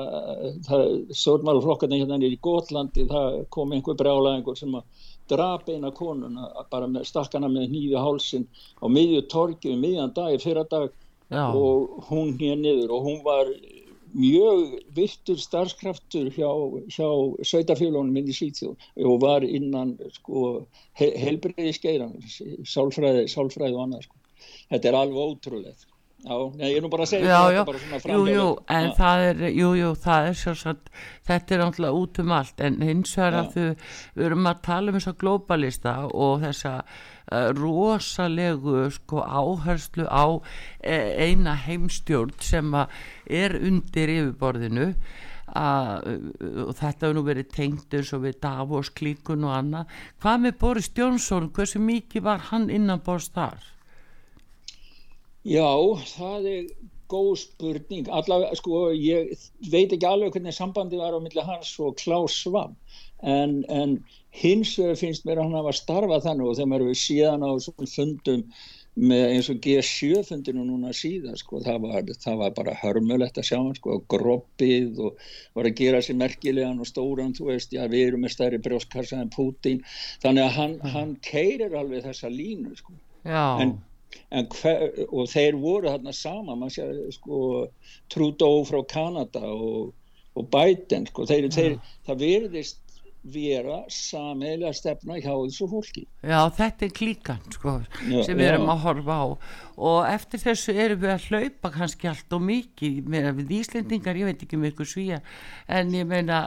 það, 0.68 0.84
stjórnmálaflokkarnir 1.22 2.04
hérna 2.04 2.20
í 2.28 2.40
Gótlandi, 2.44 3.08
það 3.08 3.40
kom 3.56 3.72
einhver 3.72 3.98
brjálæðingur 4.04 4.60
sem 4.60 4.76
að 4.76 5.08
drap 5.32 5.72
eina 5.72 5.94
konuna, 5.96 6.52
bara 6.72 6.92
með 6.92 7.08
stakkana 7.08 7.48
með 7.52 7.72
nýju 7.72 8.04
hálsin 8.04 8.46
á 8.84 8.86
miðju 8.92 9.24
torgi, 9.32 9.72
um 9.72 9.82
miðjan 9.88 10.14
dag, 10.20 10.36
fyrra 10.44 10.68
dag, 10.68 10.92
Já, 11.32 11.48
og 11.52 12.06
hún 12.08 12.36
hér 12.40 12.56
niður 12.60 12.94
og 12.96 13.08
hún 13.08 13.24
var 13.26 13.50
mjög 14.18 14.78
virtur 14.98 15.40
starfskraftur 15.42 16.30
hjá, 16.34 16.50
hjá 16.94 17.10
sveitafélónum 17.46 18.18
inn 18.18 18.32
í 18.32 18.38
Svíþjóð 18.38 18.88
og 19.06 19.20
var 19.24 19.46
innan 19.46 19.96
sko, 20.16 20.64
he 20.98 21.12
helbriði 21.22 21.76
skeiran 21.78 22.16
sálfræði, 22.66 23.28
sálfræði 23.32 23.78
og 23.78 23.86
annað 23.86 24.08
sko. 24.08 24.18
þetta 24.72 24.90
er 24.90 25.00
alveg 25.04 25.22
ótrúlega 25.28 25.78
sko. 25.78 25.94
Já, 26.18 26.34
ég 26.66 26.80
er 26.80 26.82
nú 26.82 26.90
bara 26.90 27.06
að 27.06 27.12
segja 27.12 27.30
já, 27.30 27.42
já, 27.54 27.60
jú, 28.10 28.24
jú, 28.26 28.46
en 28.74 28.88
það 28.98 29.24
er, 29.28 29.42
jú, 29.54 29.68
jú, 29.78 29.92
það 30.02 30.30
er 30.32 30.40
sjálfsagt, 30.40 30.90
þetta 31.30 31.54
er 31.54 31.62
náttúrulega 31.62 32.00
út 32.02 32.22
um 32.24 32.34
allt, 32.34 32.64
en 32.66 32.80
hins 32.82 33.12
vegar 33.20 33.38
að 33.38 33.52
þau, 33.54 33.92
við 34.18 34.30
erum 34.32 34.50
að 34.50 34.64
tala 34.66 34.92
um 34.92 34.98
þessa 34.98 35.14
globalista 35.22 35.94
og 36.10 36.42
þessa 36.42 36.74
rosalegu, 37.32 38.90
sko, 38.96 39.22
áherslu 39.22 40.08
á 40.08 40.26
eh, 40.80 41.28
eina 41.28 41.56
heimstjórn 41.60 42.36
sem 42.40 42.76
er 42.76 43.58
undir 43.60 44.14
yfirborðinu, 44.14 44.94
að, 45.58 46.08
og 46.68 46.74
þetta 46.76 47.08
hefur 47.08 47.16
nú 47.18 47.24
verið 47.28 47.50
tengt 47.56 47.96
eins 47.96 48.12
og 48.16 48.26
við 48.26 48.40
Davos 48.44 48.92
klíkun 48.96 49.48
og 49.48 49.56
annað, 49.56 49.96
hvað 50.22 50.44
með 50.44 50.60
Boris 50.64 50.92
Johnson, 50.96 51.50
hversu 51.56 51.82
mikið 51.84 52.28
var 52.28 52.48
hann 52.52 52.70
innan 52.70 53.04
borðs 53.04 53.32
þar? 53.36 53.64
Já, 55.48 55.68
það 56.18 56.48
er 56.52 56.64
góð 57.12 57.34
spurning. 57.40 58.10
Allavega, 58.12 58.56
sko, 58.60 58.90
ég 58.92 59.32
veit 59.72 59.94
ekki 59.96 60.08
alveg 60.08 60.36
hvernig 60.36 60.56
sambandi 60.56 61.00
var 61.00 61.16
á 61.16 61.20
milli 61.24 61.44
hans 61.48 61.72
og 61.80 61.96
Klaus 62.02 62.36
Schwab. 62.36 62.76
En, 63.24 63.62
en 63.72 63.98
hins 64.38 64.74
vegar 64.80 65.00
finnst 65.00 65.26
mér 65.28 65.42
að 65.42 65.48
hann 65.48 65.60
hafa 65.62 65.76
starfað 65.76 66.26
þannig 66.28 66.50
og 66.50 66.58
þegar 66.58 66.72
maður 66.74 66.90
við 66.92 67.00
síðan 67.04 67.46
á 67.46 67.50
þessum 67.56 67.94
fundum 67.94 68.44
með 68.98 69.24
eins 69.36 69.48
og 69.54 69.60
G7 69.62 70.24
fundinu 70.26 70.64
núna 70.66 70.92
síðan, 70.96 71.36
sko, 71.38 71.60
það 71.62 71.84
var, 71.84 72.08
það 72.24 72.40
var 72.40 72.54
bara 72.58 72.78
hörmulegt 72.80 73.38
að 73.38 73.46
sjá 73.52 73.58
hann, 73.60 73.76
sko, 73.78 74.00
groppið 74.10 75.02
og 75.06 75.28
var 75.58 75.70
að 75.70 75.78
gera 75.78 76.00
sér 76.02 76.18
merkilegan 76.18 76.82
og 76.82 76.90
stóran, 76.90 77.36
þú 77.38 77.52
veist, 77.52 77.76
já, 77.78 77.84
við 77.92 78.08
erum 78.08 78.26
með 78.26 78.34
stærri 78.34 78.62
brjóstkassa 78.66 79.20
en 79.22 79.30
Putin. 79.34 79.84
Þannig 80.24 80.48
að 80.48 80.56
hann, 80.58 80.74
hann 80.96 81.14
keirir 81.26 81.78
alveg 81.78 82.08
þessa 82.08 82.32
línu, 82.34 82.74
sko. 82.80 82.98
Já, 83.28 83.44
en, 83.62 83.76
en 84.34 84.50
hver, 84.56 84.90
og 85.12 85.30
þeir 85.30 85.62
voru 85.62 85.94
þarna 85.94 86.16
sama 86.16 86.72
sé 86.74 86.88
sko 87.20 87.40
Trudeau 88.10 88.66
frá 88.68 88.82
Kanada 88.90 89.44
og, 89.52 89.94
og 90.38 90.50
Biden 90.54 91.06
sko 91.10 91.28
þeir, 91.30 91.50
þeir, 91.54 91.78
það 92.08 92.24
verðist 92.24 92.82
vera 93.34 93.78
sameiginlega 93.92 94.74
stefna 94.78 95.18
hjá 95.20 95.32
þessu 95.34 95.68
fólki. 95.72 96.04
Já, 96.24 96.40
þetta 96.58 96.86
er 96.88 96.94
klíkan 97.00 97.42
sko, 97.54 97.74
Já, 98.08 98.22
sem 98.28 98.38
við 98.40 98.50
erum 98.54 98.68
já. 98.68 98.74
að 98.76 98.84
horfa 98.86 99.18
á. 99.18 99.26
Og 99.78 100.00
eftir 100.12 100.44
þessu 100.46 100.76
erum 100.86 101.02
við 101.04 101.14
að 101.16 101.28
hlaupa 101.32 101.72
kannski 101.76 102.10
allt 102.12 102.38
og 102.38 102.46
mikið 102.48 103.10
meina 103.14 103.34
við 103.38 103.52
Íslendingar, 103.62 104.18
ég 104.22 104.32
veit 104.32 104.46
ekki 104.48 104.58
með 104.62 104.74
ykkur 104.74 104.92
svíja 104.94 105.20
en 105.68 105.92
ég 105.98 106.08
meina 106.10 106.40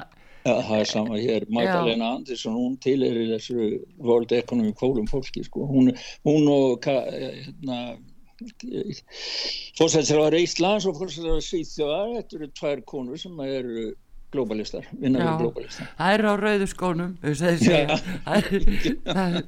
ja, 0.46 0.54
það 0.64 0.76
er 0.80 0.88
sama 0.88 1.18
hér, 1.20 1.44
Magdalena 1.52 2.14
Andersson 2.16 2.54
hún 2.56 2.78
tilir 2.80 3.18
þessu 3.34 3.80
World 4.00 4.32
Economic 4.32 4.78
Forum 4.80 5.06
fólki 5.10 5.44
sko. 5.44 5.66
Hún, 5.68 5.92
hún 6.24 6.48
og 6.48 6.78
ka- 6.80 7.04
hérna 7.12 7.80
fórsættisraður 9.78 10.36
Íslands 10.40 10.86
og 10.88 10.96
fórsættisraður 10.96 11.44
Svíþjóðar 11.44 12.12
þetta 12.18 12.38
eru 12.38 12.48
tvær 12.60 12.80
konur 12.88 13.20
sem 13.20 13.42
eru 13.44 13.90
globalistar, 14.34 14.86
vinnar 15.00 15.22
Já. 15.24 15.28
við 15.30 15.40
globalistar 15.44 15.88
það 15.98 16.14
er 16.14 16.22
á 16.26 16.32
rauðu 16.40 16.68
skónum 16.70 17.12
er- 17.22 17.42
er- 19.16 19.44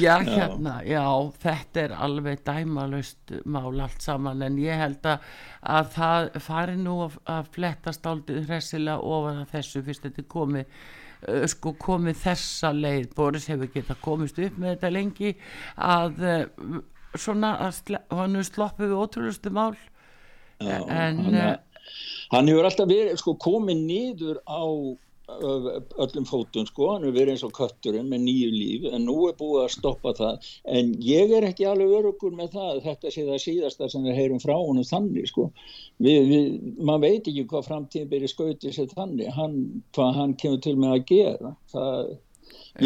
já, 0.00 0.14
hérna, 0.24 0.74
já 0.84 1.04
þetta 1.42 1.82
er 1.84 1.94
alveg 1.96 2.42
dæmalust 2.46 3.34
mál 3.44 3.80
allt 3.80 4.02
saman 4.04 4.42
en 4.46 4.58
ég 4.60 4.76
held 4.80 5.04
að, 5.08 5.28
að 5.62 5.92
það 5.96 6.30
fari 6.46 6.76
nú 6.80 6.96
að, 7.06 7.18
að 7.36 7.50
flettast 7.56 8.08
aldrei 8.08 8.42
hressilega 8.48 9.00
ofan 9.00 9.44
þessu 9.52 9.82
fyrst 9.86 10.06
þetta 10.08 10.22
er 10.24 10.28
komið 10.36 10.64
uh, 11.28 11.46
sko 11.52 11.74
komið 11.80 12.20
þessa 12.22 12.72
leið. 12.76 13.10
Boris 13.16 13.48
hefur 13.50 13.72
getað 13.74 14.00
komist 14.04 14.38
upp 14.40 14.58
með 14.60 14.74
þetta 14.76 14.92
lengi 14.94 15.34
að 15.76 16.22
uh, 16.24 16.80
svona 17.16 17.56
að 17.66 17.80
hann 18.14 18.36
er 18.40 18.46
sloppið 18.48 18.92
við 18.92 19.00
ótrúlustu 19.02 19.52
mál. 19.52 19.74
Já, 20.60 20.76
en 20.92 21.20
hann, 21.24 21.34
uh, 21.34 21.69
hann 22.32 22.50
hefur 22.50 22.68
alltaf 22.68 22.90
verið 22.90 23.20
sko, 23.20 23.36
komið 23.40 23.80
niður 23.86 24.40
á 24.46 24.62
ö, 24.64 25.80
öllum 26.04 26.26
fótum 26.28 26.66
sko, 26.68 26.88
hann 26.92 27.04
hefur 27.06 27.16
verið 27.18 27.34
eins 27.34 27.44
og 27.46 27.52
kötturinn 27.56 28.08
með 28.10 28.24
nýju 28.26 28.50
líf 28.54 28.86
en 28.90 29.04
nú 29.08 29.16
er 29.28 29.36
búið 29.38 29.64
að 29.64 29.74
stoppa 29.76 30.14
það. 30.18 30.48
En 30.78 30.94
ég 31.04 31.34
er 31.36 31.48
ekki 31.50 31.68
alveg 31.70 31.94
örugur 32.00 32.34
með 32.38 32.54
það 32.56 32.70
að 32.72 32.82
þetta 32.88 33.14
sé 33.14 33.26
það 33.28 33.44
síðasta 33.44 33.90
sem 33.92 34.08
við 34.08 34.18
heyrum 34.20 34.42
frá 34.42 34.56
honum 34.56 34.86
þannig 34.86 35.30
sko. 35.30 35.50
Við, 35.98 36.20
við, 36.30 36.50
maður 36.78 37.06
veit 37.06 37.30
ekki 37.32 37.46
hvað 37.52 37.68
framtíðin 37.68 38.10
byrja 38.14 38.34
skautið 38.34 38.76
sér 38.76 38.90
þannig 38.96 39.32
hann, 39.36 39.56
hvað 39.96 40.18
hann 40.20 40.36
kemur 40.42 40.66
til 40.66 40.76
með 40.78 40.96
að 40.96 41.06
gera. 41.10 41.54
Það, 41.74 42.14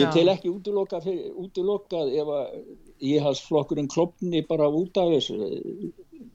ég 0.01 0.17
tel 0.17 0.29
ekki 0.33 0.53
útilokað, 0.53 1.07
fyrir, 1.09 1.37
útilokað 1.45 2.17
ef 2.21 2.33
að 2.39 2.57
íhalsflokkurinn 3.05 3.91
klopni 3.93 4.41
bara 4.49 4.69
út 4.73 4.97
af 5.01 5.11
þessu 5.13 5.37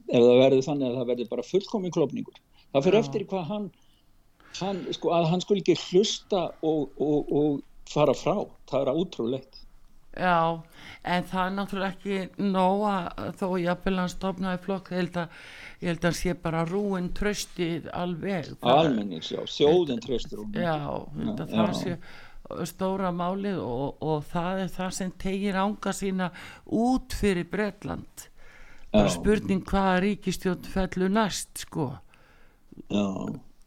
ef 0.09 0.21
það 0.21 0.39
verður 0.41 0.65
þannig 0.65 0.87
að 0.87 0.97
það 0.99 1.09
verður 1.11 1.29
bara 1.31 1.45
fullkomin 1.47 1.93
klopningur 1.95 2.39
það 2.73 2.85
fyrir 2.87 2.99
Já. 2.99 3.03
eftir 3.05 3.25
hvað 3.29 3.47
hann 3.53 3.69
hann, 4.59 4.83
sko, 4.95 5.13
að 5.15 5.29
hann 5.31 5.41
skulle 5.45 5.63
ekki 5.63 5.77
hlusta 5.87 6.45
og, 6.65 6.89
og, 6.99 7.33
og 7.41 7.89
fara 7.89 8.15
frá 8.17 8.35
það 8.69 8.81
er 8.81 8.93
ótrúlegt 8.95 9.65
Já, 10.19 10.59
en 11.05 11.27
það 11.29 11.43
er 11.45 11.51
náttúrulega 11.55 11.93
ekki 11.93 12.47
nóg 12.51 12.81
að 12.89 13.27
þó 13.39 13.45
jafnvel 13.61 13.99
hann 14.01 14.09
stofnaði 14.11 14.61
flokk, 14.63 14.89
ég 14.91 14.97
held 15.03 15.19
að, 15.21 15.35
ég 15.83 15.91
held 15.93 16.07
að 16.09 16.15
sé 16.17 16.33
bara 16.43 16.63
rúin 16.67 17.11
tröstið 17.15 17.85
alveg. 17.95 18.49
Almennings, 18.67 19.29
já, 19.31 19.39
þjóðin 19.53 20.01
treystur 20.03 20.41
hún 20.41 20.57
Já, 20.57 20.73
Já, 20.73 21.29
það 21.45 21.61
já. 21.61 21.77
sé 21.83 22.65
stóra 22.65 23.13
málið 23.13 23.61
og, 23.61 24.01
og 24.01 24.25
það 24.31 24.63
er 24.65 24.73
það 24.73 24.91
sem 24.97 25.13
tegir 25.21 25.61
ánga 25.61 25.93
sína 25.93 26.31
út 26.65 27.13
fyrir 27.15 27.45
Bretland. 27.51 28.27
Bara 28.89 29.13
spurning 29.13 29.61
hvaða 29.69 29.99
ríkistjórn 30.07 30.65
fellur 30.73 31.13
næst, 31.13 31.53
sko. 31.67 31.91
Já, 32.87 33.05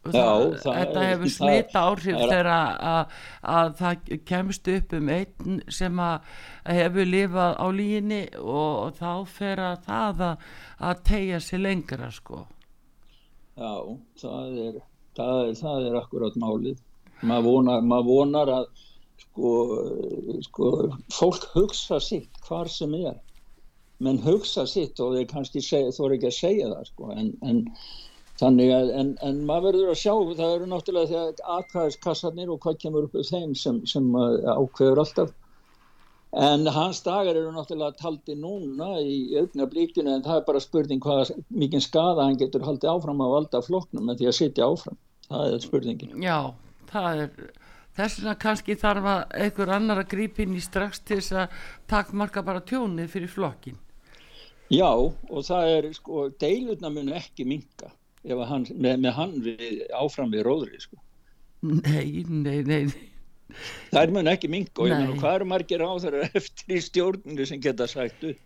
Já, 0.03 0.25
þetta 0.59 1.03
hefur 1.07 1.29
smita 1.31 1.81
áhrif 1.87 2.17
þegar 2.19 2.47
að, 2.51 3.13
að 3.47 3.69
það 3.79 4.09
kemst 4.27 4.67
upp 4.73 4.95
um 4.97 5.11
einn 5.15 5.61
sem 5.71 6.01
hefur 6.67 7.07
lifað 7.07 7.55
á 7.55 7.67
líginni 7.71 8.23
og 8.41 8.97
þá 8.97 9.11
fer 9.31 9.61
að 9.63 9.85
það 9.85 10.25
að, 10.27 10.49
að 10.89 11.05
tegja 11.07 11.39
sér 11.45 11.63
lengra 11.63 12.11
sko. 12.11 12.41
já, 13.55 13.71
það 14.19 14.59
er 14.65 14.81
það 15.17 15.43
er, 15.43 15.53
það 15.59 15.87
er 15.89 15.99
akkurat 15.99 16.39
málið. 16.39 16.81
Maður 17.23 17.45
vonar, 17.47 17.85
maður 17.87 18.09
vonar 18.09 18.51
að 18.51 18.65
sko, 19.23 19.51
sko 20.47 20.71
fólk 21.13 21.45
hugsa 21.53 21.99
sitt 22.03 22.41
hvar 22.47 22.71
sem 22.71 22.95
er. 22.99 23.19
Menn 24.03 24.19
hugsa 24.25 24.65
sitt 24.67 24.99
og 24.99 25.15
þeir 25.15 25.29
kannski 25.31 25.61
þú 25.63 26.07
er 26.07 26.17
ekki 26.17 26.31
að 26.31 26.39
segja 26.39 26.71
það 26.73 26.89
sko, 26.89 27.11
en, 27.15 27.29
en 27.45 27.61
þannig 28.41 28.73
að 28.73 28.91
en, 28.97 29.13
en 29.25 29.39
maður 29.47 29.69
verður 29.69 29.93
að 29.93 30.01
sjá, 30.01 30.13
það 30.39 30.55
eru 30.55 30.67
náttúrulega 30.69 31.11
þegar 31.11 31.55
atkvæðiskassarnir 31.59 32.51
og 32.53 32.59
hvað 32.63 32.79
kemur 32.81 33.07
upp 33.07 33.17
úr 33.19 33.27
þeim 33.27 33.55
sem, 33.57 33.79
sem 33.89 34.09
uh, 34.17 34.57
ákveður 34.57 35.03
alltaf. 35.03 35.33
En 36.43 36.65
hans 36.73 37.03
dagar 37.05 37.37
eru 37.37 37.51
náttúrulega 37.53 37.93
taldi 37.99 38.33
núna 38.39 38.95
í 39.05 39.37
augna 39.37 39.67
blíkinu 39.69 40.15
en 40.15 40.25
það 40.25 40.39
er 40.39 40.47
bara 40.47 40.63
spurning 40.63 41.03
hvað 41.03 41.35
mikið 41.53 41.85
skada 41.85 42.25
hann 42.25 42.39
getur 42.41 42.65
haldið 42.65 42.89
áfram 42.95 43.21
að 43.21 43.35
valda 43.35 43.61
flokknum 43.61 44.09
með 44.09 44.23
því 44.23 44.31
að 44.31 44.39
sitja 44.39 44.69
áfram. 44.71 44.97
Það 45.29 45.51
er 45.51 45.63
spurningin. 45.67 46.17
Já, 46.25 46.39
það 46.89 47.23
er 47.27 47.31
þess 47.93 48.19
vegna 48.19 48.37
kannski 48.41 48.79
þarf 48.81 49.09
að 49.13 49.23
einhver 49.45 49.77
annar 49.77 50.01
að 50.01 50.11
grípa 50.15 50.41
inn 50.41 50.57
í 50.57 50.65
strax 50.65 51.05
til 51.05 51.21
þess 51.21 51.37
að 51.43 51.65
takmarka 51.93 52.41
bara 52.45 52.65
tjónið 52.65 53.13
fyrir 53.13 53.29
flokkin. 53.29 53.77
Já, 54.73 54.89
og 54.89 55.45
það 55.45 55.69
er 55.69 55.93
sko, 55.93 56.31
deilurna 56.41 56.89
munu 56.89 57.13
ekki 57.13 57.45
minka 57.45 57.91
hann, 58.49 58.67
með, 58.75 58.99
með 59.03 59.17
hann 59.17 59.33
við, 59.45 59.65
áfram 59.99 60.31
við 60.33 60.45
róðri 60.47 60.79
sko. 60.83 61.01
Nei, 61.63 62.23
nei, 62.27 62.61
nei. 62.67 62.85
Það 63.93 64.13
mun 64.15 64.29
ekki 64.31 64.49
minka 64.49 64.81
og 64.81 64.89
ég 64.89 64.95
Nei. 64.97 65.03
meina 65.05 65.19
hvað 65.21 65.35
eru 65.37 65.45
margir 65.51 65.83
á 65.85 65.91
þeirra 66.01 66.23
eftir 66.39 66.73
í 66.73 66.79
stjórninu 66.81 67.45
sem 67.45 67.61
geta 67.61 67.85
sagt 67.89 68.23
upp. 68.25 68.39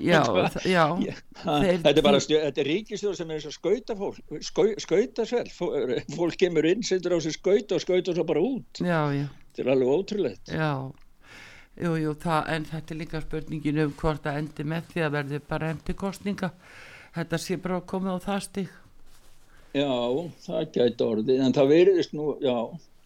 Já, 0.00 0.20
já, 0.76 0.84
þetta 1.44 1.92
er 1.92 2.02
bara 2.02 2.20
þetta 2.24 2.62
er 2.62 2.70
ríkistjórn 2.72 3.18
sem 3.18 3.30
er 3.30 3.42
þess 3.44 3.52
að 3.52 3.56
skauta 3.58 3.96
fólk, 4.00 4.20
skau, 4.48 4.72
skauta 4.82 5.26
svel, 5.28 5.44
fólk, 5.54 6.38
kemur 6.40 6.66
inn, 6.68 6.82
setur 6.86 7.14
á 7.14 7.18
sig 7.22 7.36
skauta 7.36 7.78
og 7.78 7.84
skauta 7.84 8.16
svo 8.16 8.24
bara 8.26 8.42
út. 8.42 8.80
já, 8.82 9.00
já. 9.14 9.26
Þetta 9.56 9.62
er 9.62 9.72
alveg 9.72 9.92
ótrúlegt. 9.92 10.50
Já, 10.52 10.72
jú, 11.84 11.92
jú, 12.02 12.16
það, 12.20 12.50
en 12.56 12.66
þetta 12.72 12.92
er 12.92 13.00
líka 13.00 13.22
spurningin 13.24 13.84
um 13.86 13.94
hvort 14.00 14.26
að 14.28 14.42
endi 14.42 14.66
með 14.68 14.90
því 14.90 15.06
að 15.06 15.14
verði 15.20 15.40
bara 15.52 15.70
endi 15.72 15.96
kostninga. 15.96 16.50
Þetta 17.16 17.40
sé 17.40 17.56
bara 17.62 17.78
að 17.80 17.86
koma 17.94 18.16
á 18.16 18.20
það 18.20 18.42
stig. 18.50 18.74
Já, 19.76 19.92
það 20.46 20.66
gæti 20.76 21.06
orðið, 21.06 21.40
en 21.46 21.54
það 21.56 21.70
veriðist 21.74 22.14
nú, 22.16 22.30
já, 22.40 22.56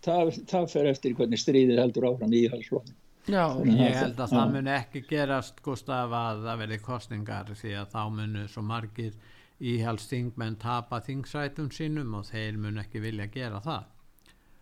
það, 0.06 0.32
það 0.52 0.66
fer 0.74 0.88
eftir 0.92 1.16
hvernig 1.18 1.42
stríðið 1.42 1.80
heldur 1.82 2.08
áfram 2.12 2.34
í 2.36 2.44
halsflokkin. 2.52 2.96
Já, 3.30 3.44
Ég 3.68 3.94
held 3.94 4.16
að 4.22 4.30
það 4.32 4.40
Já. 4.40 4.52
muni 4.54 4.70
ekki 4.74 5.00
gerast 5.10 5.58
Gustaf 5.62 6.14
að 6.16 6.40
það 6.46 6.62
verði 6.64 6.78
kostningar 6.82 7.50
því 7.52 7.74
að 7.78 7.90
þá 7.92 8.00
munu 8.16 8.44
svo 8.48 8.62
margir 8.64 9.12
íhaldsþingmenn 9.60 10.56
tapa 10.62 11.02
þingsætum 11.04 11.68
sínum 11.74 12.14
og 12.16 12.24
þeir 12.30 12.56
munu 12.58 12.80
ekki 12.80 13.02
vilja 13.04 13.26
gera 13.34 13.60
það. 13.64 13.84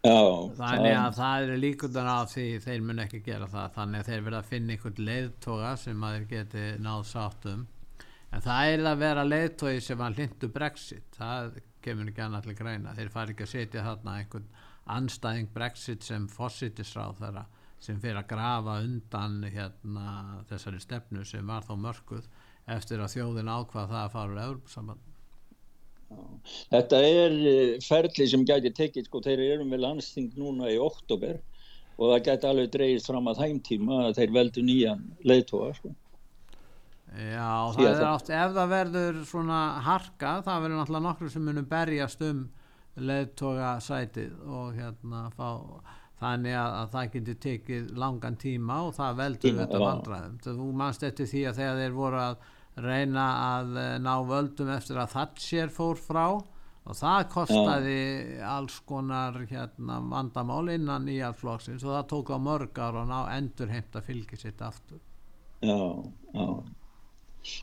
Já, 0.06 0.18
Þannig 0.58 0.94
að 0.98 1.16
það 1.18 1.44
eru 1.46 1.56
líkundan 1.62 2.10
á 2.10 2.18
því 2.30 2.46
þeir 2.66 2.84
munu 2.88 3.02
ekki 3.04 3.22
gera 3.26 3.48
það. 3.50 3.72
Þannig 3.78 4.02
að 4.02 4.10
þeir 4.10 4.26
verða 4.26 4.42
að 4.42 4.50
finna 4.52 4.74
einhvern 4.74 5.04
leiðtoga 5.08 5.72
sem 5.84 6.04
að 6.08 6.16
þeir 6.16 6.28
geti 6.34 6.66
náð 6.84 7.02
sáttum. 7.12 7.64
En 8.28 8.44
það 8.44 8.72
er 8.74 8.84
að 8.90 9.02
vera 9.06 9.24
leiðtogi 9.26 9.80
sem 9.86 10.02
að 10.04 10.18
hlindu 10.20 10.50
Brexit. 10.54 11.08
Það 11.16 11.58
kemur 11.84 12.10
ekki 12.10 12.24
annað 12.24 12.48
til 12.48 12.56
greina. 12.58 12.94
Þeir 12.96 13.12
fari 13.14 13.34
ekki 13.34 13.46
að 13.46 13.54
setja 13.54 13.84
þarna 13.86 14.16
einhvern 14.20 14.48
anstæðing 14.98 15.50
Brexit 15.54 16.06
sem 16.06 16.26
fossitisráð 16.32 17.18
þeirra 17.22 17.44
sem 17.82 17.98
fyrir 18.02 18.18
að 18.18 18.30
grafa 18.32 18.78
undan 18.82 19.42
hérna, 19.46 20.06
þessari 20.50 20.80
stefnu 20.82 21.24
sem 21.28 21.46
var 21.46 21.66
þó 21.66 21.76
mörkuð 21.78 22.26
eftir 22.68 23.02
að 23.02 23.12
þjóðin 23.14 23.52
ákvað 23.52 23.92
það 23.92 24.00
að 24.00 24.14
fara 24.16 24.32
úr 24.32 24.40
Európsamband. 24.46 25.04
Þetta 26.72 26.98
er 27.04 27.36
eh, 27.50 27.74
ferli 27.84 28.26
sem 28.30 28.44
gæti 28.48 28.72
tekið, 28.74 29.08
sko, 29.08 29.20
þeir 29.24 29.44
eru 29.44 29.68
með 29.68 29.84
landsting 29.84 30.32
núna 30.40 30.70
í 30.72 30.78
oktober 30.80 31.36
og 31.98 32.12
það 32.12 32.24
gæti 32.28 32.48
alveg 32.48 32.70
dreigist 32.74 33.10
fram 33.10 33.28
að 33.28 33.42
þeim 33.42 33.58
tíma 33.68 33.98
að 34.06 34.20
þeir 34.20 34.34
veldu 34.38 34.64
nýjan 34.64 35.02
leiðtóa, 35.28 35.72
sko. 35.76 35.92
Já, 37.16 37.72
það 37.72 37.86
að 37.86 38.00
er 38.00 38.08
oft, 38.10 38.30
ef 38.30 38.50
það 38.54 38.72
verður 38.74 39.20
svona 39.26 39.60
harka, 39.86 40.32
það 40.44 40.64
verður 40.64 40.80
náttúrulega 40.82 41.06
nokkur 41.06 41.32
sem 41.32 41.46
munum 41.48 41.68
berjast 41.70 42.24
um 42.26 42.42
leðtoga 42.98 43.70
sætið 43.82 44.44
og 44.44 44.76
hérna 44.76 45.22
fá, 45.32 45.48
þannig 46.20 46.58
að, 46.58 46.76
að 46.82 46.92
það 46.94 47.10
getur 47.14 47.40
tekið 47.46 47.90
langan 48.02 48.38
tíma 48.42 48.78
og 48.88 48.94
það 48.98 49.18
veldur 49.22 49.50
Tíma, 49.50 49.64
þetta 49.64 49.80
já. 49.80 49.84
vandræðum. 49.86 50.38
Þú 50.44 50.68
manst 50.82 51.08
eftir 51.08 51.30
því 51.30 51.42
að 51.48 51.60
þegar 51.62 51.82
þeir 51.82 51.98
voru 51.98 52.22
að 52.22 52.46
reyna 52.78 53.26
að 53.46 53.80
eh, 53.82 53.96
ná 54.02 54.14
völdum 54.28 54.72
eftir 54.74 55.00
að 55.02 55.12
Thatcher 55.16 55.74
fór 55.74 55.98
frá 55.98 56.24
og 56.28 56.96
það 56.96 57.26
kostaði 57.32 58.00
alls 58.48 58.78
konar 58.88 59.36
hérna, 59.50 59.98
vandamál 60.08 60.64
innan 60.72 61.08
íhaldsflokksins 61.12 61.84
og 61.84 61.96
það 61.96 62.08
tók 62.14 62.32
á 62.32 62.38
mörg 62.40 62.80
ára 62.80 63.02
og 63.04 63.10
ná 63.10 63.18
endur 63.36 63.72
heimta 63.72 64.02
fylgi 64.04 64.38
sitt 64.40 64.62
aftur. 64.64 65.02
Já, 65.60 65.74
já. 66.34 66.46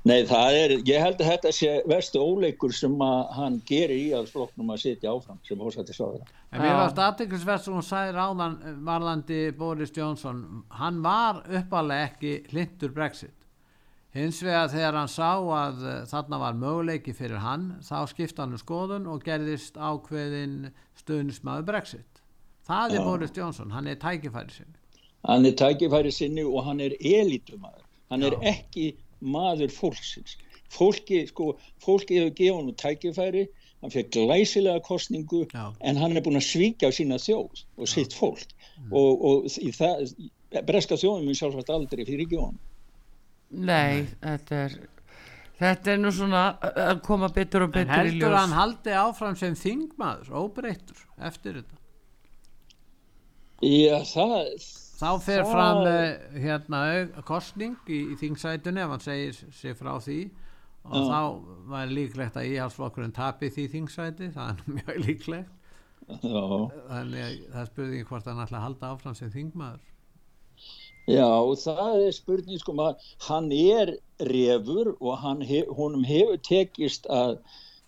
Nei, 0.06 0.24
það 0.30 0.58
er, 0.60 0.74
ég 0.88 1.02
held 1.04 1.22
að 1.22 1.32
þetta 1.32 1.52
sé 1.56 1.72
verstu 1.90 2.22
óleikur 2.22 2.74
sem 2.76 2.94
að 3.02 3.22
hann 3.38 3.56
gerir 3.70 3.96
í 3.98 4.10
að 4.18 4.30
flokknum 4.34 4.74
að 4.74 4.84
sitja 4.84 5.14
áfram 5.14 5.40
sem 5.48 5.62
fórsættisráður. 5.62 6.28
En 6.52 6.64
mér 6.64 6.78
varst 6.80 7.02
aðteklisvert 7.06 7.66
sem 7.66 7.76
hún 7.76 7.86
sagði 7.86 8.14
ráðan 8.16 8.60
varðandi 8.88 9.40
Boris 9.58 9.92
Johnson 9.96 10.44
hann 10.80 11.02
var 11.04 11.44
uppalega 11.50 12.12
ekki 12.12 12.38
hlindur 12.54 12.94
Brexit 12.96 13.34
hins 14.16 14.40
vegar 14.46 14.72
þegar 14.72 15.02
hann 15.02 15.12
sá 15.12 15.34
að 15.36 15.84
uh, 15.84 15.98
þarna 16.08 16.40
var 16.40 16.56
möguleiki 16.56 17.12
fyrir 17.18 17.44
hann 17.44 17.74
þá 17.84 17.98
skipta 18.08 18.46
hann 18.46 18.56
um 18.56 18.62
skoðun 18.62 19.10
og 19.12 19.26
gerðist 19.26 19.76
ákveðin 19.76 20.72
stuðnismæður 21.02 21.68
Brexit 21.68 22.24
það 22.66 22.96
er 22.96 23.02
Já. 23.02 23.06
Boris 23.10 23.36
Johnson, 23.36 23.76
hann 23.76 23.92
er 23.92 24.00
tækifæri 24.00 24.56
sinni 24.56 24.80
Hann 25.26 25.46
er 25.46 25.56
tækifæri 25.58 26.12
sinni 26.12 26.44
og 26.46 26.66
hann 26.66 26.80
er 26.80 26.94
elitumæður. 27.02 27.84
Hann 28.12 28.24
er 28.24 28.36
Já. 28.38 28.52
ekki 28.52 28.96
maður 29.22 29.72
fólksins. 29.74 30.38
Fólki, 30.76 31.22
sko, 31.30 31.54
fólki 31.84 32.18
hefur 32.20 32.34
gefið 32.36 32.56
hann 32.58 32.76
tækifæri, 32.82 33.44
hann 33.84 33.94
fekk 33.94 34.10
glæsilega 34.16 34.82
kostningu 34.84 35.44
Já. 35.54 35.68
en 35.82 35.98
hann 36.02 36.16
er 36.18 36.24
búin 36.26 36.40
að 36.40 36.48
svíkja 36.48 36.90
sína 36.96 37.20
þjóð 37.22 37.62
og 37.78 37.88
sitt 37.92 38.16
fólk 38.18 38.48
og, 38.92 39.22
og 39.30 39.46
í 39.62 39.70
það, 39.76 40.10
breska 40.66 40.98
þjóðum 40.98 41.30
er 41.30 41.38
sjálfsagt 41.38 41.70
aldrei 41.70 42.06
fyrir 42.08 42.26
ekki 42.26 42.40
honum. 42.42 42.60
nei, 43.52 44.08
þetta 44.24 44.56
er, 44.66 44.78
þetta 45.62 45.92
er 45.94 46.02
nú 46.02 46.12
svona 46.12 46.44
að 46.64 47.02
koma 47.06 47.30
betur 47.36 47.68
og 47.68 47.70
en 47.70 47.78
betur 47.78 47.94
í 47.94 48.00
heldur 48.00 48.34
ljós. 48.34 48.40
hann 48.42 48.56
haldi 48.58 48.96
áfram 49.00 49.38
sem 49.40 49.56
þingmaður, 49.60 50.34
óbreyttur 50.34 51.06
eftir 51.30 51.62
þetta 51.62 51.82
Já, 53.66 54.02
það, 54.04 54.50
þá 54.96 55.10
fer 55.26 55.42
Það- 55.44 55.52
fram 55.52 55.82
uh, 55.90 56.40
hérna 56.46 56.82
kosning 57.28 57.76
í, 57.92 58.00
í 58.14 58.18
þingsætunni 58.22 58.84
ef 58.86 58.94
hann 58.96 59.04
segir 59.06 59.40
sig 59.60 59.76
frá 59.80 59.94
því. 60.00 60.20
Og 60.86 61.02
Já. 61.02 61.06
þá 61.10 61.22
var 61.72 61.88
líklegt 61.90 62.36
að 62.38 62.52
íhalsflokkurinn 62.54 63.14
tapi 63.16 63.50
því 63.50 63.64
þingsæti 63.74 64.28
það 64.36 64.52
er 64.54 64.76
mjög 64.80 65.00
líklegt. 65.08 65.52
Já, 66.06 66.44
þannig 66.92 67.22
að 67.26 67.36
það 67.50 67.62
er 67.64 67.70
spurning 67.72 68.04
hvort 68.12 68.28
hann 68.30 68.42
ætla 68.44 68.60
að 68.60 68.66
halda 68.68 68.90
áfram 68.94 69.16
sem 69.18 69.32
þingmaður. 69.34 69.80
Já, 71.10 71.30
það 71.62 71.96
er 72.06 72.14
spurning 72.18 72.62
sko 72.62 72.74
maður, 72.78 73.08
hann 73.28 73.50
er 73.54 73.92
refur 74.30 74.92
og 75.00 75.18
hann 75.22 75.42
hef, 75.46 75.68
honum 75.78 76.06
hefur 76.06 76.38
tekist 76.46 77.06
að 77.14 77.40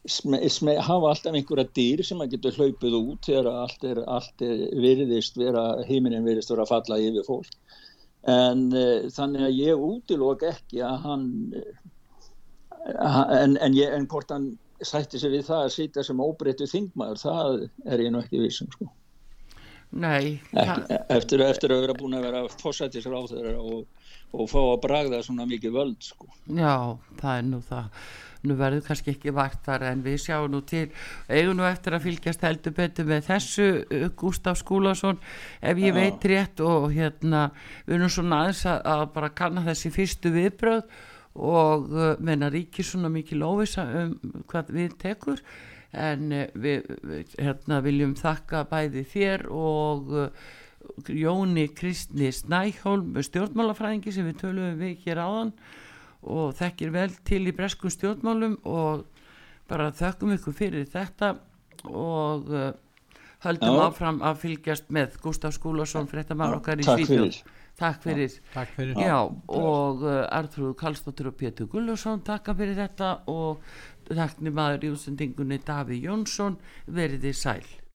hafa 0.08 1.10
alltaf 1.12 1.36
einhverja 1.36 1.68
dýr 1.76 2.04
sem 2.06 2.22
að 2.24 2.36
getur 2.36 2.58
hlaupið 2.58 2.98
út 3.00 3.28
þegar 3.28 3.50
allt 3.52 3.84
er, 3.84 4.04
allt 4.08 4.46
er 4.46 4.64
virðist 4.82 5.38
vera, 5.40 5.84
heiminin 5.88 6.26
virðist 6.28 6.54
vera 6.54 6.66
að 6.66 6.74
falla 6.76 7.00
yfir 7.04 7.28
fólk. 7.28 7.58
En 8.28 8.68
uh, 8.76 9.08
þannig 9.14 9.48
að 9.48 9.60
ég 9.62 9.84
útilók 9.90 10.44
ekki 10.48 10.82
að 10.84 11.04
hann, 11.06 11.28
uh, 11.56 13.24
en, 13.38 13.58
en, 13.58 13.76
ég, 13.76 13.92
en 13.94 14.08
hvort 14.12 14.32
hann 14.34 14.56
sætti 14.84 15.20
sig 15.20 15.32
við 15.34 15.48
það 15.48 15.66
að 15.66 15.74
sýta 15.76 16.04
sem 16.06 16.22
óbreyttu 16.22 16.68
þingmaður, 16.70 17.22
það 17.24 17.62
er 17.88 18.04
ég 18.06 18.14
nú 18.14 18.22
ekki 18.22 18.42
vissum 18.44 18.72
sko. 18.74 18.90
Nei, 19.96 20.42
Ekki, 20.52 20.98
eftir, 21.16 21.42
eftir 21.46 21.72
að 21.72 21.86
vera 21.86 21.96
búin 21.96 22.18
að 22.18 22.26
vera 22.28 22.42
fósættisráður 22.60 23.54
og, 23.56 23.86
og 24.36 24.50
fá 24.52 24.60
að 24.60 24.82
bragða 24.84 25.22
svona 25.24 25.48
mikið 25.48 25.78
völd 25.78 26.02
sko. 26.04 26.28
já, 26.52 26.98
það 27.22 27.38
er 27.38 27.46
nú 27.48 27.62
það 27.64 28.10
nú 28.48 28.58
verður 28.60 28.86
kannski 28.88 29.14
ekki 29.14 29.34
vartar 29.36 29.86
en 29.90 30.04
við 30.06 30.20
sjáum 30.26 30.52
nú 30.54 30.62
til, 30.68 30.88
eigum 31.30 31.60
nú 31.60 31.68
eftir 31.68 31.98
að 31.98 32.08
fylgjast 32.08 32.46
heldur 32.48 32.76
betur 32.78 33.10
með 33.10 33.28
þessu 33.30 33.68
uh, 33.84 34.08
Gústaf 34.18 34.62
Skúlason, 34.62 35.20
ef 35.62 35.84
ég 35.84 35.94
Já. 35.94 35.98
veit 36.00 36.28
rétt 36.32 36.64
og 36.66 36.90
hérna 36.96 37.48
við 37.86 38.00
erum 38.00 38.14
svona 38.14 38.44
aðeins 38.44 38.66
að, 38.70 38.82
að 38.96 39.06
bara 39.16 39.34
kanna 39.42 39.66
þessi 39.68 39.94
fyrstu 39.96 40.34
viðbröð 40.36 40.86
og 41.38 41.90
uh, 41.94 42.14
menna 42.24 42.50
ríkir 42.54 42.86
svona 42.86 43.12
mikið 43.14 43.44
lófisa 43.44 43.86
um 44.02 44.16
hvað 44.50 44.72
við 44.74 44.96
tekur 45.02 45.44
en 45.98 46.32
uh, 46.34 46.46
við, 46.58 46.88
við 47.08 47.36
hérna, 47.38 47.82
viljum 47.86 48.16
þakka 48.18 48.66
bæði 48.72 49.06
þér 49.12 49.46
og 49.54 50.16
uh, 50.16 50.48
Jóni 51.12 51.68
Kristni 51.76 52.32
Snæhólm 52.34 53.18
stjórnmálafræðingi 53.22 54.14
sem 54.16 54.28
við 54.28 54.40
töluðum 54.42 54.80
við 54.82 55.04
hér 55.06 55.22
áðan 55.22 55.52
og 56.28 56.56
þekkir 56.58 56.92
vel 56.94 57.12
til 57.28 57.44
í 57.48 57.54
breskum 57.56 57.92
stjórnmálum 57.94 58.58
og 58.68 59.06
bara 59.68 59.92
þökkum 59.96 60.36
ykkur 60.36 60.56
fyrir 60.56 60.88
þetta 60.92 61.36
og 61.88 62.50
uh, 62.52 62.72
höldum 63.46 63.78
Já. 63.78 63.84
áfram 63.88 64.20
að 64.26 64.42
fylgjast 64.44 64.92
með 64.94 65.20
Gustaf 65.24 65.56
Skúlason 65.58 66.10
fréttamann 66.10 66.58
okkar 66.58 66.82
í 66.82 66.88
Takk 66.88 67.08
fyrir. 67.08 67.40
Takk 67.78 68.02
fyrir. 68.02 68.38
Takk 68.56 68.72
fyrir. 68.74 68.98
Já, 68.98 69.20
og 69.54 70.06
uh, 70.06 70.24
Artrúð 70.34 70.74
Karlsdóttir 70.80 71.30
og 71.30 71.38
Pétur 71.38 71.70
Gullarsson 71.72 72.24
takka 72.26 72.56
fyrir 72.58 72.78
þetta 72.80 73.12
og 73.30 73.62
takk 74.08 74.40
maður 74.48 74.88
í 74.88 74.94
útsendingunni 74.96 75.60
Daví 75.68 76.02
Jónsson 76.08 76.58
veriði 76.88 77.36
sæl 77.38 77.78